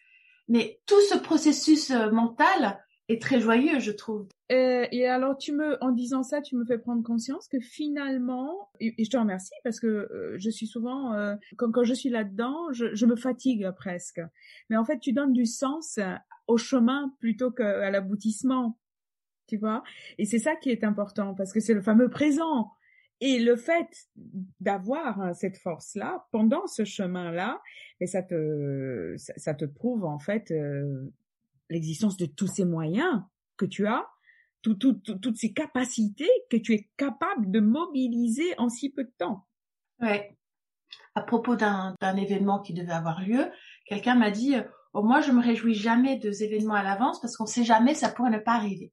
mais 0.48 0.80
tout 0.86 1.00
ce 1.10 1.16
processus 1.16 1.90
euh, 1.90 2.10
mental 2.10 2.82
est 3.08 3.22
très 3.22 3.40
joyeux, 3.40 3.80
je 3.80 3.90
trouve. 3.90 4.28
Euh, 4.52 4.86
et 4.92 5.06
alors, 5.06 5.38
tu 5.38 5.52
me, 5.52 5.82
en 5.82 5.90
disant 5.90 6.22
ça, 6.22 6.42
tu 6.42 6.56
me 6.56 6.64
fais 6.66 6.78
prendre 6.78 7.02
conscience 7.02 7.48
que 7.48 7.58
finalement, 7.58 8.70
et, 8.80 9.02
je 9.02 9.08
te 9.08 9.16
remercie 9.16 9.54
parce 9.64 9.80
que 9.80 9.86
euh, 9.86 10.36
je 10.38 10.50
suis 10.50 10.66
souvent, 10.66 11.14
quand, 11.56 11.70
quand 11.70 11.84
je 11.84 11.94
suis 11.94 12.10
là-dedans, 12.10 12.70
je, 12.72 12.94
je 12.94 13.06
me 13.06 13.16
fatigue 13.16 13.70
presque. 13.76 14.20
Mais 14.68 14.76
en 14.76 14.84
fait, 14.84 14.98
tu 14.98 15.12
donnes 15.12 15.32
du 15.32 15.46
sens 15.46 15.98
au 16.46 16.58
chemin 16.58 17.14
plutôt 17.18 17.50
qu'à 17.50 17.90
l'aboutissement, 17.90 18.78
tu 19.46 19.56
vois. 19.56 19.82
Et 20.18 20.26
c'est 20.26 20.38
ça 20.38 20.54
qui 20.54 20.70
est 20.70 20.84
important 20.84 21.34
parce 21.34 21.52
que 21.52 21.60
c'est 21.60 21.74
le 21.74 21.82
fameux 21.82 22.10
présent. 22.10 22.72
Et 23.20 23.40
le 23.40 23.56
fait 23.56 23.88
d'avoir 24.60 25.20
hein, 25.20 25.34
cette 25.34 25.56
force-là 25.58 26.26
pendant 26.30 26.66
ce 26.66 26.84
chemin-là, 26.84 27.60
et 28.00 28.06
ça 28.06 28.22
te 28.22 29.14
ça, 29.16 29.54
te 29.54 29.64
prouve 29.64 30.04
en 30.04 30.20
fait 30.20 30.52
euh, 30.52 31.12
l'existence 31.68 32.16
de 32.16 32.26
tous 32.26 32.46
ces 32.46 32.64
moyens 32.64 33.22
que 33.56 33.66
tu 33.66 33.86
as, 33.86 34.06
tout, 34.62 34.74
toutes 34.74 35.36
ces 35.36 35.52
capacités 35.52 36.30
que 36.50 36.56
tu 36.56 36.74
es 36.74 36.88
capable 36.96 37.50
de 37.50 37.60
mobiliser 37.60 38.54
en 38.58 38.68
si 38.68 38.90
peu 38.90 39.04
de 39.04 39.12
temps. 39.18 39.46
Ouais. 40.00 40.36
À 41.14 41.22
propos 41.22 41.56
d'un 41.56 42.16
événement 42.16 42.60
qui 42.60 42.72
devait 42.72 42.92
avoir 42.92 43.20
lieu, 43.22 43.50
quelqu'un 43.86 44.14
m'a 44.14 44.30
dit 44.30 44.54
oh, 44.92 45.02
moi 45.02 45.20
je 45.20 45.32
me 45.32 45.42
réjouis 45.42 45.74
jamais 45.74 46.18
de 46.18 46.30
événements 46.30 46.74
à 46.74 46.84
l'avance 46.84 47.20
parce 47.20 47.36
qu'on 47.36 47.46
sait 47.46 47.64
jamais 47.64 47.94
ça 47.94 48.10
pourrait 48.10 48.30
ne 48.30 48.38
pas 48.38 48.54
arriver. 48.54 48.92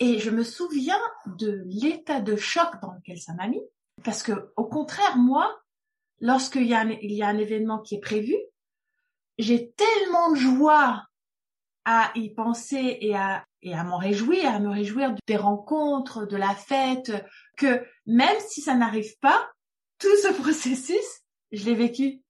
Et 0.00 0.18
je 0.18 0.30
me 0.30 0.42
souviens 0.42 1.00
de 1.26 1.62
l'état 1.66 2.20
de 2.20 2.36
choc 2.36 2.68
dans 2.82 2.92
lequel 2.92 3.18
ça 3.18 3.32
m'a 3.34 3.48
mis, 3.48 3.62
parce 4.02 4.22
que 4.22 4.52
au 4.56 4.64
contraire, 4.64 5.16
moi, 5.16 5.60
lorsqu'il 6.20 6.66
y 6.66 6.74
a 6.74 6.80
un, 6.80 6.90
il 6.90 7.12
y 7.12 7.22
a 7.22 7.28
un 7.28 7.38
événement 7.38 7.78
qui 7.78 7.96
est 7.96 8.00
prévu, 8.00 8.36
j'ai 9.38 9.72
tellement 9.72 10.30
de 10.30 10.36
joie 10.36 11.06
à 11.84 12.12
y 12.14 12.30
penser 12.30 12.98
et 13.00 13.14
à 13.14 13.44
et 13.64 13.74
à 13.74 13.82
m'en 13.82 13.96
réjouir, 13.96 14.46
à 14.46 14.60
me 14.60 14.68
réjouir 14.68 15.14
des 15.26 15.36
rencontres, 15.36 16.26
de 16.26 16.36
la 16.36 16.54
fête, 16.54 17.10
que 17.56 17.82
même 18.06 18.36
si 18.46 18.60
ça 18.60 18.74
n'arrive 18.74 19.18
pas, 19.20 19.50
tout 19.98 20.14
ce 20.22 20.32
processus, 20.40 21.22
je 21.50 21.64
l'ai 21.64 21.74
vécu. 21.74 22.20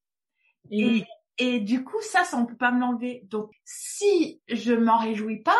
Et, 0.71 1.03
et, 1.37 1.59
du 1.59 1.83
coup, 1.83 2.01
ça, 2.01 2.23
ça 2.23 2.37
on 2.37 2.45
peut 2.45 2.55
pas 2.55 2.71
me 2.71 2.79
l'enlever. 2.79 3.21
Donc, 3.25 3.51
si 3.65 4.41
je 4.47 4.73
m'en 4.73 4.97
réjouis 4.97 5.41
pas, 5.43 5.59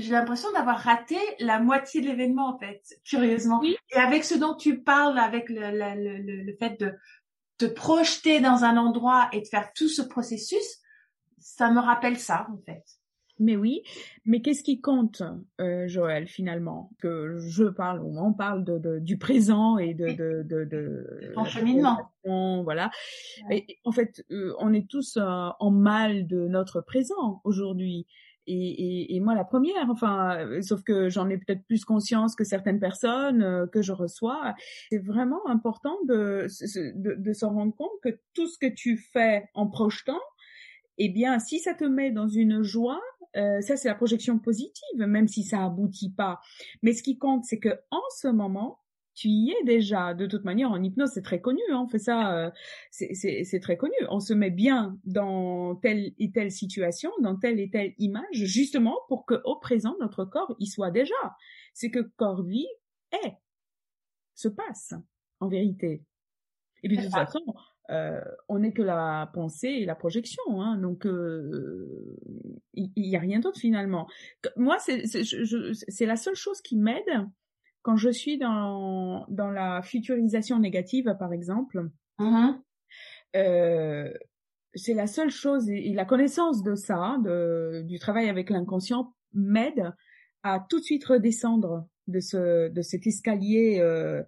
j'ai 0.00 0.12
l'impression 0.12 0.50
d'avoir 0.52 0.78
raté 0.78 1.16
la 1.38 1.60
moitié 1.60 2.00
de 2.00 2.06
l'événement 2.06 2.54
en 2.54 2.58
fait, 2.58 2.82
curieusement. 3.04 3.62
Et 3.62 3.96
avec 3.96 4.24
ce 4.24 4.34
dont 4.36 4.54
tu 4.54 4.82
parles, 4.82 5.18
avec 5.18 5.48
le, 5.48 5.70
le, 5.70 6.22
le, 6.22 6.42
le 6.44 6.56
fait 6.56 6.80
de 6.80 6.94
te 7.58 7.66
projeter 7.66 8.40
dans 8.40 8.64
un 8.64 8.76
endroit 8.76 9.28
et 9.32 9.40
de 9.40 9.46
faire 9.46 9.72
tout 9.74 9.88
ce 9.88 10.02
processus, 10.02 10.80
ça 11.38 11.70
me 11.70 11.80
rappelle 11.80 12.18
ça 12.18 12.46
en 12.52 12.58
fait. 12.64 12.84
Mais 13.42 13.56
oui, 13.56 13.82
mais 14.26 14.42
qu'est-ce 14.42 14.62
qui 14.62 14.82
compte, 14.82 15.22
euh, 15.62 15.88
Joël, 15.88 16.28
finalement? 16.28 16.90
Que 17.00 17.38
je 17.38 17.64
parle, 17.64 18.02
on 18.02 18.34
parle 18.34 18.64
de, 18.64 18.76
de, 18.76 18.98
du 18.98 19.16
présent 19.16 19.78
et 19.78 19.94
de... 19.94 20.08
de, 20.12 20.42
de, 20.42 20.64
de 20.66 21.32
Ton 21.34 21.46
cheminement. 21.46 22.12
Voilà. 22.22 22.90
Et, 23.50 23.78
en 23.84 23.92
fait, 23.92 24.22
euh, 24.30 24.54
on 24.58 24.74
est 24.74 24.86
tous 24.90 25.16
euh, 25.16 25.48
en 25.58 25.70
mal 25.70 26.26
de 26.26 26.48
notre 26.48 26.82
présent 26.82 27.40
aujourd'hui. 27.44 28.06
Et, 28.46 29.14
et, 29.14 29.20
moi, 29.20 29.34
la 29.34 29.44
première, 29.44 29.88
enfin, 29.90 30.38
euh, 30.38 30.62
sauf 30.62 30.82
que 30.82 31.08
j'en 31.08 31.28
ai 31.28 31.38
peut-être 31.38 31.64
plus 31.66 31.84
conscience 31.84 32.34
que 32.34 32.42
certaines 32.42 32.80
personnes 32.80 33.42
euh, 33.42 33.66
que 33.66 33.82
je 33.82 33.92
reçois. 33.92 34.54
C'est 34.90 34.98
vraiment 34.98 35.46
important 35.46 35.96
de, 36.08 36.46
de, 36.96 37.14
de 37.14 37.32
se 37.32 37.44
rendre 37.44 37.74
compte 37.74 37.92
que 38.02 38.18
tout 38.34 38.48
ce 38.48 38.58
que 38.58 38.66
tu 38.66 38.96
fais 38.96 39.48
en 39.54 39.68
projetant, 39.68 40.20
eh 40.98 41.08
bien, 41.08 41.38
si 41.38 41.60
ça 41.60 41.74
te 41.74 41.84
met 41.84 42.10
dans 42.10 42.28
une 42.28 42.62
joie, 42.62 43.00
euh, 43.36 43.60
ça 43.60 43.76
c'est 43.76 43.88
la 43.88 43.94
projection 43.94 44.38
positive, 44.38 44.98
même 44.98 45.28
si 45.28 45.44
ça 45.44 45.64
aboutit 45.64 46.10
pas. 46.10 46.40
Mais 46.82 46.92
ce 46.92 47.02
qui 47.02 47.18
compte, 47.18 47.44
c'est 47.44 47.58
que 47.58 47.80
en 47.90 48.02
ce 48.16 48.28
moment, 48.28 48.80
tu 49.14 49.28
y 49.28 49.50
es 49.50 49.64
déjà. 49.64 50.14
De 50.14 50.26
toute 50.26 50.44
manière, 50.44 50.70
en 50.70 50.82
hypnose, 50.82 51.10
c'est 51.12 51.22
très 51.22 51.40
connu. 51.40 51.60
Hein, 51.70 51.82
on 51.84 51.88
fait 51.88 51.98
ça, 51.98 52.36
euh, 52.36 52.50
c'est 52.90 53.60
très 53.60 53.76
connu. 53.76 53.94
On 54.08 54.20
se 54.20 54.32
met 54.32 54.50
bien 54.50 54.98
dans 55.04 55.76
telle 55.76 56.12
et 56.18 56.30
telle 56.30 56.50
situation, 56.50 57.10
dans 57.20 57.36
telle 57.36 57.60
et 57.60 57.70
telle 57.70 57.94
image, 57.98 58.26
justement 58.32 58.98
pour 59.08 59.26
que 59.26 59.40
au 59.44 59.56
présent 59.56 59.96
notre 60.00 60.24
corps 60.24 60.54
y 60.58 60.66
soit 60.66 60.90
déjà. 60.90 61.14
C'est 61.74 61.90
que 61.90 62.00
corps 62.16 62.42
vie 62.42 62.68
est, 63.12 63.34
se 64.34 64.48
passe 64.48 64.94
en 65.40 65.48
vérité. 65.48 66.04
Et 66.82 66.88
puis 66.88 66.96
de 66.96 67.02
toute 67.02 67.12
façon, 67.12 67.40
euh, 67.90 68.20
on 68.48 68.60
n'est 68.60 68.72
que 68.72 68.82
la 68.82 69.30
pensée 69.34 69.68
et 69.68 69.84
la 69.84 69.94
projection, 69.94 70.62
hein, 70.62 70.76
donc 70.76 71.06
euh, 71.06 72.16
il 72.74 72.90
n'y 72.96 73.16
a 73.16 73.20
rien 73.20 73.40
d'autre 73.40 73.58
finalement. 73.58 74.08
Moi, 74.56 74.78
c'est 74.78 76.06
la 76.06 76.16
seule 76.16 76.36
chose 76.36 76.60
qui 76.62 76.76
m'aide 76.76 77.28
quand 77.82 77.96
je 77.96 78.10
suis 78.10 78.38
dans, 78.38 79.26
dans 79.28 79.50
la 79.50 79.82
futurisation 79.82 80.58
négative, 80.58 81.14
par 81.18 81.32
exemple, 81.32 81.88
mm-hmm. 82.18 82.60
euh, 83.36 84.12
c'est 84.74 84.94
la 84.94 85.06
seule 85.06 85.30
chose, 85.30 85.68
et, 85.68 85.92
la 85.92 86.04
connaissance 86.04 86.62
de 86.62 86.74
ça, 86.74 87.16
de, 87.24 87.82
du 87.86 87.98
travail 87.98 88.28
avec 88.28 88.50
l'inconscient, 88.50 89.14
m'aide 89.32 89.92
à 90.42 90.64
tout 90.68 90.78
de 90.78 90.84
suite 90.84 91.04
redescendre 91.04 91.86
de, 92.06 92.20
ce, 92.20 92.68
de 92.68 92.82
cet 92.82 93.06
escalier 93.06 93.78
euh, 93.80 94.22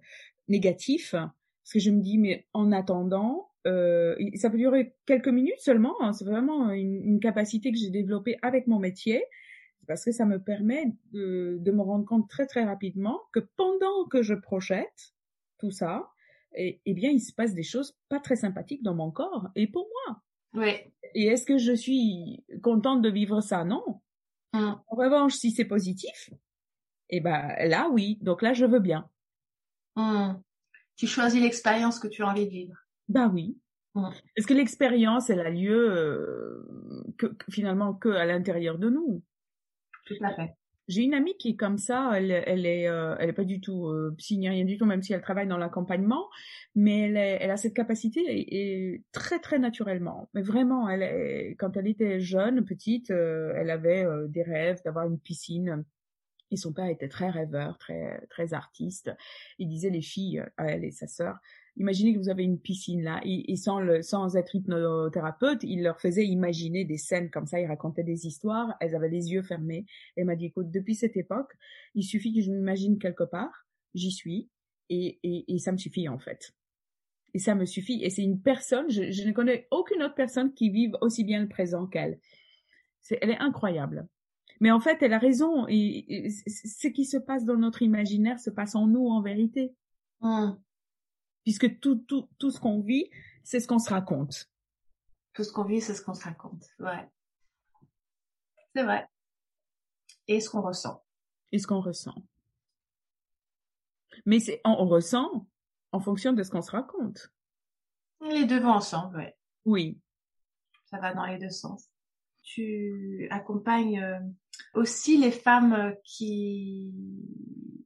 négatif, 0.47 1.11
parce 1.11 1.73
que 1.73 1.79
je 1.79 1.91
me 1.91 2.01
dis, 2.01 2.17
mais 2.17 2.47
en 2.53 2.71
attendant, 2.71 3.49
euh, 3.65 4.15
ça 4.35 4.49
peut 4.49 4.57
durer 4.57 4.95
quelques 5.05 5.29
minutes 5.29 5.59
seulement, 5.59 5.95
hein, 6.01 6.11
c'est 6.11 6.25
vraiment 6.25 6.71
une, 6.71 7.01
une 7.03 7.19
capacité 7.19 7.71
que 7.71 7.77
j'ai 7.77 7.89
développée 7.89 8.37
avec 8.41 8.67
mon 8.67 8.79
métier, 8.79 9.23
parce 9.87 10.05
que 10.05 10.11
ça 10.11 10.25
me 10.25 10.41
permet 10.41 10.93
de, 11.11 11.57
de, 11.59 11.71
me 11.71 11.81
rendre 11.81 12.05
compte 12.05 12.29
très 12.29 12.45
très 12.45 12.63
rapidement 12.63 13.19
que 13.33 13.39
pendant 13.55 14.05
que 14.09 14.21
je 14.21 14.33
projette 14.33 15.13
tout 15.59 15.71
ça, 15.71 16.09
et, 16.55 16.67
eh, 16.67 16.81
eh 16.85 16.93
bien, 16.93 17.09
il 17.09 17.19
se 17.19 17.33
passe 17.33 17.53
des 17.53 17.63
choses 17.63 17.97
pas 18.09 18.19
très 18.19 18.35
sympathiques 18.35 18.83
dans 18.83 18.95
mon 18.95 19.11
corps 19.11 19.49
et 19.55 19.67
pour 19.67 19.87
moi. 20.07 20.21
Oui. 20.53 20.71
Et 21.15 21.25
est-ce 21.25 21.45
que 21.45 21.57
je 21.57 21.73
suis 21.73 22.43
contente 22.61 23.01
de 23.01 23.09
vivre 23.09 23.41
ça? 23.41 23.63
Non. 23.63 24.01
Hum. 24.53 24.79
En 24.87 24.95
revanche, 24.95 25.33
si 25.33 25.51
c'est 25.51 25.65
positif, 25.65 26.29
eh 27.09 27.21
ben 27.21 27.55
là, 27.67 27.89
oui. 27.91 28.19
Donc 28.21 28.41
là, 28.41 28.53
je 28.53 28.65
veux 28.65 28.79
bien. 28.79 29.09
Hum. 29.95 30.41
Tu 30.95 31.07
choisis 31.07 31.41
l'expérience 31.41 31.99
que 31.99 32.07
tu 32.07 32.21
as 32.21 32.27
envie 32.27 32.45
de 32.45 32.51
vivre. 32.51 32.77
Ben 33.07 33.29
oui. 33.33 33.57
Hum. 33.95 34.11
Est-ce 34.35 34.47
que 34.47 34.53
l'expérience, 34.53 35.29
elle 35.29 35.39
a 35.39 35.49
lieu 35.49 35.91
euh, 35.91 37.03
que, 37.17 37.27
finalement 37.49 37.93
que 37.93 38.09
à 38.09 38.25
l'intérieur 38.25 38.77
de 38.77 38.89
nous 38.89 39.23
J'ai 40.89 41.03
une 41.03 41.13
amie 41.13 41.35
qui 41.37 41.51
est 41.51 41.55
comme 41.55 41.77
ça, 41.77 42.11
elle, 42.15 42.31
elle 42.31 42.65
est, 42.65 42.89
euh, 42.89 43.15
elle 43.17 43.29
est 43.29 43.33
pas 43.33 43.45
du 43.45 43.61
tout 43.61 43.87
euh, 43.87 44.13
psy 44.17 44.37
ni 44.37 44.49
rien 44.49 44.65
du 44.65 44.77
tout, 44.77 44.85
même 44.85 45.01
si 45.01 45.13
elle 45.13 45.21
travaille 45.21 45.47
dans 45.47 45.57
l'accompagnement, 45.57 46.29
mais 46.75 47.09
elle, 47.11 47.51
a 47.51 47.55
cette 47.55 47.73
capacité 47.73 48.21
et, 48.27 49.01
très 49.13 49.39
très 49.39 49.59
naturellement. 49.59 50.29
Mais 50.33 50.41
vraiment, 50.41 50.89
elle, 50.89 51.55
quand 51.57 51.77
elle 51.77 51.87
était 51.87 52.19
jeune, 52.19 52.65
petite, 52.65 53.11
euh, 53.11 53.53
elle 53.55 53.69
avait 53.69 54.03
euh, 54.03 54.27
des 54.27 54.43
rêves 54.43 54.81
d'avoir 54.83 55.07
une 55.07 55.19
piscine. 55.19 55.85
Et 56.51 56.57
son 56.57 56.73
père 56.73 56.87
était 56.87 57.07
très 57.07 57.29
rêveur, 57.29 57.77
très 57.77 58.27
très 58.29 58.53
artiste. 58.53 59.11
Il 59.59 59.69
disait 59.69 59.89
les 59.89 60.01
filles, 60.01 60.43
à 60.57 60.65
elle 60.67 60.83
et 60.83 60.91
sa 60.91 61.07
sœur, 61.07 61.37
imaginez 61.77 62.13
que 62.13 62.19
vous 62.19 62.29
avez 62.29 62.43
une 62.43 62.59
piscine 62.59 63.03
là, 63.03 63.21
et, 63.23 63.55
sans, 63.55 63.79
le, 63.79 64.01
sans 64.01 64.35
être 64.35 64.55
hypnothérapeute, 64.55 65.63
il 65.63 65.83
leur 65.83 65.99
faisait 65.99 66.25
imaginer 66.25 66.85
des 66.85 66.97
scènes 66.97 67.29
comme 67.29 67.47
ça, 67.47 67.59
il 67.59 67.65
racontait 67.65 68.03
des 68.03 68.27
histoires, 68.27 68.75
elles 68.79 68.95
avaient 68.95 69.09
les 69.09 69.31
yeux 69.31 69.43
fermés. 69.43 69.85
Elle 70.15 70.25
m'a 70.25 70.35
dit, 70.35 70.45
écoute, 70.45 70.71
depuis 70.71 70.95
cette 70.95 71.17
époque, 71.17 71.51
il 71.95 72.03
suffit 72.03 72.33
que 72.33 72.41
je 72.41 72.51
m'imagine 72.51 72.99
quelque 72.99 73.23
part, 73.23 73.65
j'y 73.93 74.11
suis, 74.11 74.49
et, 74.89 75.19
et, 75.23 75.53
et 75.53 75.59
ça 75.59 75.71
me 75.71 75.77
suffit 75.77 76.07
en 76.09 76.19
fait. 76.19 76.53
Et 77.33 77.39
ça 77.39 77.55
me 77.55 77.65
suffit. 77.65 78.03
Et 78.03 78.09
c'est 78.09 78.23
une 78.23 78.41
personne, 78.41 78.89
je, 78.89 79.11
je, 79.11 79.27
ne 79.27 79.31
connais 79.31 79.67
aucune 79.71 80.03
autre 80.03 80.15
personne 80.15 80.53
qui 80.53 80.69
vive 80.69 80.95
aussi 81.01 81.23
bien 81.23 81.41
le 81.41 81.49
présent 81.49 81.87
qu'elle. 81.87 82.19
Elle 83.21 83.31
est 83.31 83.39
incroyable. 83.39 84.07
Mais 84.59 84.71
en 84.71 84.79
fait, 84.79 85.01
elle 85.01 85.13
a 85.13 85.17
raison. 85.17 85.65
Et, 85.67 86.29
ce 86.29 86.87
qui 86.87 87.05
se 87.05 87.17
passe 87.17 87.43
dans 87.43 87.57
notre 87.57 87.81
imaginaire 87.81 88.39
se 88.39 88.49
passe 88.49 88.75
en 88.75 88.87
nous 88.87 89.07
en 89.07 89.21
vérité. 89.21 89.73
Hum. 90.21 90.57
Puisque 91.43 91.79
tout, 91.79 91.97
tout, 92.07 92.29
tout 92.39 92.51
ce 92.51 92.59
qu'on 92.59 92.81
vit, 92.81 93.09
c'est 93.43 93.59
ce 93.59 93.67
qu'on 93.67 93.79
se 93.79 93.89
raconte. 93.89 94.49
Tout 95.33 95.43
ce 95.43 95.51
qu'on 95.51 95.65
vit, 95.65 95.81
c'est 95.81 95.93
ce 95.93 96.01
qu'on 96.01 96.13
se 96.13 96.23
raconte. 96.23 96.65
Ouais. 96.79 97.09
C'est 98.75 98.83
vrai. 98.83 99.07
Et 100.27 100.39
ce 100.39 100.49
qu'on 100.49 100.61
ressent. 100.61 101.03
Et 101.51 101.59
ce 101.59 101.67
qu'on 101.67 101.81
ressent. 101.81 102.15
Mais 104.25 104.39
c'est, 104.39 104.61
on, 104.63 104.87
ressent 104.87 105.47
en 105.91 105.99
fonction 105.99 106.33
de 106.33 106.43
ce 106.43 106.49
qu'on 106.49 106.61
se 106.61 106.71
raconte. 106.71 107.31
Les 108.21 108.45
deux 108.45 108.59
vont 108.59 108.71
ensemble, 108.71 109.17
ouais. 109.17 109.35
Oui. 109.65 109.99
Ça 110.85 110.99
va 110.99 111.13
dans 111.13 111.25
les 111.25 111.37
deux 111.37 111.49
sens. 111.49 111.89
Tu 112.41 113.27
accompagnes 113.31 114.01
euh, 114.01 114.19
aussi 114.73 115.17
les 115.17 115.31
femmes 115.31 115.73
euh, 115.73 115.93
qui 116.03 116.93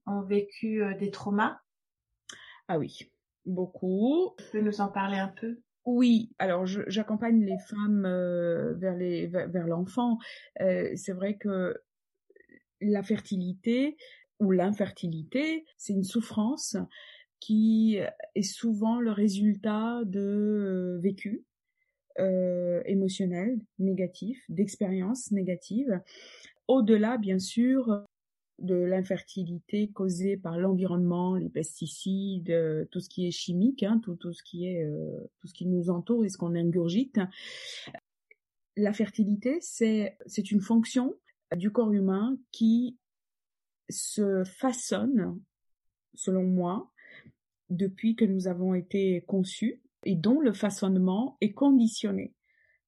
ont 0.06 0.22
vécu 0.22 0.84
euh, 0.84 0.96
des 0.96 1.12
traumas? 1.12 1.60
Ah 2.68 2.78
oui, 2.78 3.12
beaucoup. 3.48 4.36
Tu 4.38 4.46
peux 4.52 4.62
nous 4.62 4.82
en 4.82 4.90
parler 4.90 5.18
un 5.18 5.30
peu? 5.30 5.60
Oui, 5.86 6.32
alors 6.38 6.66
j'accompagne 6.66 7.46
les 7.46 7.58
femmes 7.60 8.04
vers 8.78 8.96
les 8.96 9.28
vers, 9.28 9.68
l'enfant. 9.68 10.18
c'est 10.58 11.14
vrai 11.14 11.38
que 11.38 11.82
la 12.82 13.04
fertilité 13.04 13.96
ou 14.40 14.52
l'infertilité, 14.52 15.66
c'est 15.78 15.94
une 15.94 16.04
souffrance 16.04 16.76
qui 17.40 18.00
est 18.36 18.42
souvent 18.42 19.00
le 19.00 19.12
résultat 19.12 20.02
de 20.06 21.00
vécus 21.02 21.42
euh, 22.20 22.82
émotionnels 22.86 23.60
négatifs, 23.78 24.44
d'expériences 24.50 25.32
négatives, 25.32 26.02
au-delà 26.68 27.18
bien 27.18 27.38
sûr 27.38 28.04
de 28.60 28.76
l'infertilité 28.76 29.90
causée 29.90 30.36
par 30.36 30.58
l'environnement, 30.58 31.36
les 31.36 31.50
pesticides, 31.50 32.88
tout 32.92 33.00
ce 33.00 33.10
qui 33.10 33.28
est 33.28 33.32
chimique, 33.32 33.84
hein, 33.84 34.00
tout, 34.04 34.16
tout 34.16 34.34
ce 34.34 34.44
qui 34.44 34.68
est 34.68 34.84
euh, 34.84 35.30
tout 35.40 35.48
ce 35.48 35.54
qui 35.54 35.66
nous 35.66 35.90
entoure 35.90 36.26
et 36.26 36.30
ce 36.30 36.38
qu'on 36.38 36.56
ingurgite. 36.56 37.20
La 38.76 38.94
fertilité, 38.94 39.58
c'est 39.62 40.18
c'est 40.26 40.52
une 40.52 40.62
fonction 40.62 41.16
du 41.56 41.72
corps 41.72 41.94
humain 41.94 42.38
qui 42.52 42.98
se 43.90 44.44
façonne, 44.44 45.40
selon 46.14 46.44
moi, 46.44 46.92
depuis 47.70 48.16
que 48.16 48.26
nous 48.26 48.48
avons 48.48 48.74
été 48.74 49.22
conçus 49.28 49.82
et 50.04 50.16
dont 50.16 50.40
le 50.40 50.54
façonnement 50.54 51.38
est 51.42 51.54
conditionné 51.54 52.34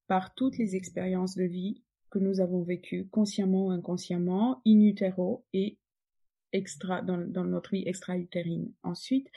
par 0.07 0.33
toutes 0.33 0.57
les 0.57 0.75
expériences 0.75 1.35
de 1.35 1.43
vie 1.43 1.83
que 2.09 2.19
nous 2.19 2.39
avons 2.39 2.61
vécues 2.61 3.07
consciemment 3.07 3.67
ou 3.67 3.71
inconsciemment, 3.71 4.61
in 4.65 4.79
utero 4.81 5.45
et 5.53 5.77
extra 6.51 7.01
dans, 7.01 7.17
notre 7.17 7.71
vie 7.71 7.83
extra-utérine. 7.85 8.71
Ensuite, 8.83 9.27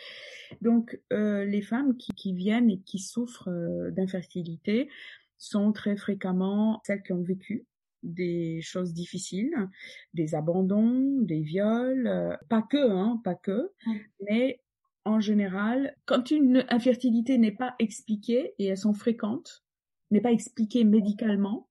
donc 0.61 1.01
euh, 1.13 1.45
les 1.45 1.63
femmes 1.63 1.97
qui, 1.97 2.13
qui, 2.13 2.33
viennent 2.33 2.71
et 2.71 2.81
qui 2.81 2.99
souffrent 2.99 3.51
euh, 3.51 3.91
d'infertilité 3.91 4.89
sont 5.39 5.73
très 5.73 5.97
fréquemment 5.97 6.81
celles 6.87 7.03
qui 7.03 7.13
ont 7.13 7.23
vécu 7.23 7.67
des 8.03 8.61
choses 8.63 8.93
difficiles, 8.93 9.55
des 10.15 10.35
abandons, 10.35 11.21
des 11.21 11.41
viols, 11.41 12.07
euh, 12.07 12.37
pas 12.49 12.63
que, 12.63 12.91
hein, 12.91 13.21
pas 13.23 13.35
que, 13.35 13.71
mais 14.29 14.61
en 15.05 15.21
général, 15.21 15.97
quand 16.05 16.31
une 16.31 16.65
infertilité 16.69 17.39
n'est 17.39 17.53
pas 17.53 17.75
expliquée, 17.79 18.55
et 18.59 18.67
elles 18.67 18.79
sont 18.79 18.95
fréquentes, 18.95 19.65
n'est 20.11 20.21
pas 20.21 20.33
expliquée 20.33 20.85
médicalement. 20.85 21.69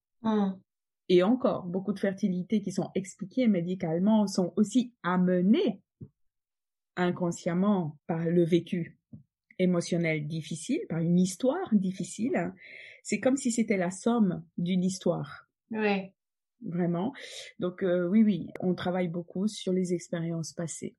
Et 1.14 1.24
encore, 1.24 1.66
beaucoup 1.66 1.92
de 1.92 2.00
fertilités 2.00 2.62
qui 2.62 2.72
sont 2.72 2.90
expliquées 2.96 3.48
médicalement 3.48 4.28
sont 4.28 4.54
aussi 4.56 4.94
amenées 5.04 5.82
inconsciemment 6.96 7.98
par 8.08 8.24
le 8.24 8.46
vécu 8.46 8.98
émotionnel 9.60 10.26
difficile, 10.26 10.80
par 10.88 11.00
une 11.00 11.20
histoire 11.20 11.68
difficile. 11.74 12.54
C'est 13.04 13.20
comme 13.20 13.36
si 13.36 13.52
c'était 13.52 13.76
la 13.76 13.92
somme 13.92 14.42
d'une 14.58 14.86
histoire. 14.86 15.50
Oui 15.72 16.14
vraiment. 16.64 17.12
Donc 17.60 17.84
euh, 17.84 18.08
oui, 18.08 18.24
oui, 18.24 18.48
on 18.62 18.74
travaille 18.74 19.08
beaucoup 19.10 19.48
sur 19.50 19.74
les 19.74 19.94
expériences 19.94 20.54
passées. 20.54 20.96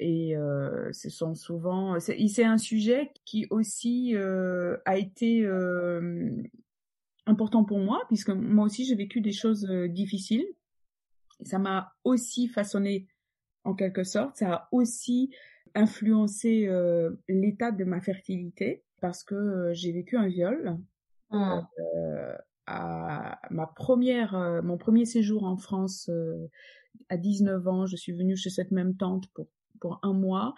Et 0.00 0.36
euh, 0.36 0.92
ce 0.92 1.08
sont 1.08 1.34
souvent, 1.34 1.98
c'est 2.00 2.44
un 2.44 2.58
sujet 2.58 3.12
qui 3.24 3.46
aussi 3.48 4.16
euh, 4.16 4.76
a 4.84 4.98
été 4.98 5.46
important 7.26 7.64
pour 7.64 7.78
moi, 7.78 8.02
puisque 8.08 8.30
moi 8.30 8.66
aussi 8.66 8.84
j'ai 8.84 8.94
vécu 8.94 9.20
des 9.20 9.32
choses 9.32 9.66
difficiles. 9.88 10.46
Ça 11.42 11.58
m'a 11.58 11.94
aussi 12.04 12.48
façonné 12.48 13.08
en 13.64 13.74
quelque 13.74 14.04
sorte, 14.04 14.36
ça 14.36 14.52
a 14.52 14.68
aussi 14.72 15.34
influencé 15.74 16.68
l'état 17.28 17.72
de 17.72 17.84
ma 17.84 18.00
fertilité, 18.00 18.84
parce 19.00 19.24
que 19.24 19.70
j'ai 19.72 19.92
vécu 19.92 20.16
un 20.16 20.28
viol. 20.28 20.78
Mmh 21.30 21.60
à 22.66 23.40
ma 23.50 23.66
première, 23.66 24.34
euh, 24.34 24.62
mon 24.62 24.78
premier 24.78 25.04
séjour 25.04 25.44
en 25.44 25.56
France 25.56 26.08
euh, 26.10 26.48
à 27.08 27.16
19 27.16 27.66
ans, 27.68 27.86
je 27.86 27.96
suis 27.96 28.12
venue 28.12 28.36
chez 28.36 28.50
cette 28.50 28.70
même 28.70 28.96
tante 28.96 29.26
pour 29.34 29.48
pour 29.80 30.00
un 30.02 30.12
mois 30.12 30.54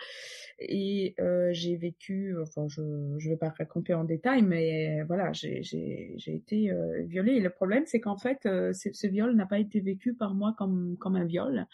et 0.59 1.15
euh, 1.21 1.51
j'ai 1.53 1.77
vécu, 1.77 2.35
enfin 2.41 2.67
je 2.69 2.83
je 3.19 3.29
vais 3.29 3.37
pas 3.37 3.51
raconter 3.51 3.95
en 3.95 4.05
détail, 4.05 4.43
mais 4.43 5.03
voilà 5.05 5.33
j'ai 5.33 5.63
j'ai 5.63 6.15
j'ai 6.17 6.35
été 6.35 6.71
euh, 6.71 7.03
violée. 7.07 7.33
Et 7.33 7.41
le 7.41 7.51
problème 7.51 7.85
c'est 7.87 8.01
qu'en 8.01 8.17
fait 8.17 8.41
ce 8.43 9.07
viol 9.07 9.35
n'a 9.35 9.47
pas 9.47 9.59
été 9.59 9.81
vécu 9.81 10.15
par 10.15 10.35
moi 10.35 10.55
comme 10.57 10.97
comme 10.99 11.17
un 11.17 11.25
viol 11.25 11.67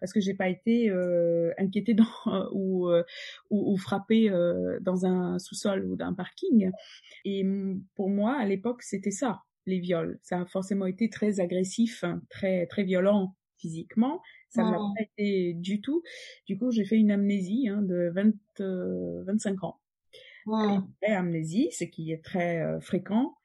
parce 0.00 0.12
que 0.12 0.20
j'ai 0.20 0.34
pas 0.34 0.48
été 0.48 0.90
inquiétée 1.58 1.94
dans 1.94 2.04
ou 2.52 2.88
ou, 3.50 3.72
ou 3.72 3.76
frappée 3.76 4.30
dans 4.80 5.06
un 5.06 5.38
sous-sol 5.38 5.84
ou 5.86 5.96
d'un 5.96 6.14
parking. 6.14 6.70
Et 7.24 7.44
pour 7.94 8.10
moi 8.10 8.36
à 8.38 8.46
l'époque 8.46 8.82
c'était 8.82 9.10
ça 9.10 9.42
les 9.66 9.78
viols. 9.78 10.18
Ça 10.22 10.40
a 10.40 10.44
forcément 10.46 10.86
été 10.86 11.08
très 11.10 11.40
agressif, 11.40 12.04
hein, 12.04 12.22
très 12.30 12.66
très 12.66 12.82
violent 12.84 13.34
physiquement. 13.60 14.20
Ça 14.48 14.64
ne 14.64 14.72
l'a 14.72 14.78
pas 14.78 15.02
été 15.02 15.54
du 15.54 15.80
tout. 15.80 16.02
Du 16.46 16.58
coup, 16.58 16.70
j'ai 16.70 16.84
fait 16.84 16.96
une 16.96 17.10
amnésie 17.10 17.68
hein, 17.68 17.82
de 17.82 18.10
20, 18.14 18.32
25 19.26 19.52
euh, 19.52 19.66
ans. 19.66 19.80
Wow. 20.46 20.82
amnésie, 21.02 21.68
ce 21.70 21.84
qui 21.84 22.12
est 22.12 22.24
très 22.24 22.62
euh, 22.62 22.80
fréquent. 22.80 23.36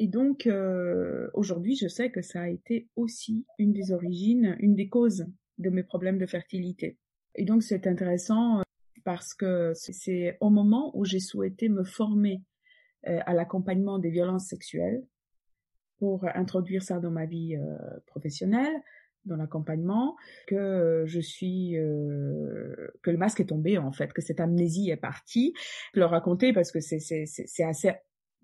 Et 0.00 0.08
donc, 0.08 0.46
euh, 0.46 1.28
aujourd'hui, 1.34 1.76
je 1.76 1.88
sais 1.88 2.10
que 2.10 2.22
ça 2.22 2.42
a 2.42 2.48
été 2.48 2.88
aussi 2.96 3.44
une 3.58 3.72
des 3.72 3.92
origines, 3.92 4.56
une 4.58 4.74
des 4.74 4.88
causes 4.88 5.26
de 5.58 5.70
mes 5.70 5.82
problèmes 5.82 6.18
de 6.18 6.26
fertilité. 6.26 6.98
Et 7.34 7.44
donc, 7.44 7.62
c'est 7.62 7.86
intéressant 7.86 8.62
parce 9.04 9.34
que 9.34 9.72
c'est 9.74 10.36
au 10.40 10.50
moment 10.50 10.90
où 10.96 11.04
j'ai 11.04 11.20
souhaité 11.20 11.68
me 11.68 11.84
former 11.84 12.42
à 13.04 13.32
l'accompagnement 13.32 13.98
des 13.98 14.10
violences 14.10 14.48
sexuelles 14.48 15.02
pour 15.98 16.24
introduire 16.34 16.82
ça 16.82 16.98
dans 16.98 17.10
ma 17.10 17.26
vie 17.26 17.56
professionnelle, 18.06 18.82
dans 19.28 19.36
l'accompagnement, 19.36 20.16
que 20.46 21.04
je 21.06 21.20
suis, 21.20 21.76
euh, 21.76 22.74
que 23.02 23.10
le 23.10 23.18
masque 23.18 23.40
est 23.40 23.46
tombé 23.46 23.78
en 23.78 23.92
fait, 23.92 24.12
que 24.12 24.22
cette 24.22 24.40
amnésie 24.40 24.90
est 24.90 24.96
partie. 24.96 25.54
Je 25.94 26.00
le 26.00 26.06
raconter 26.06 26.52
parce 26.52 26.72
que 26.72 26.80
c'est 26.80 26.98
c'est 26.98 27.24
c'est 27.26 27.64
assez 27.64 27.92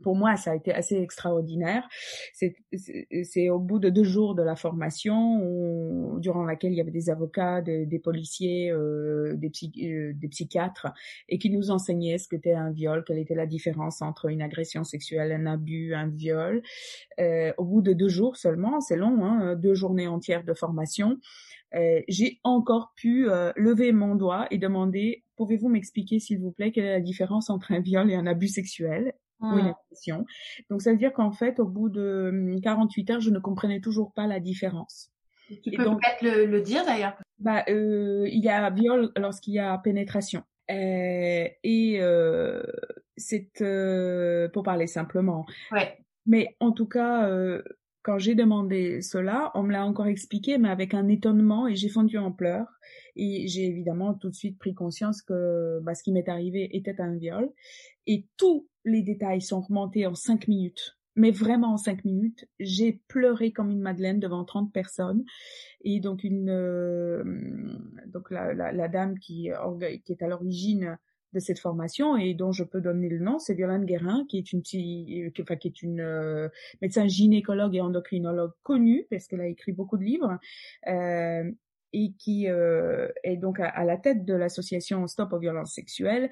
pour 0.05 0.15
moi, 0.15 0.37
ça 0.37 0.53
a 0.53 0.55
été 0.55 0.73
assez 0.73 0.97
extraordinaire. 0.97 1.89
C'est 2.35 3.49
au 3.49 3.59
bout 3.59 3.79
de 3.79 3.89
deux 3.89 4.05
jours 4.05 4.35
de 4.35 4.43
la 4.43 4.55
formation, 4.55 6.19
durant 6.19 6.45
laquelle 6.45 6.73
il 6.73 6.77
y 6.77 6.81
avait 6.81 6.91
des 6.91 7.09
avocats, 7.09 7.63
des, 7.63 7.87
des 7.87 7.99
policiers, 7.99 8.71
euh, 8.71 9.35
des, 9.37 9.51
euh, 9.83 10.13
des, 10.15 10.29
psychiatres, 10.29 10.89
et 11.29 11.39
qui 11.39 11.51
nous 11.51 11.71
enseignaient 11.71 12.19
ce 12.19 12.29
qu'était 12.29 12.53
un 12.53 12.71
viol, 12.71 13.03
quelle 13.07 13.19
était 13.19 13.35
la 13.35 13.47
différence 13.47 14.03
entre 14.03 14.27
une 14.27 14.43
agression 14.43 14.85
sexuelle, 14.85 15.33
un 15.33 15.47
abus, 15.47 15.95
un 15.95 16.09
viol. 16.09 16.63
Euh, 17.19 17.53
au 17.57 17.65
bout 17.65 17.81
de 17.81 17.95
deux 17.95 18.09
jours 18.09 18.37
seulement, 18.37 18.81
c'est 18.81 18.97
long, 18.97 19.25
hein, 19.25 19.57
deux 19.57 19.75
journées 19.75 20.07
entières 20.07 20.45
de 20.45 20.53
formation, 20.53 21.19
euh, 21.75 22.01
j'ai 22.09 22.41
encore 22.45 22.93
pu 22.95 23.29
euh, 23.29 23.53
lever 23.57 23.93
mon 23.93 24.15
doigt 24.15 24.47
et 24.51 24.59
demander 24.59 25.25
pouvez-vous 25.37 25.69
m'expliquer 25.69 26.21
s'il 26.21 26.39
vous 26.39 26.53
plaît 26.53 26.71
quelle 26.71 26.85
est 26.85 26.93
la 26.93 27.01
différence 27.01 27.51
entre 27.51 27.73
un 27.73 27.81
viol 27.81 28.11
et 28.11 28.15
un 28.15 28.27
abus 28.27 28.49
sexuel? 28.49 29.15
Ou 29.45 29.59
une 29.59 29.67
agression. 29.67 30.25
Donc 30.71 30.83
ça 30.83 30.91
veut 30.91 30.99
dire 30.99 31.13
qu'en 31.13 31.33
fait, 31.33 31.61
au 31.61 31.67
bout 31.67 31.89
de 31.89 32.59
48 32.63 33.11
hum, 33.11 33.15
heures, 33.15 33.21
je 33.21 33.31
ne 33.31 33.39
comprenais 33.39 33.81
toujours 33.81 34.13
pas 34.13 34.27
la 34.27 34.41
différence. 34.41 35.11
Tu 35.63 35.71
peux 35.73 35.85
peut-être 35.85 36.23
le, 36.23 36.47
le, 36.47 36.61
dire 36.63 36.85
d'ailleurs? 36.87 37.17
Bah, 37.39 37.65
euh, 37.69 38.27
il 38.31 38.43
y 38.43 38.49
a 38.49 38.71
viol 38.71 39.13
lorsqu'il 39.17 39.55
y 39.55 39.59
a 39.59 39.77
pénétration. 39.79 40.43
Euh, 40.71 41.47
et 41.63 41.97
euh, 42.01 42.63
c'est 43.17 43.61
euh, 43.61 44.49
pour 44.49 44.63
parler 44.63 44.87
simplement. 44.87 45.45
Ouais. 45.71 45.99
Mais 46.27 46.57
en 46.61 46.73
tout 46.73 46.87
cas, 46.87 47.29
euh, 47.29 47.63
quand 48.03 48.19
j'ai 48.19 48.35
demandé 48.35 49.03
cela, 49.03 49.51
on 49.55 49.63
me 49.63 49.73
l'a 49.73 49.85
encore 49.85 50.07
expliqué, 50.07 50.59
mais 50.59 50.71
avec 50.71 50.95
un 50.95 51.09
étonnement, 51.09 51.69
et 51.69 51.77
j'ai 51.77 51.89
fondu 51.89 52.19
en 52.19 52.33
pleurs. 52.33 52.69
Et 53.17 53.47
j'ai 53.47 53.67
évidemment 53.67 54.15
tout 54.15 54.31
de 54.31 54.35
suite 54.35 54.59
pris 54.59 54.75
conscience 54.75 55.23
que 55.23 55.81
bah, 55.83 55.95
ce 55.95 56.03
qui 56.03 56.13
m'est 56.13 56.29
arrivé 56.29 56.69
était 56.77 57.01
un 57.01 57.17
viol. 57.17 57.51
Et 58.07 58.27
tous 58.37 58.69
les 58.85 59.03
détails 59.03 59.43
sont 59.43 59.61
remontés 59.61 60.07
en 60.07 60.15
cinq 60.15 60.49
minutes. 60.49 60.97
Mais 61.17 61.31
vraiment 61.31 61.75
en 61.75 61.77
cinq 61.77 62.05
minutes, 62.05 62.49
j'ai 62.59 63.01
pleuré 63.07 63.53
comme 63.53 63.71
une 63.71 63.81
madeleine 63.81 64.19
devant 64.19 64.45
30 64.45 64.73
personnes. 64.73 65.25
Et 65.83 66.01
donc 66.01 66.25
une, 66.25 66.51
euh, 66.51 67.23
donc 68.07 68.31
la, 68.31 68.53
la, 68.53 68.73
la, 68.73 68.89
dame 68.89 69.19
qui, 69.19 69.49
qui 70.05 70.13
est 70.13 70.23
à 70.23 70.29
l'origine 70.29 70.99
de 71.35 71.41
cette 71.41 71.59
formation 71.59 72.17
et 72.17 72.33
dont 72.33 72.53
je 72.53 72.65
peux 72.65 72.81
donner 72.81 73.09
le 73.09 73.19
nom, 73.19 73.39
c'est 73.39 73.55
Violaine 73.55 73.85
Guérin, 73.85 74.25
qui 74.29 74.39
est 74.39 74.53
une, 74.53 74.63
qui, 74.63 75.31
enfin, 75.41 75.57
qui 75.57 75.69
est 75.69 75.83
une 75.83 76.01
euh, 76.01 76.49
médecin 76.81 77.07
gynécologue 77.07 77.75
et 77.75 77.81
endocrinologue 77.81 78.53
connue, 78.63 79.07
parce 79.11 79.27
qu'elle 79.27 79.43
a 79.43 79.49
écrit 79.49 79.73
beaucoup 79.73 79.99
de 79.99 80.05
livres, 80.05 80.39
euh, 80.87 81.51
et 81.93 82.13
qui 82.19 82.49
euh, 82.49 83.09
est 83.23 83.37
donc 83.37 83.61
à, 83.61 83.69
à, 83.69 83.85
la 83.85 83.97
tête 83.97 84.25
de 84.25 84.35
l'association 84.35 85.07
Stop 85.07 85.33
aux 85.33 85.39
violences 85.39 85.75
sexuelles. 85.75 86.31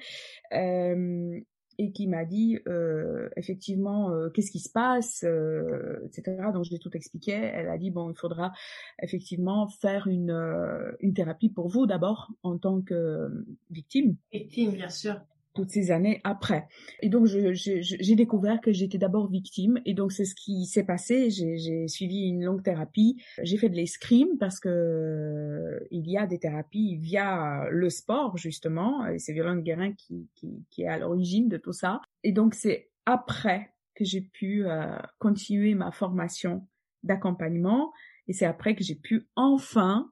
Euh, 1.73 1.83
et 1.83 1.91
qui 1.91 2.07
m'a 2.07 2.25
dit 2.25 2.59
euh, 2.67 3.29
effectivement 3.35 4.11
euh, 4.11 4.29
qu'est-ce 4.29 4.51
qui 4.51 4.59
se 4.59 4.69
passe, 4.69 5.23
euh, 5.23 5.99
etc. 6.05 6.37
Donc 6.53 6.65
je 6.65 6.71
l'ai 6.71 6.79
tout 6.79 6.95
expliqué. 6.95 7.31
Elle 7.31 7.69
a 7.69 7.77
dit 7.77 7.91
bon 7.91 8.09
il 8.09 8.17
faudra 8.17 8.53
effectivement 9.01 9.67
faire 9.67 10.07
une 10.07 10.31
euh, 10.31 10.91
une 10.99 11.13
thérapie 11.13 11.49
pour 11.49 11.67
vous 11.67 11.85
d'abord 11.85 12.31
en 12.43 12.57
tant 12.57 12.81
que 12.81 13.29
victime. 13.69 14.15
Victime 14.31 14.71
bien 14.71 14.89
sûr 14.89 15.19
toutes 15.53 15.69
ces 15.69 15.91
années 15.91 16.19
après. 16.23 16.67
Et 17.01 17.09
donc, 17.09 17.25
j'ai 17.25 18.15
découvert 18.15 18.59
que 18.61 18.71
j'étais 18.71 18.97
d'abord 18.97 19.29
victime. 19.29 19.79
Et 19.85 19.93
donc, 19.93 20.11
c'est 20.11 20.25
ce 20.25 20.35
qui 20.35 20.65
s'est 20.65 20.83
passé. 20.83 21.29
J'ai 21.29 21.87
suivi 21.87 22.27
une 22.27 22.43
longue 22.43 22.63
thérapie. 22.63 23.21
J'ai 23.41 23.57
fait 23.57 23.69
de 23.69 23.75
l'escrime 23.75 24.37
parce 24.39 24.59
que 24.59 24.69
euh, 24.69 25.87
il 25.91 26.09
y 26.09 26.17
a 26.17 26.25
des 26.25 26.39
thérapies 26.39 26.97
via 26.97 27.67
le 27.69 27.89
sport, 27.89 28.37
justement. 28.37 29.07
Et 29.07 29.19
c'est 29.19 29.33
Violaine 29.33 29.61
Guérin 29.61 29.93
qui, 29.93 30.29
qui, 30.35 30.65
qui 30.69 30.83
est 30.83 30.87
à 30.87 30.97
l'origine 30.97 31.49
de 31.49 31.57
tout 31.57 31.73
ça. 31.73 32.01
Et 32.23 32.31
donc, 32.31 32.55
c'est 32.55 32.89
après 33.05 33.73
que 33.95 34.05
j'ai 34.05 34.21
pu 34.21 34.65
euh, 34.65 34.97
continuer 35.19 35.75
ma 35.75 35.91
formation 35.91 36.67
d'accompagnement. 37.03 37.91
Et 38.27 38.33
c'est 38.33 38.45
après 38.45 38.75
que 38.75 38.83
j'ai 38.83 38.95
pu 38.95 39.27
enfin 39.35 40.09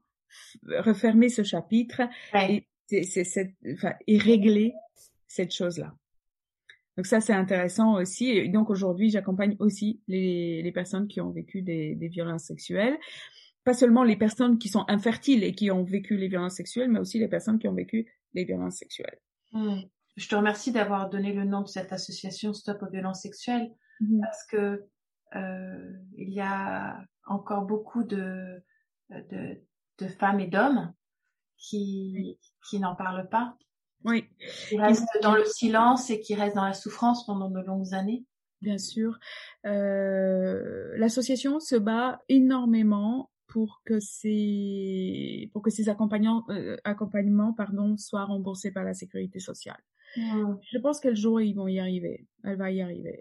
refermer 0.80 1.30
ce 1.30 1.44
chapitre 1.44 2.02
et, 2.34 2.68
c'est, 2.90 3.56
enfin, 3.74 3.94
et 4.08 4.18
régler 4.18 4.74
cette 5.32 5.54
chose-là. 5.54 5.96
Donc 6.98 7.06
ça, 7.06 7.22
c'est 7.22 7.34
intéressant 7.34 7.96
aussi. 7.96 8.30
Et 8.30 8.50
donc 8.50 8.70
aujourd'hui, 8.70 9.10
j'accompagne 9.10 9.56
aussi 9.60 10.02
les, 10.08 10.62
les, 10.62 10.72
personnes 10.74 11.08
qui 11.08 11.22
ont 11.22 11.32
vécu 11.32 11.62
des, 11.62 11.96
des, 11.96 12.10
violences 12.10 12.44
sexuelles. 12.44 12.98
Pas 13.64 13.74
seulement 13.74 14.04
les 14.04 14.18
personnes 14.18 14.58
qui 14.58 14.68
sont 14.68 14.84
infertiles 14.90 15.44
et 15.44 15.54
qui 15.54 15.72
ont 15.72 15.84
vécu 15.84 16.18
les 16.18 16.28
violences 16.28 16.56
sexuelles, 16.56 16.90
mais 16.90 17.00
aussi 17.00 17.18
les 17.18 17.30
personnes 17.30 17.60
qui 17.60 17.70
ont 17.70 17.74
vécu 17.74 18.12
les 18.34 18.44
violences 18.44 18.76
sexuelles. 18.76 19.20
Mmh. 19.54 19.82
Je 20.18 20.28
te 20.28 20.36
remercie 20.36 20.74
d'avoir 20.74 21.10
donné 21.10 21.32
le 21.32 21.46
nom 21.46 21.62
de 21.62 21.68
cette 21.68 21.94
association 21.94 22.52
Stop 22.54 22.82
aux 22.84 22.90
violences 22.90 23.22
sexuelles 23.22 23.72
mmh. 24.02 24.20
parce 24.20 24.46
que 24.48 24.84
euh, 25.36 25.94
il 26.18 26.34
y 26.34 26.42
a 26.42 27.00
encore 27.26 27.64
beaucoup 27.64 28.04
de, 28.04 28.62
de, 29.10 29.62
de 29.98 30.08
femmes 30.08 30.42
et 30.42 30.48
d'hommes 30.48 30.94
qui, 31.56 32.38
qui 32.70 32.80
n'en 32.80 32.96
parlent 32.96 33.30
pas 33.30 33.56
oui. 34.04 34.26
Qui 34.68 34.78
reste 34.78 35.08
dans 35.22 35.36
le 35.36 35.46
silence 35.46 36.10
et 36.10 36.20
qui 36.20 36.36
reste 36.36 36.56
dans 36.56 36.66
la 36.66 36.74
souffrance 36.74 37.26
pendant 37.26 37.50
de 37.50 37.60
longues 37.60 37.94
années. 37.94 38.26
Bien 38.62 38.78
sûr. 38.78 39.20
Euh, 39.66 40.94
L'association 40.98 41.60
se 41.60 41.76
bat 41.76 42.22
énormément 42.30 43.32
pour 43.48 43.82
que 43.84 44.00
ces 44.00 45.50
pour 45.52 45.62
que 45.62 45.70
ces 45.70 45.90
accompagnants 45.90 46.46
euh, 46.50 46.78
accompagnements 46.84 47.54
pardon 47.54 47.98
soient 47.98 48.24
remboursés 48.24 48.72
par 48.72 48.84
la 48.84 48.94
sécurité 48.94 49.40
sociale. 49.40 49.80
Mmh. 50.16 50.56
Je 50.72 50.78
pense 50.78 51.00
qu'un 51.00 51.14
jour 51.14 51.42
ils 51.42 51.54
vont 51.54 51.68
y 51.68 51.80
arriver. 51.80 52.28
Elle 52.44 52.58
va 52.58 52.72
y 52.72 52.82
arriver, 52.82 53.20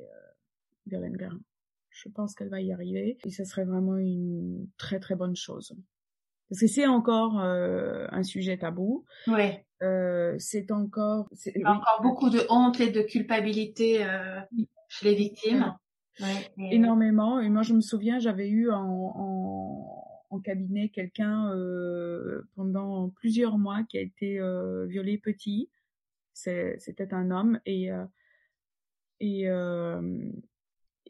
euh, 0.93 1.09
Garin. 1.16 1.41
Je 1.91 2.09
pense 2.09 2.35
qu'elle 2.35 2.49
va 2.49 2.61
y 2.61 2.72
arriver 2.72 3.18
et 3.24 3.31
ce 3.31 3.45
serait 3.45 3.64
vraiment 3.64 3.97
une 3.97 4.68
très 4.76 5.01
très 5.01 5.16
bonne 5.16 5.37
chose. 5.37 5.74
Parce 6.49 6.61
que 6.61 6.66
c'est 6.66 6.87
encore 6.87 7.41
euh, 7.41 8.07
un 8.11 8.22
sujet 8.22 8.59
tabou. 8.59 9.05
Ouais. 9.26 9.64
Euh, 9.83 10.35
c'est 10.39 10.70
encore. 10.70 11.28
Encore 11.64 12.01
beaucoup 12.03 12.31
de 12.31 12.41
honte 12.49 12.81
et 12.81 12.91
de 12.91 13.03
culpabilité 13.03 14.05
euh, 14.05 14.41
chez 14.89 15.09
les 15.09 15.14
victimes. 15.14 15.74
Ouais, 16.20 16.53
Énormément. 16.70 17.41
Et 17.41 17.49
moi, 17.49 17.62
je 17.62 17.72
me 17.72 17.81
souviens, 17.81 18.18
j'avais 18.18 18.49
eu 18.49 18.70
en, 18.70 19.12
en, 19.16 20.05
en 20.28 20.41
cabinet 20.41 20.91
quelqu'un 20.91 21.51
euh, 21.55 22.43
pendant 22.57 23.09
plusieurs 23.09 23.57
mois 23.57 23.83
qui 23.85 23.97
a 23.97 24.03
été 24.03 24.39
euh, 24.39 24.87
violé 24.87 25.16
petit. 25.18 25.70
C'était 26.35 27.12
un 27.12 27.31
homme 27.31 27.61
et 27.66 27.91
et 29.20 29.45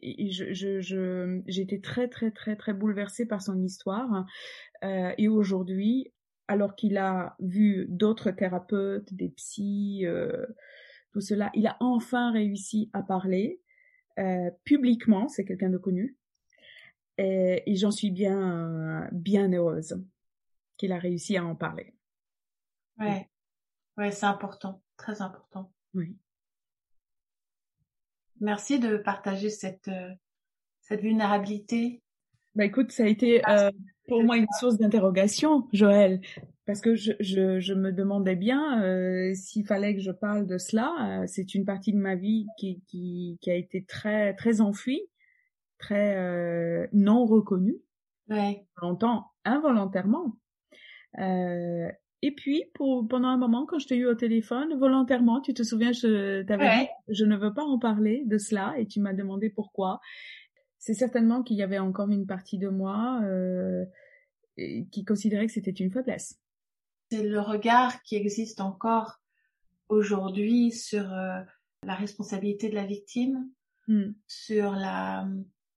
et 0.03 0.31
je, 0.31 0.51
je, 0.53 0.81
je, 0.81 1.41
j'ai 1.47 1.61
été 1.61 1.79
très 1.79 2.09
très 2.09 2.31
très 2.31 2.57
très 2.57 2.73
bouleversée 2.73 3.25
par 3.25 3.41
son 3.41 3.61
histoire. 3.61 4.25
Et 4.83 5.29
aujourd'hui, 5.29 6.11
alors 6.51 6.75
qu'il 6.75 6.97
a 6.97 7.35
vu 7.39 7.85
d'autres 7.89 8.31
thérapeutes, 8.31 9.13
des 9.13 9.29
psys, 9.29 10.05
euh, 10.05 10.45
tout 11.13 11.21
cela, 11.21 11.49
il 11.53 11.65
a 11.65 11.77
enfin 11.79 12.31
réussi 12.31 12.89
à 12.93 13.01
parler 13.01 13.61
euh, 14.19 14.51
publiquement. 14.65 15.27
C'est 15.27 15.45
quelqu'un 15.45 15.69
de 15.69 15.77
connu. 15.77 16.17
Et, 17.17 17.63
et 17.65 17.75
j'en 17.75 17.91
suis 17.91 18.11
bien 18.11 19.07
bien 19.11 19.51
heureuse 19.53 19.95
qu'il 20.77 20.91
a 20.91 20.99
réussi 20.99 21.37
à 21.37 21.45
en 21.45 21.55
parler. 21.55 21.93
Ouais, 22.99 23.29
ouais, 23.97 24.11
c'est 24.11 24.25
important, 24.25 24.81
très 24.97 25.21
important. 25.21 25.71
Oui. 25.93 26.17
Merci 28.39 28.79
de 28.79 28.97
partager 28.97 29.49
cette, 29.49 29.87
euh, 29.87 30.13
cette 30.81 31.01
vulnérabilité. 31.01 32.01
Bah 32.55 32.65
écoute, 32.65 32.91
ça 32.91 33.03
a 33.03 33.07
été 33.07 33.47
euh, 33.47 33.71
pour 34.07 34.23
moi 34.23 34.37
une 34.37 34.47
source 34.59 34.77
d'interrogation, 34.77 35.67
Joël, 35.73 36.21
parce 36.65 36.81
que 36.81 36.95
je, 36.95 37.13
je, 37.19 37.59
je 37.59 37.73
me 37.73 37.91
demandais 37.91 38.35
bien 38.35 38.83
euh, 38.83 39.33
s'il 39.33 39.65
fallait 39.65 39.95
que 39.95 40.01
je 40.01 40.11
parle 40.11 40.47
de 40.47 40.57
cela. 40.57 41.21
Euh, 41.21 41.23
c'est 41.27 41.53
une 41.55 41.65
partie 41.65 41.93
de 41.93 41.97
ma 41.97 42.15
vie 42.15 42.47
qui, 42.57 42.81
qui, 42.87 43.37
qui 43.41 43.51
a 43.51 43.55
été 43.55 43.83
très 43.85 44.33
très 44.35 44.61
enfuie, 44.61 45.01
très 45.77 46.15
euh, 46.17 46.87
non 46.93 47.25
reconnue, 47.25 47.77
ouais. 48.29 48.65
longtemps 48.81 49.27
involontairement. 49.45 50.37
Euh, 51.19 51.89
et 52.23 52.31
puis, 52.31 52.65
pour, 52.75 53.07
pendant 53.07 53.29
un 53.29 53.37
moment, 53.37 53.65
quand 53.65 53.79
je 53.79 53.87
t'ai 53.87 53.95
eu 53.95 54.05
au 54.05 54.13
téléphone, 54.13 54.77
volontairement, 54.77 55.41
tu 55.41 55.53
te 55.55 55.63
souviens, 55.63 55.91
je 55.91 56.43
t'avais 56.43 56.65
ouais. 56.65 56.89
dit, 57.07 57.15
je 57.15 57.25
ne 57.25 57.35
veux 57.35 57.53
pas 57.53 57.63
en 57.63 57.79
parler 57.79 58.23
de 58.27 58.37
cela, 58.37 58.75
et 58.77 58.85
tu 58.85 58.99
m'as 58.99 59.13
demandé 59.13 59.49
pourquoi. 59.49 59.99
C'est 60.81 60.95
certainement 60.95 61.43
qu'il 61.43 61.57
y 61.57 61.63
avait 61.63 61.77
encore 61.77 62.09
une 62.09 62.25
partie 62.25 62.57
de 62.57 62.67
moi 62.67 63.21
euh, 63.23 63.85
qui 64.91 65.05
considérait 65.05 65.45
que 65.45 65.53
c'était 65.53 65.69
une 65.69 65.91
faiblesse. 65.91 66.39
C'est 67.11 67.23
le 67.23 67.39
regard 67.39 68.01
qui 68.01 68.15
existe 68.15 68.61
encore 68.61 69.21
aujourd'hui 69.87 70.71
sur 70.71 71.13
euh, 71.13 71.39
la 71.83 71.93
responsabilité 71.93 72.67
de 72.67 72.73
la 72.73 72.87
victime, 72.87 73.47
mm. 73.87 74.11
sur 74.25 74.71
la, 74.71 75.27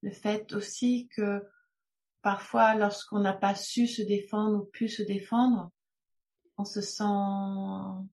le 0.00 0.10
fait 0.10 0.54
aussi 0.54 1.06
que 1.14 1.42
parfois, 2.22 2.74
lorsqu'on 2.74 3.20
n'a 3.20 3.34
pas 3.34 3.54
su 3.54 3.86
se 3.86 4.00
défendre 4.00 4.62
ou 4.62 4.64
pu 4.64 4.88
se 4.88 5.02
défendre, 5.02 5.70
on 6.56 6.64
se 6.64 6.80
sent 6.80 8.06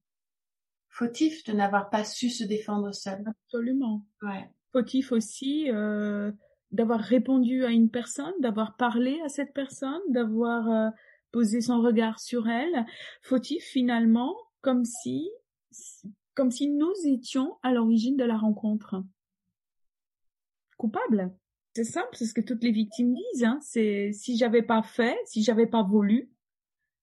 fautif 0.90 1.46
de 1.46 1.54
n'avoir 1.54 1.90
pas 1.90 2.04
su 2.04 2.30
se 2.30 2.44
défendre 2.44 2.92
seul. 2.94 3.24
Absolument. 3.46 4.06
Ouais. 4.22 4.50
Fautif 4.74 5.14
aussi 5.14 5.72
euh, 5.72 6.34
d'avoir 6.72 7.00
répondu 7.00 7.66
à 7.66 7.70
une 7.70 7.90
personne, 7.90 8.34
d'avoir 8.40 8.76
parlé 8.78 9.20
à 9.26 9.30
cette 9.30 9.54
personne, 9.54 10.02
d'avoir 10.10 10.70
euh, 10.70 10.90
posé 11.32 11.62
son 11.62 11.82
regard 11.82 12.20
sur 12.20 12.48
elle. 12.48 12.86
Fautif 13.22 13.64
finalement, 13.64 14.36
comme 14.62 14.86
si, 14.86 15.30
comme 16.34 16.52
si 16.52 16.70
nous 16.70 16.94
étions 17.06 17.58
à 17.64 17.74
l'origine 17.74 18.18
de 18.18 18.24
la 18.24 18.38
rencontre? 18.38 19.04
Coupable. 20.78 21.34
C'est 21.76 21.86
simple, 21.86 22.10
c'est 22.14 22.26
ce 22.26 22.34
que 22.34 22.42
toutes 22.42 22.64
les 22.64 22.72
victimes 22.72 23.14
disent. 23.14 23.44
Hein. 23.44 23.60
C'est 23.62 24.12
si 24.14 24.38
j'avais 24.38 24.62
pas 24.64 24.84
fait, 24.84 25.18
si 25.26 25.44
j'avais 25.44 25.68
pas 25.68 25.84
voulu, 25.84 26.30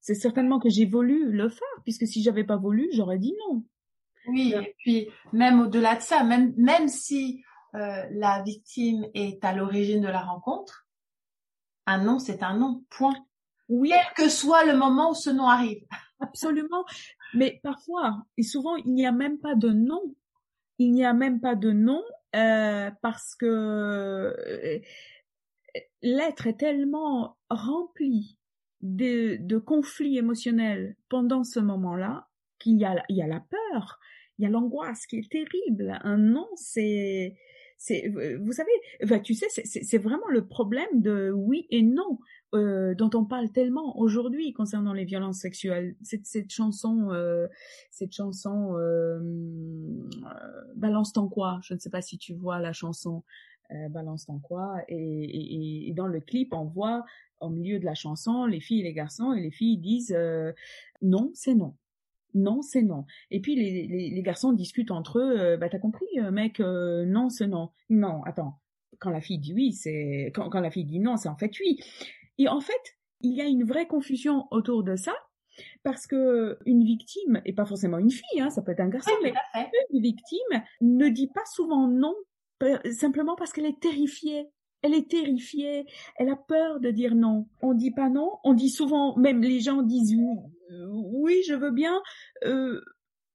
c'est 0.00 0.14
certainement 0.14 0.58
que 0.58 0.68
j'ai 0.68 0.86
voulu 0.86 1.30
le 1.30 1.48
faire, 1.48 1.82
puisque 1.84 2.06
si 2.06 2.22
j'avais 2.22 2.44
pas 2.44 2.56
voulu, 2.56 2.88
j'aurais 2.92 3.18
dit 3.18 3.34
non. 3.48 3.64
Oui, 4.26 4.52
et 4.54 4.74
puis 4.78 5.08
même 5.32 5.60
au-delà 5.60 5.96
de 5.96 6.02
ça, 6.02 6.22
même 6.22 6.52
même 6.56 6.88
si 6.88 7.42
euh, 7.74 8.06
la 8.10 8.42
victime 8.42 9.06
est 9.14 9.44
à 9.44 9.52
l'origine 9.52 10.00
de 10.00 10.08
la 10.08 10.20
rencontre, 10.20 10.86
un 11.86 12.04
non, 12.04 12.18
c'est 12.18 12.42
un 12.42 12.56
non. 12.56 12.84
Point. 12.90 13.16
Oui. 13.68 13.90
Quel 13.90 14.24
que 14.24 14.30
soit 14.30 14.64
le 14.64 14.76
moment 14.76 15.10
où 15.10 15.14
ce 15.14 15.30
non 15.30 15.48
arrive. 15.48 15.84
Absolument. 16.20 16.84
Mais 17.34 17.60
parfois, 17.62 18.26
et 18.36 18.42
souvent, 18.42 18.76
il 18.76 18.92
n'y 18.92 19.06
a 19.06 19.12
même 19.12 19.38
pas 19.38 19.54
de 19.54 19.70
non. 19.70 20.02
Il 20.78 20.92
n'y 20.92 21.04
a 21.04 21.12
même 21.12 21.40
pas 21.40 21.54
de 21.54 21.72
non 21.72 22.02
euh, 22.36 22.90
parce 23.02 23.34
que 23.34 23.46
euh, 23.46 24.78
l'être 26.02 26.46
est 26.46 26.58
tellement 26.58 27.38
rempli 27.50 28.38
de, 28.80 29.36
de 29.40 29.58
conflits 29.58 30.18
émotionnels 30.18 30.96
pendant 31.08 31.42
ce 31.42 31.58
moment-là 31.58 32.28
qu'il 32.58 32.78
y 32.78 32.84
a, 32.84 33.02
il 33.08 33.16
y 33.16 33.22
a 33.22 33.26
la 33.26 33.40
peur, 33.40 33.98
il 34.38 34.44
y 34.44 34.46
a 34.46 34.50
l'angoisse 34.50 35.06
qui 35.06 35.16
est 35.16 35.30
terrible. 35.30 35.98
Un 36.02 36.18
non, 36.18 36.48
c'est, 36.54 37.36
c'est, 37.78 38.08
vous 38.08 38.52
savez, 38.52 38.72
enfin, 39.04 39.20
tu 39.20 39.34
sais, 39.34 39.46
c'est 39.48 39.98
vraiment 39.98 40.28
le 40.28 40.46
problème 40.46 41.00
de 41.00 41.30
oui 41.30 41.66
et 41.70 41.82
non. 41.82 42.18
Euh, 42.54 42.94
dont 42.94 43.10
on 43.12 43.26
parle 43.26 43.50
tellement 43.50 43.98
aujourd'hui 43.98 44.54
concernant 44.54 44.94
les 44.94 45.04
violences 45.04 45.40
sexuelles. 45.40 45.96
Cette, 46.02 46.24
cette 46.24 46.50
chanson, 46.50 47.10
euh, 47.12 47.46
cette 47.90 48.12
chanson 48.14 48.74
euh, 48.78 49.20
Balance 50.74 51.12
ton 51.12 51.28
quoi. 51.28 51.60
Je 51.62 51.74
ne 51.74 51.78
sais 51.78 51.90
pas 51.90 52.00
si 52.00 52.16
tu 52.16 52.32
vois 52.32 52.58
la 52.58 52.72
chanson 52.72 53.22
Balance 53.90 54.24
ton 54.24 54.38
quoi. 54.38 54.76
Et, 54.88 54.96
et, 54.96 55.90
et, 55.90 55.92
dans 55.92 56.06
le 56.06 56.20
clip, 56.20 56.54
on 56.54 56.64
voit 56.64 57.04
au 57.40 57.50
milieu 57.50 57.78
de 57.78 57.84
la 57.84 57.94
chanson 57.94 58.46
les 58.46 58.60
filles 58.60 58.80
et 58.80 58.84
les 58.84 58.94
garçons 58.94 59.34
et 59.34 59.42
les 59.42 59.50
filles 59.50 59.76
disent 59.76 60.16
non, 61.02 61.30
c'est 61.34 61.54
non. 61.54 61.74
Non, 62.38 62.62
c'est 62.62 62.82
non. 62.82 63.04
Et 63.30 63.40
puis 63.40 63.56
les, 63.56 63.86
les, 63.86 64.10
les, 64.10 64.22
garçons 64.22 64.52
discutent 64.52 64.90
entre 64.90 65.18
eux. 65.18 65.56
bah 65.56 65.68
t'as 65.68 65.78
compris, 65.78 66.06
mec 66.32 66.60
Non, 66.60 67.28
c'est 67.28 67.46
non. 67.46 67.70
Non, 67.90 68.22
attends 68.24 68.58
quand 69.00 69.10
la 69.10 69.20
fille 69.20 69.38
dit 69.38 69.54
oui, 69.54 69.72
c'est 69.72 70.32
quand, 70.34 70.50
quand, 70.50 70.60
la 70.60 70.70
fille 70.70 70.84
dit 70.84 71.00
non, 71.00 71.16
c'est 71.16 71.28
en 71.28 71.36
fait 71.36 71.52
oui. 71.60 71.78
Et 72.38 72.48
en 72.48 72.60
fait, 72.60 72.72
il 73.20 73.34
y 73.34 73.40
a 73.40 73.46
une 73.46 73.64
vraie 73.64 73.86
confusion 73.86 74.46
autour 74.50 74.84
de 74.84 74.96
ça, 74.96 75.14
parce 75.82 76.06
que 76.06 76.58
une 76.66 76.84
victime, 76.84 77.40
et 77.44 77.52
pas 77.52 77.64
forcément 77.64 77.98
une 77.98 78.10
fille, 78.10 78.40
hein, 78.40 78.50
ça 78.50 78.62
peut 78.62 78.72
être 78.72 78.80
un 78.80 78.88
garçon, 78.88 79.10
mais 79.22 79.32
une 79.92 80.02
victime 80.02 80.62
ne 80.80 81.08
dit 81.08 81.30
pas 81.32 81.44
souvent 81.52 81.88
non 81.88 82.14
simplement 82.92 83.36
parce 83.36 83.52
qu'elle 83.52 83.66
est 83.66 83.80
terrifiée. 83.80 84.48
Elle 84.82 84.94
est 84.94 85.10
terrifiée, 85.10 85.86
elle 86.16 86.28
a 86.28 86.36
peur 86.36 86.78
de 86.78 86.92
dire 86.92 87.16
non. 87.16 87.48
On 87.62 87.74
dit 87.74 87.90
pas 87.90 88.08
non, 88.08 88.38
on 88.44 88.54
dit 88.54 88.70
souvent, 88.70 89.16
même 89.16 89.42
les 89.42 89.58
gens 89.58 89.82
disent 89.82 90.14
oui, 90.70 91.42
je 91.46 91.54
veux 91.54 91.70
bien, 91.70 92.02
euh, 92.44 92.80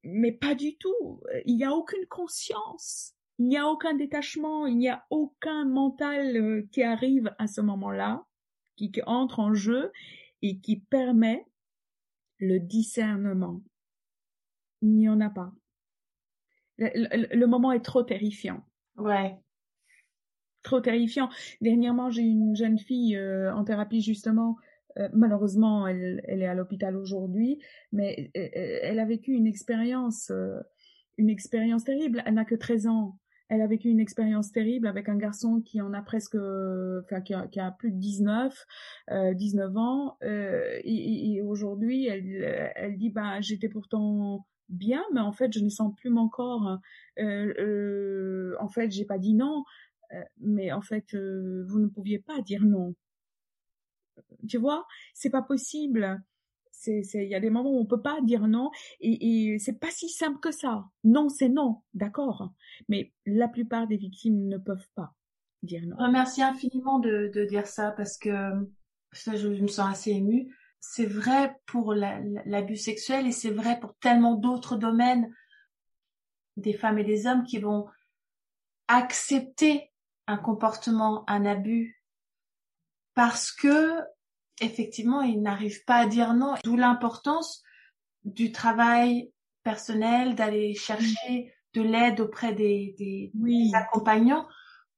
mais 0.03 0.31
pas 0.31 0.55
du 0.55 0.77
tout. 0.77 1.21
Il 1.45 1.55
n'y 1.55 1.65
a 1.65 1.73
aucune 1.73 2.05
conscience, 2.07 3.15
il 3.39 3.47
n'y 3.47 3.57
a 3.57 3.67
aucun 3.67 3.93
détachement, 3.93 4.67
il 4.67 4.77
n'y 4.77 4.89
a 4.89 5.05
aucun 5.09 5.65
mental 5.65 6.37
euh, 6.37 6.67
qui 6.71 6.83
arrive 6.83 7.33
à 7.39 7.47
ce 7.47 7.61
moment-là 7.61 8.25
qui, 8.75 8.91
entre 9.05 9.39
en 9.39 9.53
jeu 9.53 9.91
et 10.41 10.59
qui 10.59 10.77
permet 10.77 11.45
le 12.39 12.59
discernement. 12.59 13.61
Il 14.81 14.95
n'y 14.95 15.09
en 15.09 15.21
a 15.21 15.29
pas. 15.29 15.51
Le, 16.77 17.45
moment 17.45 17.71
est 17.71 17.85
trop 17.85 18.03
terrifiant. 18.03 18.65
Ouais. 18.97 19.37
Trop 20.63 20.81
terrifiant. 20.81 21.29
Dernièrement, 21.61 22.09
j'ai 22.09 22.23
une 22.23 22.55
jeune 22.55 22.79
fille 22.79 23.15
euh, 23.15 23.53
en 23.53 23.63
thérapie 23.63 24.01
justement. 24.01 24.57
Euh, 24.99 25.09
malheureusement, 25.13 25.87
elle, 25.87 26.21
elle, 26.25 26.41
est 26.41 26.47
à 26.47 26.53
l'hôpital 26.53 26.95
aujourd'hui, 26.95 27.59
mais 27.91 28.31
euh, 28.37 28.47
elle 28.53 28.99
a 28.99 29.05
vécu 29.05 29.31
une 29.31 29.47
expérience, 29.47 30.31
une 31.17 31.29
expérience 31.29 31.83
terrible. 31.83 32.23
Elle 32.25 32.35
n'a 32.35 32.45
que 32.45 32.55
13 32.55 32.87
ans 32.87 33.17
elle 33.49 33.61
a 33.61 33.67
vécu 33.67 33.89
une 33.89 33.99
expérience 33.99 34.51
terrible 34.51 34.87
avec 34.87 35.09
un 35.09 35.17
garçon 35.17 35.61
qui 35.61 35.79
en 35.79 35.93
a 35.93 36.01
presque, 36.01 36.35
enfin 36.35 37.21
qui 37.21 37.33
a, 37.35 37.47
qui 37.47 37.59
a 37.59 37.71
plus 37.71 37.91
de 37.91 37.97
19, 37.97 38.65
euh, 39.11 39.33
19 39.33 39.77
ans. 39.77 40.17
Euh, 40.23 40.79
et, 40.83 41.33
et 41.35 41.41
aujourd'hui, 41.41 42.07
elle, 42.07 42.71
elle 42.75 42.97
dit 42.97 43.11
bah 43.11 43.41
j'étais 43.41 43.69
pourtant 43.69 44.45
bien, 44.69 45.03
mais 45.13 45.19
en 45.19 45.31
fait 45.31 45.53
je 45.53 45.59
ne 45.59 45.69
sens 45.69 45.93
plus 45.95 46.09
mon 46.09 46.29
corps. 46.29 46.79
Euh, 47.19 47.53
euh, 47.59 48.55
en 48.59 48.69
fait, 48.69 48.91
j'ai 48.91 49.05
pas 49.05 49.19
dit 49.19 49.33
non, 49.35 49.63
euh, 50.13 50.23
mais 50.39 50.71
en 50.71 50.81
fait 50.81 51.13
euh, 51.13 51.63
vous 51.67 51.79
ne 51.79 51.87
pouviez 51.87 52.19
pas 52.19 52.41
dire 52.41 52.63
non. 52.63 52.95
Tu 54.47 54.57
vois, 54.57 54.85
c'est 55.13 55.29
pas 55.29 55.41
possible 55.41 56.23
il 56.87 57.27
y 57.27 57.35
a 57.35 57.39
des 57.39 57.49
moments 57.49 57.71
où 57.71 57.79
on 57.79 57.85
peut 57.85 58.01
pas 58.01 58.19
dire 58.21 58.47
non 58.47 58.71
et, 58.99 59.53
et 59.53 59.59
c'est 59.59 59.79
pas 59.79 59.91
si 59.91 60.09
simple 60.09 60.39
que 60.39 60.51
ça. 60.51 60.85
Non, 61.03 61.29
c'est 61.29 61.49
non, 61.49 61.81
d'accord. 61.93 62.51
Mais 62.89 63.13
la 63.25 63.47
plupart 63.47 63.87
des 63.87 63.97
victimes 63.97 64.47
ne 64.47 64.57
peuvent 64.57 64.87
pas 64.95 65.13
dire 65.61 65.83
non. 65.85 66.11
Merci 66.11 66.41
infiniment 66.41 66.99
de, 66.99 67.31
de 67.33 67.45
dire 67.45 67.67
ça 67.67 67.91
parce 67.91 68.17
que 68.17 68.51
ça, 69.11 69.35
je, 69.35 69.47
me 69.47 69.67
sens 69.67 69.91
assez 69.91 70.11
émue. 70.11 70.55
C'est 70.79 71.05
vrai 71.05 71.55
pour 71.65 71.93
l'abus 71.93 72.77
sexuel 72.77 73.27
et 73.27 73.31
c'est 73.31 73.51
vrai 73.51 73.79
pour 73.79 73.95
tellement 73.95 74.35
d'autres 74.35 74.75
domaines 74.75 75.33
des 76.57 76.73
femmes 76.73 76.99
et 76.99 77.03
des 77.03 77.25
hommes 77.25 77.43
qui 77.43 77.57
vont 77.57 77.87
accepter 78.89 79.91
un 80.27 80.37
comportement, 80.37 81.23
un 81.29 81.45
abus 81.45 82.02
parce 83.15 83.51
que 83.51 83.99
effectivement, 84.61 85.21
ils 85.21 85.41
n'arrivent 85.41 85.83
pas 85.85 85.97
à 85.97 86.05
dire 86.07 86.33
non. 86.33 86.55
D'où 86.63 86.75
l'importance 86.75 87.63
du 88.23 88.51
travail 88.51 89.31
personnel, 89.63 90.35
d'aller 90.35 90.75
chercher 90.75 91.53
de 91.73 91.81
l'aide 91.81 92.19
auprès 92.19 92.53
des, 92.53 92.95
des, 92.97 93.31
accompagnants 93.73 94.47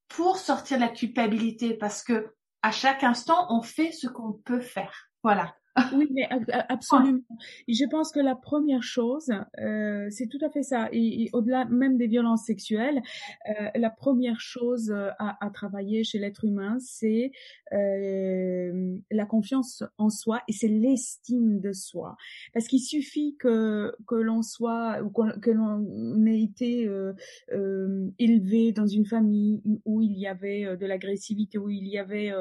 pour 0.08 0.38
sortir 0.38 0.78
de 0.78 0.84
la 0.84 0.90
culpabilité 0.90 1.74
parce 1.74 2.04
que 2.04 2.34
à 2.62 2.72
chaque 2.72 3.04
instant, 3.04 3.48
on 3.50 3.62
fait 3.62 3.92
ce 3.92 4.08
qu'on 4.08 4.34
peut 4.34 4.62
faire. 4.62 5.10
Voilà. 5.24 5.56
Oui, 5.94 6.08
mais 6.14 6.28
absolument. 6.70 7.20
Je 7.68 7.86
pense 7.86 8.12
que 8.12 8.20
la 8.22 8.36
première 8.36 8.82
chose, 8.84 9.30
euh, 9.60 10.08
c'est 10.10 10.28
tout 10.28 10.38
à 10.42 10.50
fait 10.50 10.64
ça. 10.64 10.88
Et, 10.94 11.30
au-delà 11.34 11.66
même 11.66 11.98
des 11.98 12.08
violences 12.08 12.46
sexuelles, 12.46 13.02
euh, 13.50 13.70
la 13.76 13.90
première 13.90 14.40
chose 14.40 14.90
euh, 14.92 15.10
à, 15.20 15.46
à 15.46 15.50
travailler 15.50 16.04
chez 16.06 16.18
l'être 16.18 16.46
humain, 16.46 16.78
c'est 16.80 17.32
euh, 17.74 18.98
la 19.12 19.26
confiance 19.26 19.84
en 19.98 20.10
soi 20.10 20.42
et 20.48 20.54
c'est 20.54 20.70
l'estime 20.70 21.60
de 21.60 21.74
soi. 21.74 22.16
Parce 22.54 22.68
qu'il 22.68 22.80
suffit 22.82 23.36
que 23.38 23.94
que 24.08 24.16
l'on 24.16 24.42
soit 24.44 25.02
ou 25.04 25.10
que 25.12 25.52
l'on 25.52 26.26
ait 26.26 26.42
été 26.42 26.88
euh, 26.88 27.14
euh, 27.52 28.08
élevé 28.18 28.72
dans 28.72 28.88
une 28.88 29.06
famille 29.06 29.62
où 29.86 30.02
il 30.02 30.18
y 30.18 30.28
avait 30.28 30.78
de 30.78 30.86
l'agressivité, 30.86 31.58
où 31.58 31.70
il 31.70 31.88
y 31.88 31.98
avait 31.98 32.32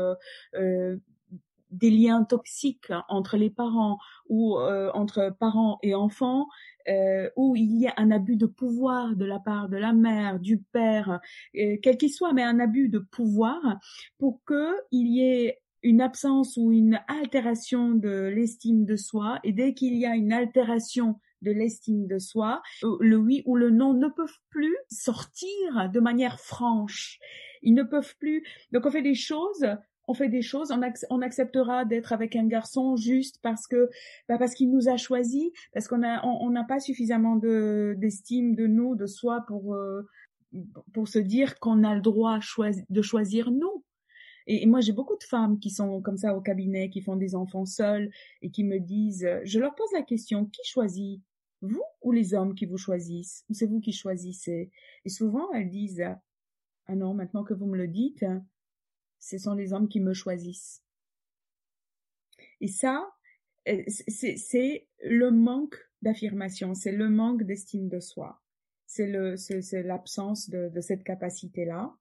des 1.75 1.91
liens 1.91 2.25
toxiques 2.25 2.93
entre 3.09 3.37
les 3.37 3.51
parents 3.51 3.99
ou 4.29 4.59
euh, 4.59 4.91
entre 4.95 5.35
parents 5.39 5.79
et 5.83 5.95
enfants, 5.95 6.47
euh, 6.89 7.29
où 7.37 7.57
il 7.57 7.79
y 7.81 7.87
a 7.87 7.95
un 7.97 8.11
abus 8.11 8.37
de 8.37 8.47
pouvoir 8.47 9.17
de 9.17 9.25
la 9.25 9.39
part 9.39 9.69
de 9.69 9.77
la 9.77 9.93
mère, 9.93 10.39
du 10.39 10.59
père, 10.59 11.21
euh, 11.57 11.77
quel 11.83 11.97
qu'il 11.97 12.13
soit, 12.13 12.33
mais 12.33 12.43
un 12.43 12.61
abus 12.61 12.89
de 12.89 12.99
pouvoir 12.99 13.61
pour 14.19 14.43
que 14.45 14.75
il 14.91 15.09
y 15.09 15.21
ait 15.21 15.61
une 15.83 16.01
absence 16.01 16.57
ou 16.57 16.73
une 16.73 17.01
altération 17.09 17.91
de 17.91 18.33
l'estime 18.35 18.85
de 18.87 18.97
soi 18.97 19.39
et 19.45 19.53
dès 19.53 19.75
qu'il 19.75 19.95
y 19.97 20.07
a 20.07 20.15
une 20.15 20.33
altération 20.33 21.21
de 21.43 21.51
l'estime 21.51 22.07
de 22.07 22.19
soi, 22.19 22.63
le 22.83 23.17
oui 23.17 23.43
ou 23.45 23.55
le 23.55 23.69
non 23.69 23.93
ne 23.93 24.09
peuvent 24.09 24.39
plus 24.49 24.77
sortir 24.91 25.91
de 25.93 26.01
manière 26.01 26.41
franche. 26.41 27.19
Ils 27.63 27.75
ne 27.75 27.83
peuvent 27.83 28.17
plus. 28.19 28.43
Donc 28.73 28.87
on 28.87 28.91
fait 28.91 29.03
des 29.03 29.15
choses 29.15 29.67
on 30.07 30.15
fait 30.15 30.29
des 30.29 30.43
choses, 30.43 30.73
on, 31.11 31.23
acceptera 31.23 31.85
d'être 31.85 32.13
avec 32.13 32.37
un 32.37 32.47
garçon 32.47 32.97
juste 32.97 33.39
parce 33.43 33.67
que 33.67 33.91
bah 34.29 34.39
parce 34.39 34.55
qu'il 34.55 34.71
nous 34.71 34.89
a 34.89 34.97
choisi, 34.97 35.53
parce 35.73 35.89
qu'on 35.89 36.03
a 36.03 36.25
on 36.25 36.51
n'a 36.51 36.65
pas 36.65 36.81
suffisamment 36.81 37.37
de 37.37 37.95
d'estime 37.99 38.55
de 38.55 38.67
nous, 38.67 38.97
de 38.97 39.07
soi 39.07 39.45
pour 39.49 39.75
euh, 39.75 40.07
pour 40.93 41.09
se 41.09 41.19
dire 41.19 41.59
qu'on 41.59 41.85
a 41.85 41.95
le 41.95 42.01
droit 42.01 42.39
de 42.91 43.03
choisir 43.03 43.51
nous. 43.51 43.85
Et, 44.47 44.67
moi 44.67 44.81
j'ai 44.81 44.93
beaucoup 44.93 45.17
de 45.17 45.25
femmes 45.25 45.59
qui 45.59 45.71
sont 45.71 46.03
comme 46.03 46.19
ça 46.19 46.37
au 46.37 46.41
cabinet, 46.41 46.91
qui 46.91 47.01
font 47.01 47.17
des 47.17 47.35
enfants 47.35 47.65
seuls 47.65 48.11
et 48.43 48.51
qui 48.51 48.63
me 48.65 48.79
disent, 48.79 49.29
je 49.45 49.59
leur 49.59 49.75
pose 49.75 49.91
la 49.95 50.03
question, 50.03 50.45
qui 50.47 50.63
choisit? 50.65 51.23
Vous 51.63 51.83
ou 52.03 52.13
les 52.13 52.35
hommes 52.35 52.55
qui 52.55 52.67
vous 52.67 52.77
choisissent? 52.77 53.45
Ou 53.49 53.55
c'est 53.55 53.67
vous 53.67 53.81
qui 53.81 53.93
choisissez? 53.93 54.71
Et 55.07 55.09
souvent 55.09 55.51
elles 55.53 55.71
disent, 55.71 56.05
ah 56.87 56.95
non, 56.95 57.15
maintenant 57.15 57.43
que 57.43 57.55
vous 57.55 57.67
me 57.67 57.79
le 57.79 57.89
dites 57.89 58.25
ce 59.25 59.39
sont 59.39 59.55
les 59.55 59.73
hommes 59.73 59.89
qui 59.89 60.01
me 60.01 60.13
choisissent. 60.13 60.83
Et 62.61 62.69
ça, 62.69 63.11
euh, 63.69 63.83
c'est 63.89 64.87
le 65.03 65.31
manque 65.31 65.77
d'affirmation, 66.03 66.75
c'est 66.75 66.93
le 66.93 67.09
manque 67.09 67.43
d'estime 67.43 67.89
de 67.89 68.01
soi, 68.01 68.43
c'est 68.87 69.07
l'absence 69.83 70.51
de, 70.51 70.69
de 70.69 70.81
cette 70.81 71.05
capacité-là 71.05 71.95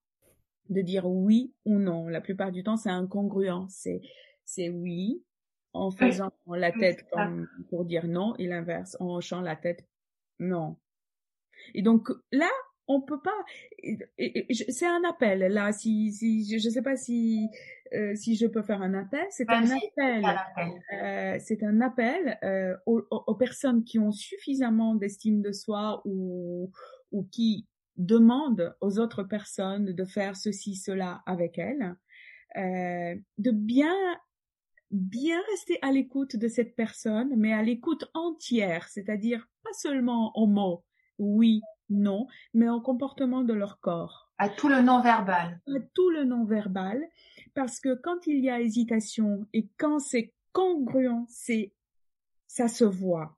de 0.69 0.81
dire 0.81 1.05
oui 1.05 1.53
ou 1.65 1.79
non. 1.79 2.07
La 2.07 2.21
plupart 2.21 2.51
du 2.51 2.63
temps, 2.63 2.77
c'est 2.77 2.89
incongruent. 2.89 3.67
C'est, 3.69 4.01
c'est 4.45 4.69
oui 4.69 5.23
en 5.73 5.91
faisant 5.91 6.31
la 6.47 6.71
tête 6.71 7.05
comme 7.11 7.47
pour 7.69 7.85
dire 7.85 8.07
non 8.07 8.35
et 8.37 8.47
l'inverse 8.47 8.95
en 8.99 9.15
hochant 9.15 9.41
la 9.41 9.55
tête 9.55 9.85
non. 10.39 10.77
Et 11.73 11.81
donc 11.81 12.09
là, 12.31 12.49
on 12.87 13.01
peut 13.01 13.21
pas. 13.21 13.31
C'est 14.69 14.87
un 14.87 15.03
appel 15.07 15.39
là. 15.51 15.71
Si, 15.71 16.11
si 16.11 16.59
je, 16.59 16.67
ne 16.67 16.73
sais 16.73 16.81
pas 16.81 16.95
si 16.95 17.49
euh, 17.93 18.15
si 18.15 18.35
je 18.35 18.47
peux 18.47 18.61
faire 18.61 18.81
un 18.81 18.93
appel, 18.93 19.25
c'est 19.29 19.49
un, 19.49 19.63
appel. 19.69 20.25
Euh, 20.93 21.37
c'est 21.39 21.63
un 21.63 21.81
appel 21.81 22.37
euh, 22.43 22.75
aux, 22.85 23.05
aux, 23.09 23.35
personnes 23.35 23.83
qui 23.83 23.99
ont 23.99 24.11
suffisamment 24.11 24.95
d'estime 24.95 25.41
de 25.41 25.51
soi 25.51 26.01
ou 26.05 26.71
ou 27.11 27.23
qui 27.31 27.67
demandent 27.95 28.75
aux 28.81 28.99
autres 28.99 29.23
personnes 29.23 29.93
de 29.93 30.05
faire 30.05 30.35
ceci 30.35 30.75
cela 30.75 31.21
avec 31.25 31.59
elles, 31.59 31.95
euh, 32.57 33.15
de 33.37 33.51
bien 33.51 33.95
bien 34.89 35.39
rester 35.49 35.79
à 35.81 35.91
l'écoute 35.91 36.35
de 36.35 36.47
cette 36.47 36.75
personne, 36.75 37.33
mais 37.35 37.51
à 37.51 37.63
l'écoute 37.63 38.05
entière, 38.13 38.87
c'est-à-dire 38.89 39.47
pas 39.63 39.73
seulement 39.73 40.31
au 40.37 40.45
mot 40.45 40.83
oui, 41.19 41.61
non, 41.89 42.27
mais 42.53 42.69
au 42.69 42.81
comportement 42.81 43.43
de 43.43 43.53
leur 43.53 43.79
corps. 43.79 44.31
À 44.37 44.49
tout 44.49 44.67
le 44.67 44.81
non-verbal. 44.81 45.61
À 45.67 45.79
tout 45.93 46.09
le 46.09 46.23
non-verbal, 46.23 47.03
parce 47.53 47.79
que 47.79 47.93
quand 47.93 48.25
il 48.27 48.39
y 48.39 48.49
a 48.49 48.59
hésitation 48.59 49.47
et 49.53 49.69
quand 49.77 49.99
c'est 49.99 50.33
congruent, 50.51 51.25
c'est 51.29 51.73
ça 52.47 52.67
se 52.67 52.83
voit. 52.83 53.37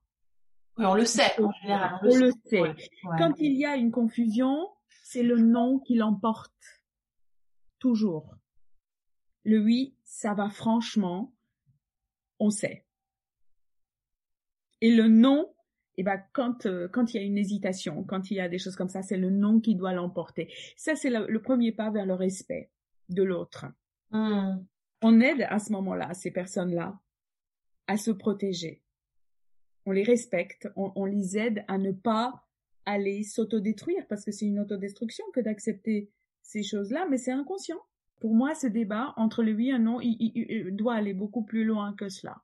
Oui, 0.78 0.86
on 0.86 0.94
le 0.94 1.06
sait 1.06 1.42
en 1.42 1.52
général. 1.62 2.00
On, 2.02 2.16
le 2.18 2.32
sait. 2.46 2.76
Quand 3.18 3.34
il 3.40 3.54
y 3.54 3.66
a 3.66 3.76
une 3.76 3.92
confusion, 3.92 4.68
c'est 5.04 5.24
le 5.24 5.38
non 5.38 5.80
qui 5.80 5.96
l'emporte. 5.96 6.52
Toujours. 7.80 8.36
Le 9.44 9.60
oui, 9.60 9.96
ça 10.04 10.34
va 10.34 10.50
franchement, 10.50 11.34
on 12.40 12.50
sait. 12.50 12.86
Et 14.82 14.94
le 14.94 15.08
non, 15.08 15.55
eh 15.98 16.04
ben 16.04 16.22
quand 16.34 16.66
euh, 16.66 16.88
quand 16.88 17.14
il 17.14 17.18
y 17.18 17.20
a 17.20 17.24
une 17.24 17.38
hésitation, 17.38 18.04
quand 18.04 18.32
il 18.32 18.36
y 18.36 18.40
a 18.40 18.50
des 18.50 18.58
choses 18.58 18.76
comme 18.76 18.90
ça, 18.90 19.02
c'est 19.02 19.18
le 19.18 19.30
non 19.30 19.60
qui 19.60 19.76
doit 19.76 19.94
l'emporter. 19.94 20.54
Ça 20.76 20.96
c'est 20.96 21.10
le, 21.10 21.42
premier 21.42 21.72
pas 21.72 21.90
vers 21.90 22.06
le 22.06 22.14
respect 22.14 22.70
de 23.10 23.24
l'autre. 23.24 23.66
Hmm. 24.12 24.58
On 25.02 25.20
aide 25.20 25.46
à 25.50 25.60
ce 25.60 25.72
moment-là 25.72 26.14
ces 26.14 26.32
personnes-là 26.32 27.00
à 27.88 27.98
se 27.98 28.12
protéger. 28.12 28.82
On 29.86 29.92
les 29.92 30.04
respecte, 30.04 30.68
on, 30.76 30.92
on 30.96 31.06
les 31.06 31.38
aide 31.38 31.64
à 31.68 31.78
ne 31.78 31.92
pas 31.92 32.46
aller 32.86 33.24
s'autodétruire 33.24 34.06
parce 34.08 34.26
que 34.26 34.32
c'est 34.32 34.46
une 34.46 34.60
autodestruction 34.60 35.26
que 35.34 35.40
d'accepter 35.40 36.12
ces 36.42 36.64
choses-là, 36.64 37.08
mais 37.10 37.18
c'est 37.18 37.32
inconscient. 37.32 37.82
Pour 38.20 38.34
moi, 38.34 38.56
ce 38.56 38.68
débat 38.68 39.14
entre 39.18 39.44
le 39.44 39.54
oui 39.54 39.70
et 39.70 39.74
le 39.74 39.78
non, 39.80 40.00
il, 40.02 40.76
doit 40.76 40.96
aller 40.96 41.14
beaucoup 41.14 41.44
plus 41.44 41.66
loin 41.66 41.94
que 41.94 42.10
cela. 42.10 42.42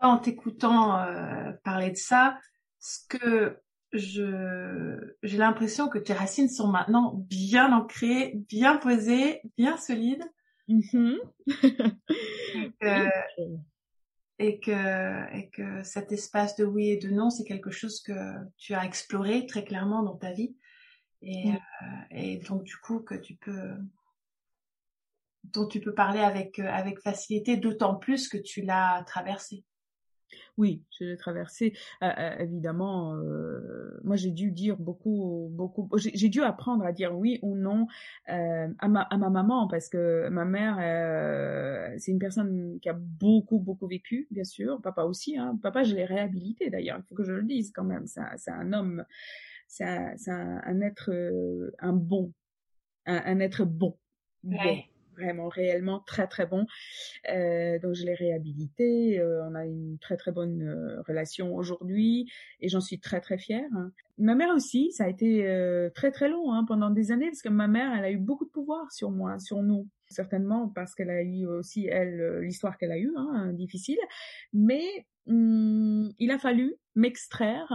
En 0.00 0.18
t'écoutant 0.18 0.98
euh, 0.98 1.52
parler 1.64 1.90
de 1.90 1.96
ça, 1.96 2.38
ce 2.78 3.00
que 3.08 3.58
je 3.92 5.14
j'ai 5.22 5.36
l'impression 5.36 5.88
que 5.88 5.98
tes 5.98 6.12
racines 6.12 6.48
sont 6.48 6.68
maintenant 6.68 7.14
bien 7.28 7.72
ancrées, 7.72 8.32
bien 8.48 8.76
posées, 8.76 9.42
bien 9.56 9.76
solides. 9.76 10.24
Mm-hmm. 10.68 11.18
et, 14.38 14.60
que, 14.60 15.36
et, 15.36 15.50
que, 15.50 15.82
cet 15.82 16.12
espace 16.12 16.54
de 16.56 16.64
oui 16.64 16.90
et 16.90 16.96
de 16.96 17.10
non, 17.10 17.28
c'est 17.28 17.44
quelque 17.44 17.72
chose 17.72 18.00
que 18.00 18.12
tu 18.56 18.74
as 18.74 18.84
exploré 18.84 19.46
très 19.46 19.64
clairement 19.64 20.02
dans 20.04 20.16
ta 20.16 20.32
vie. 20.32 20.56
Et, 21.22 21.50
mm. 21.50 21.54
euh, 21.54 21.86
et 22.12 22.36
donc 22.38 22.62
du 22.62 22.76
coup 22.76 23.00
que 23.00 23.16
tu 23.16 23.34
peux 23.34 23.72
dont 25.44 25.66
tu 25.66 25.80
peux 25.80 25.94
parler 25.94 26.20
avec 26.20 26.58
euh, 26.58 26.68
avec 26.68 27.00
facilité, 27.00 27.56
d'autant 27.56 27.94
plus 27.96 28.28
que 28.28 28.38
tu 28.38 28.62
l'as 28.62 29.02
traversé. 29.06 29.64
Oui, 30.56 30.82
je 30.98 31.04
l'ai 31.04 31.16
traversé. 31.16 31.74
Euh, 32.02 32.36
évidemment, 32.38 33.14
euh, 33.16 33.98
moi 34.04 34.16
j'ai 34.16 34.30
dû 34.30 34.50
dire 34.50 34.76
beaucoup, 34.76 35.48
beaucoup. 35.52 35.88
J'ai 35.96 36.28
dû 36.28 36.42
apprendre 36.42 36.84
à 36.84 36.92
dire 36.92 37.16
oui 37.16 37.38
ou 37.42 37.56
non 37.56 37.86
euh, 38.28 38.68
à, 38.78 38.88
ma, 38.88 39.06
maman 39.10 39.68
parce 39.68 39.88
que 39.88 40.28
ma 40.28 40.44
mère, 40.44 40.76
c'est 41.98 42.12
une 42.12 42.18
personne 42.18 42.78
qui 42.80 42.88
a 42.88 42.94
beaucoup, 42.94 43.58
beaucoup 43.58 43.86
vécu, 43.86 44.28
bien 44.30 44.44
sûr. 44.44 44.80
Papa 44.80 45.02
aussi. 45.02 45.38
Hein. 45.38 45.58
Papa, 45.62 45.82
je 45.82 45.94
l'ai 45.94 46.04
réhabilité 46.04 46.70
d'ailleurs. 46.70 46.98
Il 46.98 47.04
faut 47.08 47.14
que 47.14 47.24
je 47.24 47.32
le 47.32 47.42
dise 47.42 47.72
quand 47.72 47.84
même. 47.84 48.06
C'est 48.06 48.50
un 48.50 48.72
homme 48.72 49.04
c'est 49.70 49.84
un, 50.30 50.80
être, 50.80 51.10
euh, 51.12 51.70
un 51.78 51.92
bon, 51.92 52.32
un 53.06 53.38
être 53.40 53.64
bon. 53.64 53.96
Vraiment 55.20 55.48
réellement 55.48 56.00
très 56.00 56.26
très 56.26 56.46
bon. 56.46 56.66
Euh, 57.28 57.78
donc 57.78 57.94
je 57.94 58.04
l'ai 58.04 58.14
réhabilité, 58.14 59.20
euh, 59.20 59.44
on 59.48 59.54
a 59.54 59.64
une 59.66 59.98
très 59.98 60.16
très 60.16 60.32
bonne 60.32 60.62
euh, 60.62 61.02
relation 61.02 61.54
aujourd'hui 61.54 62.30
et 62.60 62.68
j'en 62.68 62.80
suis 62.80 62.98
très 62.98 63.20
très 63.20 63.38
fière. 63.38 63.68
Hein. 63.76 63.92
Ma 64.18 64.34
mère 64.34 64.54
aussi, 64.54 64.92
ça 64.92 65.04
a 65.04 65.08
été 65.08 65.46
très 65.94 66.10
très 66.10 66.28
long 66.28 66.52
hein, 66.52 66.64
pendant 66.66 66.90
des 66.90 67.10
années 67.10 67.28
parce 67.28 67.40
que 67.40 67.48
ma 67.48 67.68
mère, 67.68 67.96
elle 67.96 68.04
a 68.04 68.10
eu 68.10 68.18
beaucoup 68.18 68.44
de 68.44 68.50
pouvoir 68.50 68.92
sur 68.92 69.10
moi, 69.10 69.38
sur 69.38 69.62
nous. 69.62 69.88
Certainement 70.08 70.68
parce 70.68 70.94
qu'elle 70.94 71.10
a 71.10 71.22
eu 71.22 71.46
aussi 71.46 71.86
elle 71.86 72.40
l'histoire 72.40 72.76
qu'elle 72.76 72.92
a 72.92 72.98
eue, 72.98 73.14
hein, 73.16 73.52
difficile. 73.54 73.98
Mais 74.52 75.06
hum, 75.26 76.12
il 76.18 76.30
a 76.30 76.38
fallu 76.38 76.74
m'extraire 76.96 77.72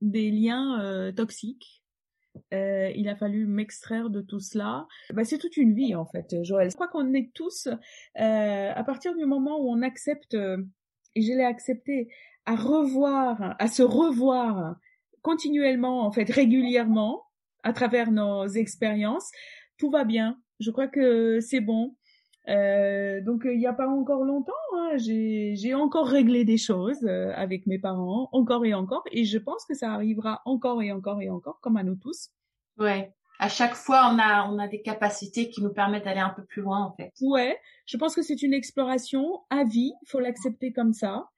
des 0.00 0.30
liens 0.30 1.12
toxiques. 1.14 1.81
Euh, 2.54 2.90
il 2.94 3.08
a 3.08 3.16
fallu 3.16 3.46
m'extraire 3.46 4.10
de 4.10 4.20
tout 4.20 4.40
cela. 4.40 4.86
Bah, 5.12 5.24
c'est 5.24 5.38
toute 5.38 5.56
une 5.56 5.74
vie 5.74 5.94
en 5.94 6.06
fait, 6.06 6.42
Joël. 6.42 6.70
Je 6.70 6.74
crois 6.74 6.88
qu'on 6.88 7.12
est 7.14 7.30
tous, 7.34 7.66
euh, 7.66 8.72
à 8.74 8.84
partir 8.84 9.14
du 9.16 9.26
moment 9.26 9.58
où 9.60 9.70
on 9.70 9.82
accepte, 9.82 10.34
et 10.34 11.22
je 11.22 11.32
l'ai 11.32 11.44
accepté, 11.44 12.08
à 12.46 12.56
revoir, 12.56 13.54
à 13.58 13.68
se 13.68 13.82
revoir 13.82 14.76
continuellement, 15.22 16.04
en 16.04 16.12
fait, 16.12 16.28
régulièrement, 16.30 17.24
à 17.62 17.72
travers 17.72 18.10
nos 18.10 18.46
expériences, 18.46 19.30
tout 19.78 19.90
va 19.90 20.04
bien. 20.04 20.38
Je 20.60 20.70
crois 20.70 20.88
que 20.88 21.40
c'est 21.40 21.60
bon. 21.60 21.96
Euh, 22.48 23.20
donc 23.20 23.42
il 23.44 23.58
n'y 23.58 23.66
a 23.66 23.72
pas 23.72 23.88
encore 23.88 24.24
longtemps, 24.24 24.52
hein, 24.76 24.96
j'ai 24.96 25.74
encore 25.74 26.08
réglé 26.08 26.44
des 26.44 26.58
choses 26.58 27.04
euh, 27.04 27.32
avec 27.36 27.66
mes 27.66 27.78
parents, 27.78 28.28
encore 28.32 28.64
et 28.64 28.74
encore, 28.74 29.04
et 29.12 29.24
je 29.24 29.38
pense 29.38 29.64
que 29.64 29.74
ça 29.74 29.92
arrivera 29.92 30.42
encore 30.44 30.82
et 30.82 30.90
encore 30.90 31.22
et 31.22 31.30
encore, 31.30 31.60
comme 31.60 31.76
à 31.76 31.84
nous 31.84 31.94
tous. 31.94 32.30
Ouais. 32.78 33.12
À 33.38 33.48
chaque 33.48 33.74
fois, 33.74 34.10
on 34.12 34.18
a 34.18 34.48
on 34.48 34.58
a 34.58 34.68
des 34.68 34.82
capacités 34.82 35.50
qui 35.50 35.62
nous 35.62 35.72
permettent 35.72 36.04
d'aller 36.04 36.20
un 36.20 36.30
peu 36.30 36.44
plus 36.44 36.62
loin, 36.62 36.84
en 36.84 36.92
fait. 36.92 37.12
Ouais. 37.20 37.58
Je 37.86 37.96
pense 37.96 38.14
que 38.14 38.22
c'est 38.22 38.42
une 38.42 38.54
exploration 38.54 39.40
à 39.50 39.64
vie. 39.64 39.92
Il 40.02 40.08
faut 40.08 40.20
l'accepter 40.20 40.72
comme 40.72 40.92
ça. 40.92 41.28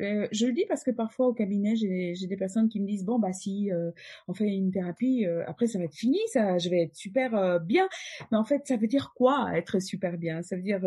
Euh, 0.00 0.26
je 0.32 0.46
le 0.46 0.52
dis 0.52 0.64
parce 0.68 0.82
que 0.82 0.90
parfois 0.90 1.28
au 1.28 1.34
cabinet, 1.34 1.76
j'ai 1.76 2.26
des 2.26 2.36
personnes 2.36 2.68
qui 2.68 2.80
me 2.80 2.86
disent 2.86 3.04
bon 3.04 3.18
bah 3.18 3.32
si 3.32 3.70
euh, 3.70 3.90
on 4.28 4.34
fait 4.34 4.48
une 4.48 4.70
thérapie, 4.72 5.26
euh, 5.26 5.44
après 5.46 5.66
ça 5.66 5.78
va 5.78 5.84
être 5.84 5.94
fini, 5.94 6.18
ça, 6.32 6.58
je 6.58 6.68
vais 6.68 6.82
être 6.82 6.96
super 6.96 7.60
bien. 7.60 7.88
Mais 8.30 8.38
en 8.38 8.44
fait, 8.44 8.66
ça 8.66 8.76
veut 8.76 8.86
dire 8.86 9.12
quoi 9.14 9.50
être 9.56 9.80
super 9.80 10.18
bien? 10.18 10.42
Ça 10.42 10.56
veut 10.56 10.62
dire 10.62 10.84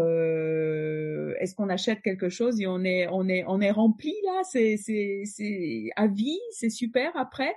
est-ce 1.39 1.55
qu'on 1.55 1.70
achète 1.70 2.01
quelque 2.01 2.30
chose 2.30 2.60
et 2.60 2.68
on 2.68 2.84
est 2.84 3.08
on 3.08 3.28
est 3.28 3.43
on 3.47 3.62
est 3.62 3.72
rempli 3.72 4.14
là? 4.26 4.41
C'est 4.43 4.78
c'est 4.78 5.24
c'est 5.26 5.89
à 5.95 6.08
vie, 6.08 6.39
c'est 6.51 6.70
super. 6.70 7.16
Après, 7.16 7.53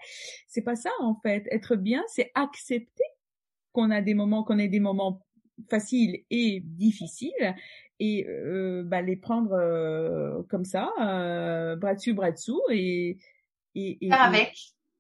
c'est 0.48 0.62
pas 0.62 0.76
ça 0.76 0.90
en 1.00 1.14
fait. 1.14 1.46
Être 1.50 1.76
bien, 1.76 2.02
c'est 2.08 2.30
accepter 2.34 3.04
qu'on 3.72 3.90
a 3.90 4.00
des 4.00 4.14
moments, 4.14 4.44
qu'on 4.44 4.58
ait 4.58 4.68
des 4.68 4.80
moments 4.80 5.22
faciles 5.68 6.24
et 6.30 6.60
difficiles 6.64 7.54
et 8.00 8.26
euh, 8.26 8.82
bah, 8.84 9.02
les 9.02 9.16
prendre 9.16 9.52
euh, 9.52 10.42
comme 10.48 10.64
ça, 10.64 10.90
euh, 11.00 11.76
bras 11.76 11.94
dessus, 11.94 12.14
bras 12.14 12.32
dessous, 12.32 12.60
et, 12.70 13.18
et, 13.74 14.06
et 14.06 14.08
faire 14.08 14.22
avec. 14.22 14.56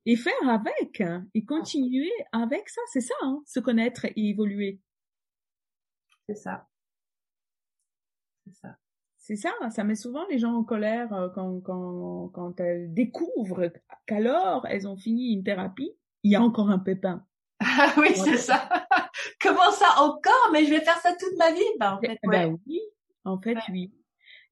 Et, 0.06 0.16
faire 0.16 0.48
avec, 0.48 1.00
hein, 1.00 1.26
et 1.34 1.44
continuer 1.44 2.12
avec 2.32 2.68
ça, 2.68 2.80
c'est 2.92 3.00
ça, 3.00 3.14
hein, 3.22 3.42
se 3.46 3.58
connaître 3.58 4.04
et 4.04 4.12
évoluer. 4.16 4.80
C'est 6.28 6.36
ça. 6.36 6.68
C'est 8.46 8.54
ça. 8.54 8.76
C'est 9.18 9.36
ça, 9.36 9.50
ça 9.70 9.84
met 9.84 9.94
souvent 9.94 10.26
les 10.28 10.38
gens 10.38 10.54
en 10.54 10.64
colère 10.64 11.12
euh, 11.12 11.28
quand, 11.28 11.60
quand, 11.60 12.28
quand 12.32 12.58
elles 12.60 12.92
découvrent 12.92 13.70
qu'alors 14.06 14.66
elles 14.66 14.88
ont 14.88 14.96
fini 14.96 15.32
une 15.32 15.44
thérapie, 15.44 15.92
il 16.22 16.32
y 16.32 16.36
a 16.36 16.42
encore 16.42 16.70
un 16.70 16.78
pépin. 16.78 17.24
Ah 17.60 17.94
oui, 17.98 18.14
c'est 18.14 18.38
ça. 18.38 18.68
Comment 19.40 19.70
ça 19.70 20.00
encore 20.00 20.50
Mais 20.52 20.64
je 20.64 20.70
vais 20.70 20.80
faire 20.80 20.98
ça 20.98 21.14
toute 21.14 21.36
ma 21.38 21.52
vie. 21.52 21.60
Bah, 21.78 21.96
en 21.96 22.00
fait, 22.00 22.18
bah 22.24 22.46
oui. 22.66 22.80
En 23.24 23.40
fait, 23.40 23.56
oui. 23.70 23.92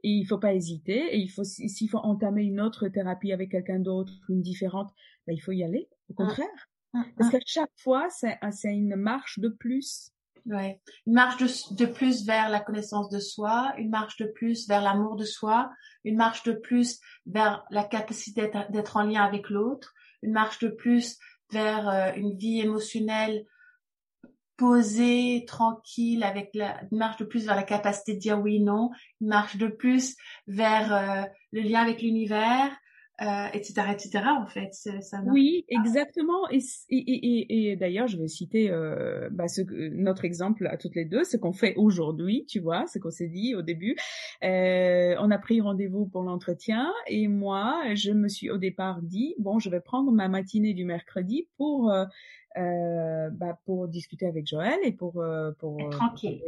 Et 0.05 0.11
il 0.11 0.25
faut 0.25 0.39
pas 0.39 0.55
hésiter. 0.55 1.15
Et 1.15 1.19
il 1.19 1.29
faut, 1.29 1.45
s'il 1.45 1.91
faut 1.91 1.99
entamer 1.99 2.43
une 2.43 2.61
autre 2.61 2.89
thérapie 2.89 3.33
avec 3.33 3.51
quelqu'un 3.51 3.81
d'autre, 3.81 4.13
une 4.29 4.43
différente, 4.43 4.91
bah, 5.27 5.33
il 5.33 5.41
faut 5.41 5.53
y 5.53 5.63
aller. 5.63 5.89
Au 6.09 6.13
mmh. 6.13 6.17
contraire. 6.17 6.69
Mmh, 6.95 7.03
Parce 7.17 7.29
mmh. 7.29 7.33
qu'à 7.33 7.45
chaque 7.47 7.73
fois, 7.77 8.09
c'est, 8.11 8.39
c'est 8.53 8.73
une 8.73 8.97
marche 8.97 9.39
de 9.39 9.49
plus. 9.49 10.13
Ouais. 10.47 10.81
Une 11.07 11.15
marche 11.15 11.37
de, 11.37 11.75
de, 11.75 11.87
plus 11.87 12.25
vers 12.25 12.49
la 12.49 12.61
connaissance 12.61 13.11
de 13.11 13.21
soi, 13.21 13.75
une 13.77 13.91
marche 13.91 14.17
de 14.17 14.25
plus 14.25 14.67
vers 14.67 14.81
l'amour 14.81 15.17
de 15.17 15.25
soi, 15.25 15.71
une 16.05 16.17
marche 16.17 16.43
de 16.45 16.53
plus 16.53 17.01
vers 17.27 17.67
la 17.71 17.85
capacité 17.85 18.51
d'être 18.71 18.97
en 18.97 19.03
lien 19.03 19.23
avec 19.25 19.51
l'autre, 19.51 19.93
une 20.23 20.33
marche 20.33 20.59
de 20.61 20.69
plus 20.69 21.19
vers 21.51 21.89
euh, 21.89 22.13
une 22.17 22.37
vie 22.37 22.61
émotionnelle 22.61 23.45
posée, 24.59 25.45
tranquille, 25.47 26.23
avec 26.25 26.51
la, 26.53 26.81
marche 26.91 27.17
de 27.17 27.25
plus 27.25 27.47
vers 27.47 27.57
la 27.57 27.63
capacité 27.63 28.13
de 28.15 28.19
dire 28.19 28.39
oui, 28.39 28.61
non, 28.61 28.91
marche 29.21 29.57
de 29.57 29.69
plus 29.69 30.17
vers 30.49 30.95
euh, 30.95 31.23
le 31.53 31.63
lien 31.63 31.81
avec 31.81 32.03
l'univers, 32.03 32.71
euh, 33.21 33.47
etc., 33.53 33.83
etc. 33.93 34.25
En 34.29 34.47
fait, 34.47 34.73
ça 34.73 35.21
oui, 35.27 35.65
exactement. 35.69 36.49
Et, 36.51 36.61
et, 36.91 36.97
et, 36.97 37.71
et 37.73 37.77
d'ailleurs, 37.77 38.07
je 38.07 38.17
vais 38.17 38.29
citer 38.29 38.71
euh, 38.71 39.29
bah, 39.33 39.49
ce, 39.49 39.63
notre 39.91 40.25
exemple 40.25 40.67
à 40.69 40.77
toutes 40.77 40.95
les 40.95 41.05
deux, 41.05 41.25
ce 41.25 41.37
qu'on 41.37 41.53
fait 41.53 41.75
aujourd'hui, 41.77 42.47
tu 42.49 42.61
vois, 42.61 42.87
ce 42.87 42.99
qu'on 42.99 43.11
s'est 43.11 43.29
dit 43.29 43.55
au 43.55 43.63
début. 43.63 43.97
Euh, 44.45 45.17
on 45.19 45.31
a 45.31 45.39
pris 45.39 45.61
rendez-vous 45.61 46.07
pour 46.07 46.23
l'entretien 46.23 46.93
et 47.09 47.27
moi, 47.27 47.83
je 47.95 48.13
me 48.13 48.29
suis 48.29 48.51
au 48.51 48.59
départ 48.59 49.03
dit 49.03 49.35
bon, 49.39 49.59
je 49.59 49.69
vais 49.69 49.81
prendre 49.81 50.13
ma 50.13 50.29
matinée 50.29 50.75
du 50.75 50.85
mercredi 50.85 51.49
pour 51.57 51.91
euh, 51.91 52.05
euh, 52.57 53.31
bah, 53.31 53.59
pour 53.67 53.89
discuter 53.89 54.27
avec 54.27 54.47
Joël 54.47 54.79
et 54.83 54.93
pour 54.93 55.21
euh, 55.21 55.53
pour 55.59 55.81
être 55.81 55.91
tranquille 55.91 56.43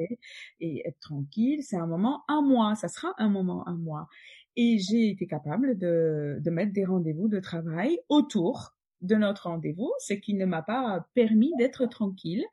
et 0.61 0.89
être 0.89 0.99
tranquille. 0.99 1.63
C'est 1.63 1.77
un 1.77 1.87
moment 1.87 2.23
un 2.27 2.43
mois, 2.43 2.75
ça 2.75 2.89
sera 2.89 3.15
un 3.19 3.29
moment 3.29 3.69
un 3.69 3.77
mois. 3.77 4.09
Et 4.57 4.79
j'ai 4.79 5.11
été 5.11 5.27
capable 5.27 5.79
de, 5.79 6.39
de 6.41 6.51
mettre 6.51 6.73
des 6.73 6.85
rendez-vous 6.85 7.29
de 7.29 7.41
travail 7.41 7.99
autour 8.09 8.75
de 9.01 9.15
notre 9.15 9.49
rendez-vous, 9.49 9.93
ce 9.99 10.15
qui 10.15 10.35
ne 10.35 10.45
m'a 10.45 10.63
pas 10.63 11.07
permis 11.15 11.53
d'être 11.59 11.87
tranquille. 11.87 12.45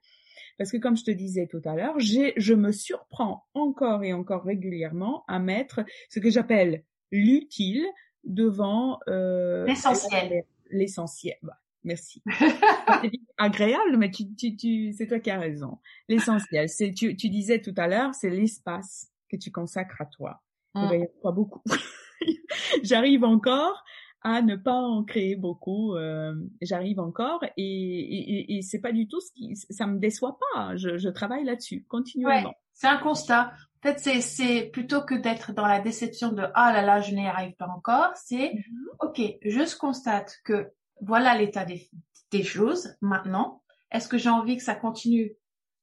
Parce 0.57 0.71
que 0.71 0.77
comme 0.77 0.97
je 0.97 1.03
te 1.03 1.11
disais 1.11 1.47
tout 1.47 1.61
à 1.65 1.75
l'heure, 1.75 1.99
je 1.99 2.53
me 2.53 2.71
surprends 2.71 3.45
encore 3.53 4.03
et 4.03 4.13
encore 4.13 4.43
régulièrement 4.43 5.23
à 5.27 5.39
mettre 5.39 5.81
ce 6.09 6.19
que 6.19 6.29
j'appelle 6.29 6.83
l'utile 7.11 7.85
devant 8.23 8.99
euh, 9.07 9.65
l'essentiel. 9.65 10.43
L'essentiel. 10.69 11.37
Bah, 11.43 11.59
merci. 11.83 12.23
agréable, 13.37 13.97
mais 13.97 14.09
tu, 14.09 14.33
tu, 14.35 14.55
tu, 14.55 14.93
c'est 14.93 15.07
toi 15.07 15.19
qui 15.19 15.29
as 15.29 15.39
raison. 15.39 15.77
L'essentiel, 16.09 16.69
c'est 16.69 16.91
tu, 16.91 17.15
tu 17.15 17.29
disais 17.29 17.61
tout 17.61 17.75
à 17.77 17.87
l'heure, 17.87 18.13
c'est 18.15 18.29
l'espace 18.29 19.11
que 19.29 19.37
tu 19.37 19.51
consacres 19.51 20.01
à 20.01 20.05
toi. 20.05 20.41
Il 20.83 20.97
n'y 20.97 21.03
a 21.03 21.07
pas 21.21 21.31
beaucoup. 21.31 21.61
J'arrive 22.83 23.23
encore 23.23 23.83
à 24.21 24.41
ne 24.41 24.55
pas 24.55 24.73
en 24.73 25.03
créer 25.03 25.35
beaucoup. 25.35 25.95
Euh, 25.95 26.33
J'arrive 26.61 26.99
encore 26.99 27.43
et, 27.55 27.63
et, 27.63 28.57
et 28.57 28.61
c'est 28.61 28.79
pas 28.79 28.91
du 28.91 29.07
tout 29.07 29.21
ce 29.21 29.31
qui, 29.31 29.55
ça 29.55 29.87
me 29.87 29.99
déçoit 29.99 30.37
pas. 30.53 30.75
Je, 30.75 30.97
je 30.97 31.09
travaille 31.09 31.43
là-dessus 31.43 31.85
continuellement. 31.87 32.49
Ouais, 32.49 32.55
c'est 32.73 32.87
un 32.87 32.97
constat. 32.97 33.51
En 33.77 33.87
fait, 33.87 33.99
c'est, 33.99 34.21
c'est 34.21 34.63
plutôt 34.63 35.01
que 35.01 35.15
d'être 35.15 35.53
dans 35.53 35.67
la 35.67 35.79
déception 35.79 36.31
de 36.31 36.43
ah 36.55 36.73
là 36.73 36.81
là, 36.81 36.99
je 36.99 37.13
n'y 37.13 37.27
arrive 37.27 37.55
pas 37.55 37.67
encore. 37.67 38.11
C'est 38.15 38.53
mm-hmm. 38.53 39.07
ok, 39.07 39.21
je 39.43 39.77
constate 39.77 40.37
que 40.43 40.71
voilà 41.01 41.37
l'état 41.37 41.63
des, 41.63 41.89
des 42.31 42.43
choses 42.43 42.95
maintenant. 43.01 43.61
Est-ce 43.91 44.07
que 44.07 44.17
j'ai 44.17 44.29
envie 44.29 44.57
que 44.57 44.63
ça 44.63 44.75
continue 44.75 45.33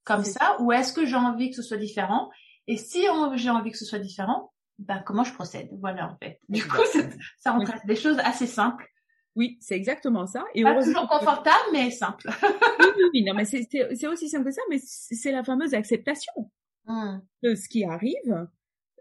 comme 0.03 0.23
ça 0.23 0.57
ou 0.59 0.71
est-ce 0.71 0.93
que 0.93 1.05
j'ai 1.05 1.15
envie 1.15 1.49
que 1.49 1.55
ce 1.55 1.63
soit 1.63 1.77
différent? 1.77 2.29
Et 2.67 2.77
si 2.77 3.05
j'ai 3.35 3.49
envie 3.49 3.71
que 3.71 3.77
ce 3.77 3.85
soit 3.85 3.99
différent, 3.99 4.51
ben, 4.79 5.01
comment 5.05 5.23
je 5.23 5.33
procède? 5.33 5.69
Voilà, 5.79 6.09
en 6.09 6.17
fait. 6.17 6.39
Du 6.49 6.63
coup, 6.67 6.81
ça 7.39 7.51
remplace 7.51 7.85
des 7.85 7.95
choses 7.95 8.19
assez 8.19 8.47
simples. 8.47 8.87
Oui, 9.35 9.57
c'est 9.59 9.75
exactement 9.75 10.27
ça. 10.27 10.45
Et 10.53 10.63
Pas 10.63 10.81
toujours 10.81 11.07
confortable, 11.07 11.65
mais 11.73 11.91
simple. 11.91 12.29
oui, 12.43 12.85
oui, 12.97 13.03
oui, 13.13 13.23
non, 13.23 13.33
mais 13.33 13.45
c'est 13.45 14.07
aussi 14.07 14.29
simple 14.29 14.45
que 14.45 14.51
ça, 14.51 14.61
mais 14.69 14.77
c'est 14.81 15.31
la 15.31 15.43
fameuse 15.43 15.73
acceptation 15.73 16.31
mmh. 16.85 17.17
de 17.43 17.55
ce 17.55 17.67
qui 17.67 17.83
arrive. 17.83 18.47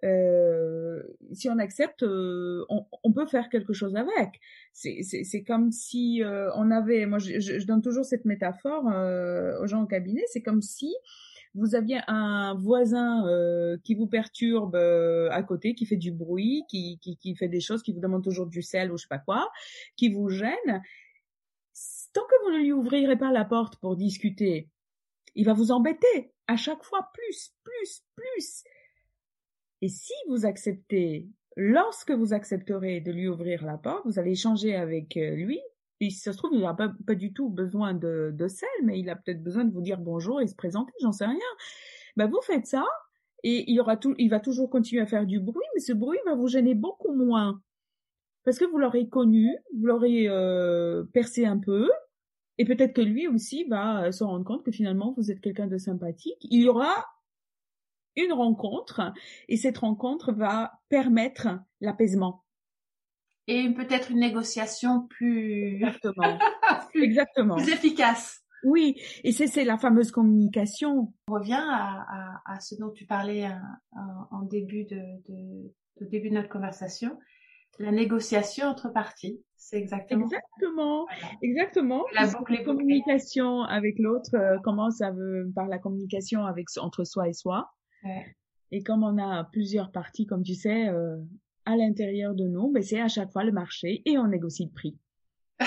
Euh, 0.04 1.02
si 1.32 1.48
on 1.48 1.58
accepte, 1.58 2.02
euh, 2.02 2.64
on, 2.68 2.84
on, 3.02 3.12
peut 3.12 3.26
faire 3.26 3.48
quelque 3.48 3.72
chose 3.72 3.96
avec. 3.96 4.40
C'est 4.72 5.44
comme 5.46 5.70
si 5.70 6.22
euh, 6.22 6.50
on 6.56 6.70
avait, 6.70 7.06
moi 7.06 7.18
je, 7.18 7.40
je, 7.40 7.66
donne 7.66 7.80
toujours 7.80 8.04
cette 8.04 8.26
métaphore 8.26 8.88
euh, 8.88 9.58
aux 9.62 9.66
gens 9.66 9.82
au 9.82 9.86
cabinet, 9.86 10.22
c'est 10.26 10.42
comme 10.42 10.60
si 10.60 10.94
vous 11.54 11.74
aviez 11.74 12.00
un 12.08 12.54
voisin 12.54 13.26
euh, 13.26 13.76
qui 13.84 13.94
vous 13.94 14.06
perturbe 14.06 14.74
euh, 14.74 15.28
à 15.30 15.42
côté, 15.42 15.74
qui 15.74 15.86
fait 15.86 15.96
du 15.96 16.10
bruit, 16.10 16.64
qui, 16.68 16.98
qui, 17.00 17.16
qui, 17.16 17.34
fait 17.36 17.48
des 17.48 17.60
choses, 17.60 17.82
qui 17.82 17.92
vous 17.92 18.00
demande 18.00 18.24
toujours 18.24 18.46
du 18.46 18.62
sel 18.62 18.90
ou 18.90 18.96
je 18.96 19.02
sais 19.02 19.08
pas 19.08 19.18
quoi, 19.18 19.50
qui 19.96 20.08
vous 20.08 20.28
gêne, 20.28 20.82
tant 22.12 22.22
que 22.22 22.44
vous 22.44 22.52
ne 22.52 22.62
lui 22.62 22.72
ouvrirez 22.72 23.16
pas 23.16 23.32
la 23.32 23.44
porte 23.44 23.76
pour 23.76 23.96
discuter, 23.96 24.68
il 25.34 25.44
va 25.44 25.52
vous 25.52 25.70
embêter 25.70 26.32
à 26.46 26.56
chaque 26.56 26.82
fois 26.82 27.10
plus, 27.12 27.54
plus, 27.62 28.02
plus. 28.14 28.64
Et 29.80 29.88
si 29.88 30.12
vous 30.28 30.46
acceptez, 30.46 31.28
lorsque 31.56 32.12
vous 32.12 32.32
accepterez 32.32 33.00
de 33.00 33.12
lui 33.12 33.28
ouvrir 33.28 33.64
la 33.64 33.78
porte, 33.78 34.04
vous 34.06 34.18
allez 34.18 34.32
échanger 34.32 34.74
avec 34.74 35.16
euh, 35.16 35.34
lui, 35.34 35.60
et 36.04 36.10
si 36.10 36.20
ça 36.20 36.32
se 36.32 36.38
trouve, 36.38 36.52
il 36.54 36.60
n'a 36.60 36.74
pas, 36.74 36.92
pas 37.06 37.14
du 37.14 37.32
tout 37.32 37.48
besoin 37.48 37.94
de, 37.94 38.46
sel, 38.48 38.68
mais 38.82 38.98
il 38.98 39.08
a 39.08 39.16
peut-être 39.16 39.42
besoin 39.42 39.64
de 39.64 39.72
vous 39.72 39.80
dire 39.80 39.98
bonjour 39.98 40.40
et 40.40 40.46
se 40.46 40.54
présenter, 40.54 40.92
j'en 41.00 41.12
sais 41.12 41.26
rien. 41.26 41.38
Ben, 42.16 42.26
vous 42.28 42.40
faites 42.42 42.66
ça, 42.66 42.84
et 43.42 43.70
il, 43.70 43.80
aura 43.80 43.96
tout, 43.96 44.14
il 44.18 44.28
va 44.28 44.40
toujours 44.40 44.70
continuer 44.70 45.02
à 45.02 45.06
faire 45.06 45.26
du 45.26 45.40
bruit, 45.40 45.66
mais 45.74 45.80
ce 45.80 45.92
bruit 45.92 46.18
va 46.26 46.34
vous 46.34 46.48
gêner 46.48 46.74
beaucoup 46.74 47.12
moins. 47.12 47.60
Parce 48.44 48.58
que 48.58 48.64
vous 48.64 48.78
l'aurez 48.78 49.08
connu, 49.08 49.56
vous 49.76 49.86
l'aurez 49.86 50.28
euh, 50.28 51.04
percé 51.12 51.46
un 51.46 51.58
peu, 51.58 51.90
et 52.58 52.64
peut-être 52.64 52.92
que 52.92 53.00
lui 53.00 53.26
aussi 53.26 53.64
va 53.64 54.12
se 54.12 54.22
rendre 54.22 54.44
compte 54.44 54.64
que 54.64 54.70
finalement 54.70 55.14
vous 55.16 55.30
êtes 55.30 55.40
quelqu'un 55.40 55.66
de 55.66 55.78
sympathique. 55.78 56.38
Il 56.42 56.62
y 56.62 56.68
aura 56.68 57.06
une 58.16 58.32
rencontre, 58.32 59.12
et 59.48 59.56
cette 59.56 59.78
rencontre 59.78 60.32
va 60.32 60.80
permettre 60.88 61.48
l'apaisement 61.80 62.43
et 63.46 63.70
peut-être 63.70 64.10
une 64.10 64.20
négociation 64.20 65.06
plus 65.08 65.74
exactement 65.74 66.38
plus, 66.92 67.02
exactement 67.02 67.56
plus 67.56 67.72
efficace. 67.72 68.40
Oui, 68.64 68.96
et 69.24 69.32
c'est 69.32 69.64
la 69.64 69.76
fameuse 69.76 70.10
communication. 70.10 71.12
On 71.28 71.34
revient 71.34 71.52
à, 71.52 72.06
à, 72.08 72.54
à 72.54 72.60
ce 72.60 72.74
dont 72.76 72.90
tu 72.90 73.04
parlais 73.04 73.46
en, 73.46 73.50
euh, 73.50 74.00
en 74.30 74.42
début 74.42 74.84
de, 74.84 74.96
de, 75.28 75.72
de, 76.00 76.06
début 76.06 76.30
de 76.30 76.34
notre 76.34 76.48
conversation, 76.48 77.18
la 77.78 77.92
négociation 77.92 78.66
entre 78.66 78.90
parties. 78.90 79.42
C'est 79.56 79.76
exactement. 79.76 80.24
Exactement, 80.24 81.06
exactement. 81.42 82.04
La 82.14 82.26
boucle 82.26 82.62
communication 82.64 83.62
avec 83.62 83.98
l'autre 83.98 84.34
euh, 84.34 84.58
commence 84.62 85.02
par 85.54 85.66
la 85.66 85.78
communication 85.78 86.44
avec 86.44 86.66
entre 86.78 87.04
soi 87.04 87.28
et 87.28 87.32
soi. 87.34 87.70
Ouais. 88.02 88.34
Et 88.70 88.82
comme 88.82 89.04
on 89.04 89.18
a 89.18 89.44
plusieurs 89.44 89.92
parties, 89.92 90.26
comme 90.26 90.42
tu 90.42 90.54
sais, 90.54 90.88
euh, 90.88 91.16
à 91.66 91.76
l'intérieur 91.76 92.34
de 92.34 92.44
nous, 92.44 92.70
mais 92.70 92.82
c'est 92.82 93.00
à 93.00 93.08
chaque 93.08 93.32
fois 93.32 93.44
le 93.44 93.52
marché 93.52 94.02
et 94.04 94.18
on 94.18 94.26
négocie 94.26 94.64
le 94.66 94.72
prix. 94.72 94.96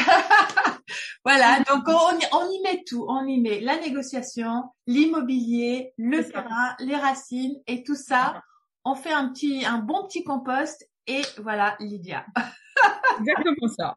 voilà, 1.26 1.60
donc 1.70 1.84
on, 1.88 2.38
on, 2.38 2.52
y 2.52 2.62
met 2.64 2.84
tout, 2.86 3.06
on 3.08 3.26
y 3.26 3.40
met 3.40 3.60
la 3.62 3.80
négociation, 3.80 4.64
l'immobilier, 4.86 5.94
le 5.98 6.24
terrain, 6.24 6.76
les 6.80 6.96
racines 6.96 7.56
et 7.68 7.84
tout 7.84 7.96
ça. 7.96 8.42
On 8.86 8.96
fait 8.96 9.14
un 9.14 9.30
petit, 9.30 9.66
un 9.66 9.80
bon 9.80 10.06
petit 10.08 10.24
compost 10.24 10.88
et 11.08 11.22
voilà 11.38 11.76
Lydia. 11.80 12.26
exactement 13.20 13.68
ça. 13.68 13.96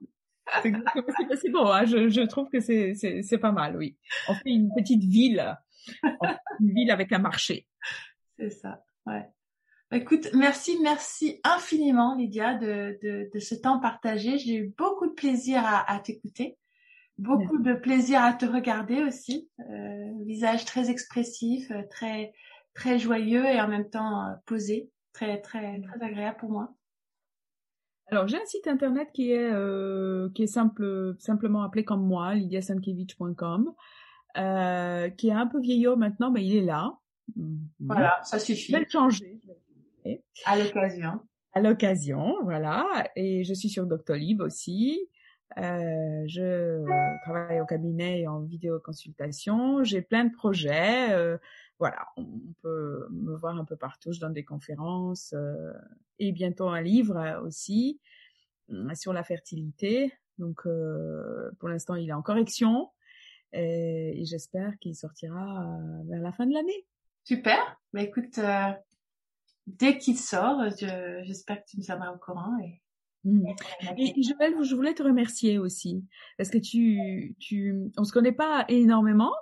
C'est 0.63 1.51
bon, 1.51 1.67
hein, 1.71 1.85
je, 1.85 2.09
je, 2.09 2.23
trouve 2.23 2.49
que 2.49 2.61
c'est 2.61 3.39
pas 3.39 3.53
mal, 3.53 3.77
oui. 3.77 3.97
On 4.29 4.35
fait 4.35 4.51
une 4.51 4.71
petite 4.75 5.05
ville, 5.05 5.57
une 6.61 6.75
ville 6.75 6.91
avec 6.91 7.13
un 7.13 7.19
marché. 7.19 7.67
C'est 8.39 8.51
ça, 8.51 8.83
ouais. 9.07 9.29
Écoute, 9.93 10.29
merci, 10.35 10.79
merci 10.83 11.41
infiniment, 11.43 12.15
Lydia, 12.15 12.55
de, 12.55 12.97
de, 13.03 13.29
de 13.33 13.39
ce 13.41 13.57
temps 13.57 13.81
partagé. 13.81 14.39
J'ai 14.39 14.55
eu 14.55 14.75
beaucoup 14.79 15.09
de 15.09 15.13
plaisir 15.13 15.63
à, 15.65 15.91
à 15.91 15.99
t'écouter, 15.99 16.57
beaucoup 17.19 17.59
de 17.59 17.75
plaisir 17.75 18.23
à 18.23 18.33
te 18.33 18.47
regarder 18.47 19.03
aussi. 19.03 19.51
Euh, 19.59 20.11
visage 20.25 20.65
très 20.65 20.91
expressif, 20.91 21.71
euh, 21.73 21.83
très 21.91 22.33
très 22.73 23.01
joyeux 23.01 23.45
et 23.45 23.61
en 23.61 23.67
même 23.67 23.91
temps 23.91 24.27
euh, 24.27 24.35
posé, 24.47 24.91
très 25.13 25.41
très 25.41 25.81
très 25.81 26.03
agréable 26.03 26.37
pour 26.39 26.51
moi. 26.51 26.73
Alors 28.07 28.29
j'ai 28.29 28.41
un 28.41 28.47
site 28.47 28.69
internet 28.69 29.09
qui 29.13 29.33
est 29.33 29.51
euh, 29.53 30.29
qui 30.35 30.45
est 30.45 30.49
simple 30.49 31.17
simplement 31.19 31.63
appelé 31.63 31.85
comme 31.85 32.07
moi, 32.07 32.35
lydiasankevich.com, 32.35 33.73
euh, 34.37 35.11
qui 35.11 35.29
est 35.29 35.33
un 35.33 35.47
peu 35.49 35.61
vieillot 35.61 35.97
maintenant, 35.97 36.31
mais 36.31 36.45
il 36.45 36.57
est 36.57 36.65
là. 36.65 36.97
Voilà, 37.81 38.21
ça 38.23 38.39
suffit. 38.39 38.73
Je 38.73 38.73
vais 38.73 38.85
le 38.85 38.89
changer. 38.89 39.41
À 40.45 40.57
l'occasion. 40.59 41.21
À 41.53 41.61
l'occasion, 41.61 42.37
voilà. 42.45 42.87
Et 43.17 43.45
je 43.45 43.55
suis 43.55 43.69
sur 43.69 43.87
Doctolib 43.87 44.41
aussi. 44.41 45.09
Euh, 45.59 46.23
je 46.27 46.85
travaille 47.25 47.61
au 47.61 47.67
cabinet 47.67 48.21
et 48.21 48.29
en 48.29 48.41
vidéoconsultation. 48.41 49.83
J'ai 49.83 50.01
plein 50.01 50.25
de 50.25 50.33
projets. 50.33 51.13
Euh, 51.13 51.39
voilà, 51.81 52.07
on 52.17 52.27
peut 52.63 53.09
me 53.11 53.35
voir 53.37 53.59
un 53.59 53.65
peu 53.65 53.77
partout. 53.77 54.13
Je 54.13 54.21
donne 54.21 54.33
des 54.33 54.45
conférences 54.45 55.33
euh, 55.37 55.73
et 56.19 56.31
bientôt 56.31 56.69
un 56.69 56.81
livre 56.81 57.43
aussi 57.45 58.01
euh, 58.71 58.95
sur 58.95 59.13
la 59.13 59.25
fertilité. 59.25 60.13
Donc, 60.39 60.67
euh, 60.67 61.51
pour 61.59 61.69
l'instant, 61.69 61.97
il 61.97 62.09
est 62.09 62.13
en 62.13 62.23
correction 62.23 62.91
et, 63.53 64.21
et 64.21 64.25
j'espère 64.25 64.79
qu'il 64.79 64.95
sortira 64.95 65.67
vers 66.09 66.21
la 66.21 66.33
fin 66.33 66.47
de 66.47 66.55
l'année. 66.55 66.87
Super. 67.25 67.81
Bah 67.93 68.03
écoute, 68.03 68.39
dès 69.79 69.99
qu'il 69.99 70.19
sort, 70.19 70.63
j'espère 70.79 71.59
que 71.63 71.71
tu 71.71 71.79
me 71.79 71.83
tiendras 71.83 72.13
au 72.13 72.19
courant. 72.19 72.57
Et, 72.59 72.81
mmh. 73.25 73.47
et, 73.99 74.23
Joël, 74.23 74.55
je 74.63 74.75
voulais 74.75 74.95
te 74.95 75.03
remercier 75.03 75.59
aussi 75.59 76.05
parce 76.39 76.51
que 76.51 76.59
tu, 76.59 77.35
tu, 77.39 77.91
on 77.97 78.05
se 78.05 78.13
connaît 78.13 78.33
pas 78.33 78.65
énormément, 78.69 79.33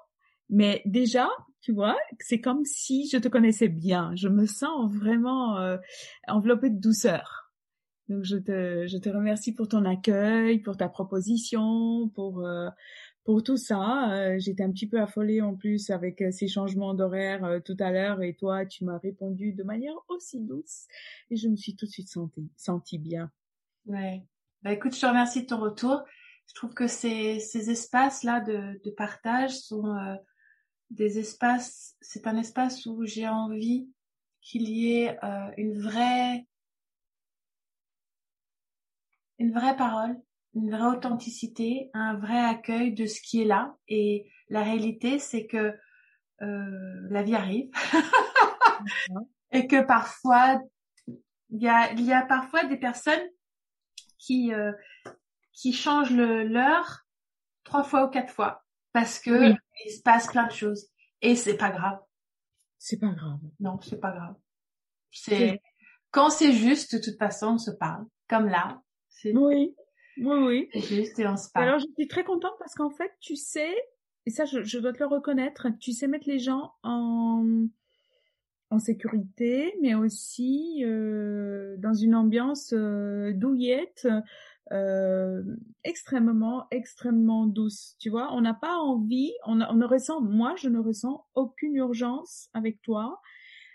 mais 0.51 0.83
déjà, 0.85 1.29
tu 1.61 1.73
vois, 1.73 1.97
c'est 2.21 2.41
comme 2.41 2.65
si 2.65 3.09
je 3.09 3.19
te 3.19 3.29
connaissais 3.29 3.69
bien. 3.69 4.13
Je 4.15 4.29
me 4.29 4.47
sens 4.47 4.93
vraiment 4.93 5.59
euh, 5.59 5.77
enveloppée 6.27 6.71
de 6.71 6.81
douceur. 6.81 7.53
Donc 8.09 8.25
je 8.25 8.37
te, 8.37 8.87
je 8.87 8.97
te 8.97 9.11
remercie 9.11 9.55
pour 9.55 9.69
ton 9.69 9.85
accueil, 9.85 10.61
pour 10.61 10.77
ta 10.77 10.89
proposition, 10.89 12.09
pour 12.15 12.47
euh, 12.47 12.69
pour 13.29 13.43
tout 13.43 13.59
ça. 13.59 14.11
Euh, 14.15 14.39
J'étais 14.39 14.63
un 14.63 14.73
petit 14.73 14.87
peu 14.87 14.99
affolée 14.99 15.43
en 15.43 15.55
plus 15.55 15.91
avec 15.91 16.23
euh, 16.23 16.31
ces 16.31 16.49
changements 16.49 16.95
d'horaire 16.95 17.45
euh, 17.45 17.61
tout 17.61 17.77
à 17.79 17.91
l'heure 17.91 18.23
et 18.23 18.33
toi 18.33 18.65
tu 18.65 18.87
m'as 18.87 18.97
répondu 18.97 19.53
de 19.53 19.63
manière 19.65 19.93
aussi 20.09 20.41
douce 20.41 20.87
et 21.31 21.37
je 21.37 21.47
me 21.47 21.55
suis 21.55 21.77
tout 21.77 21.85
de 21.85 21.91
suite 21.91 22.09
sentie 22.57 22.97
bien. 22.97 23.31
Ouais. 23.85 24.25
Bah 24.63 24.73
écoute, 24.73 24.95
je 24.95 25.01
te 25.03 25.05
remercie 25.05 25.43
de 25.43 25.47
ton 25.47 25.61
retour. 25.61 26.05
Je 26.47 26.55
trouve 26.55 26.73
que 26.73 26.87
ces 26.87 27.39
ces 27.39 27.69
espaces 27.69 28.23
là 28.25 28.41
de 28.41 28.81
de 28.83 28.91
partage 28.91 29.59
sont 29.59 29.95
des 30.89 31.19
espaces. 31.19 31.99
C'est 32.01 32.27
un 32.27 32.39
espace 32.39 32.87
où 32.87 33.05
j'ai 33.05 33.29
envie 33.29 33.91
qu'il 34.41 34.71
y 34.71 35.03
ait 35.03 35.19
une 35.59 35.79
vraie 35.79 36.47
une 39.39 39.53
vraie 39.53 39.77
parole, 39.77 40.17
une 40.59 40.71
vraie 40.71 40.97
authenticité, 40.97 41.91
un 41.95 42.15
vrai 42.15 42.39
accueil 42.39 42.93
de 42.93 43.07
ce 43.07 43.21
qui 43.21 43.43
est 43.43 43.47
là. 43.47 43.77
Et 43.89 44.31
la 44.49 44.63
réalité, 44.63 45.19
c'est 45.19 45.47
que 45.47 45.75
euh, 46.43 47.07
la 47.11 47.23
vie 47.23 47.35
arrive 47.35 47.71
et 49.53 49.67
que 49.67 49.83
parfois 49.83 50.61
il 51.51 51.63
y 51.63 51.69
a, 51.69 51.93
il 51.93 52.03
y 52.03 52.13
a 52.13 52.23
parfois 52.23 52.65
des 52.65 52.77
personnes 52.77 53.27
qui 54.19 54.53
euh, 54.53 54.73
qui 55.53 55.73
changent 55.73 56.13
le 56.13 56.45
leur 56.45 57.07
trois 57.65 57.83
fois 57.83 58.05
ou 58.05 58.09
quatre 58.09 58.33
fois 58.33 58.65
parce 58.93 59.19
que 59.19 59.55
il 59.85 59.91
se 59.91 60.03
passe 60.03 60.29
plein 60.29 60.47
de 60.47 60.53
choses 60.53 60.89
et 61.23 61.35
c'est 61.35 61.57
pas 61.57 61.71
grave. 61.71 61.99
C'est 62.79 62.99
pas 62.99 63.11
grave. 63.11 63.41
Non, 63.59 63.81
c'est 63.81 63.99
pas 63.99 64.13
grave. 64.13 64.37
C'est 65.11 65.61
quand 66.11 66.31
c'est 66.31 66.53
juste, 66.53 66.95
de 66.95 67.03
toute 67.03 67.19
façon, 67.19 67.55
on 67.55 67.59
se 67.59 67.71
parle. 67.71 68.05
Comme 68.29 68.49
là, 68.49 68.81
oui, 69.25 69.75
oui, 70.21 70.69
oui. 70.73 70.81
juste. 70.81 71.21
Alors, 71.55 71.79
je 71.79 71.87
suis 71.97 72.09
très 72.09 72.25
contente 72.25 72.55
parce 72.59 72.75
qu'en 72.75 72.91
fait, 72.91 73.13
tu 73.21 73.37
sais, 73.37 73.75
et 74.27 74.31
ça, 74.31 74.45
je, 74.45 74.63
je, 74.63 74.79
dois 74.79 74.93
te 74.93 74.99
le 74.99 75.07
reconnaître, 75.07 75.69
tu 75.81 75.93
sais 75.93 76.07
mettre 76.07 76.29
les 76.29 76.39
gens 76.39 76.73
en, 76.83 77.69
en 78.71 78.79
sécurité, 78.79 79.75
mais 79.81 79.95
aussi 79.95 80.85
euh, 80.85 81.77
dans 81.79 81.95
une 81.95 82.15
ambiance 82.15 82.75
euh, 82.75 83.33
douillette, 83.33 84.07
euh, 84.73 85.43
extrêmement, 85.85 86.67
extrêmement 86.71 87.47
douce. 87.47 87.97
Tu 87.99 88.11
vois, 88.11 88.35
on 88.35 88.43
n'a 88.43 88.55
pas 88.55 88.77
envie, 88.77 89.33
on, 89.47 89.61
on, 89.63 89.75
ne 89.75 89.87
ressent, 89.87 90.21
moi, 90.21 90.55
je 90.57 90.69
ne 90.69 90.79
ressens 90.79 91.25
aucune 91.35 91.75
urgence 91.77 92.51
avec 92.53 92.83
toi. 92.83 93.21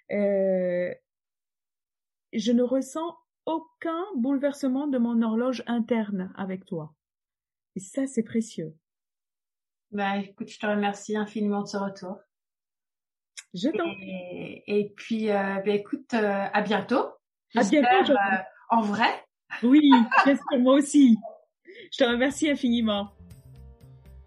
Je 0.10 0.92
ne 2.52 2.62
ressens 2.64 3.18
aucun 3.46 4.04
bouleversement 4.16 4.88
de 4.88 4.98
mon 4.98 5.22
horloge 5.22 5.64
interne 5.68 6.34
avec 6.36 6.66
toi. 6.66 6.94
Et 7.76 7.80
ça, 7.80 8.08
c'est 8.08 8.24
précieux. 8.24 8.76
Bah, 9.92 10.18
écoute, 10.18 10.50
je 10.50 10.60
te 10.60 10.66
remercie 10.66 11.16
infiniment 11.16 11.62
de 11.62 11.68
ce 11.68 11.78
retour. 11.78 12.18
Je 13.54 13.70
t'en 13.70 13.86
et, 14.02 14.64
et, 14.66 14.90
puis, 14.96 15.30
euh, 15.30 15.62
bah, 15.66 15.72
écoute, 15.72 16.14
euh, 16.14 16.46
à 16.52 16.62
bientôt. 16.62 17.06
À 17.56 17.64
bientôt. 17.64 18.12
Euh, 18.12 18.38
en 18.70 18.82
vrai. 18.82 19.24
Oui, 19.62 19.92
j'espère 20.26 20.60
moi 20.60 20.76
aussi. 20.76 21.18
Je 21.92 22.04
te 22.04 22.04
remercie 22.04 22.50
infiniment. 22.50 23.12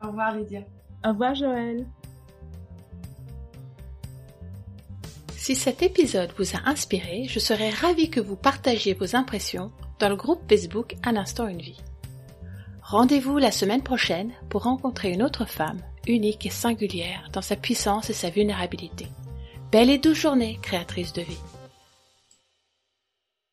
Au 0.02 0.08
revoir, 0.08 0.36
Lydia. 0.36 0.60
Au 1.04 1.08
revoir, 1.08 1.34
Joël. 1.34 1.86
Si 5.46 5.54
cet 5.54 5.80
épisode 5.80 6.32
vous 6.36 6.56
a 6.56 6.68
inspiré, 6.68 7.26
je 7.28 7.38
serais 7.38 7.70
ravie 7.70 8.10
que 8.10 8.18
vous 8.18 8.34
partagiez 8.34 8.94
vos 8.94 9.14
impressions 9.14 9.70
dans 10.00 10.08
le 10.08 10.16
groupe 10.16 10.42
Facebook 10.48 10.96
Un 11.04 11.14
instant 11.14 11.46
une 11.46 11.60
vie. 11.60 11.80
Rendez-vous 12.82 13.38
la 13.38 13.52
semaine 13.52 13.84
prochaine 13.84 14.32
pour 14.48 14.64
rencontrer 14.64 15.12
une 15.12 15.22
autre 15.22 15.44
femme, 15.44 15.78
unique 16.08 16.46
et 16.46 16.50
singulière 16.50 17.28
dans 17.32 17.42
sa 17.42 17.54
puissance 17.54 18.10
et 18.10 18.12
sa 18.12 18.28
vulnérabilité. 18.28 19.06
Belle 19.70 19.90
et 19.90 19.98
douce 19.98 20.18
journée, 20.18 20.58
créatrice 20.62 21.12
de 21.12 21.22
vie. 21.22 21.38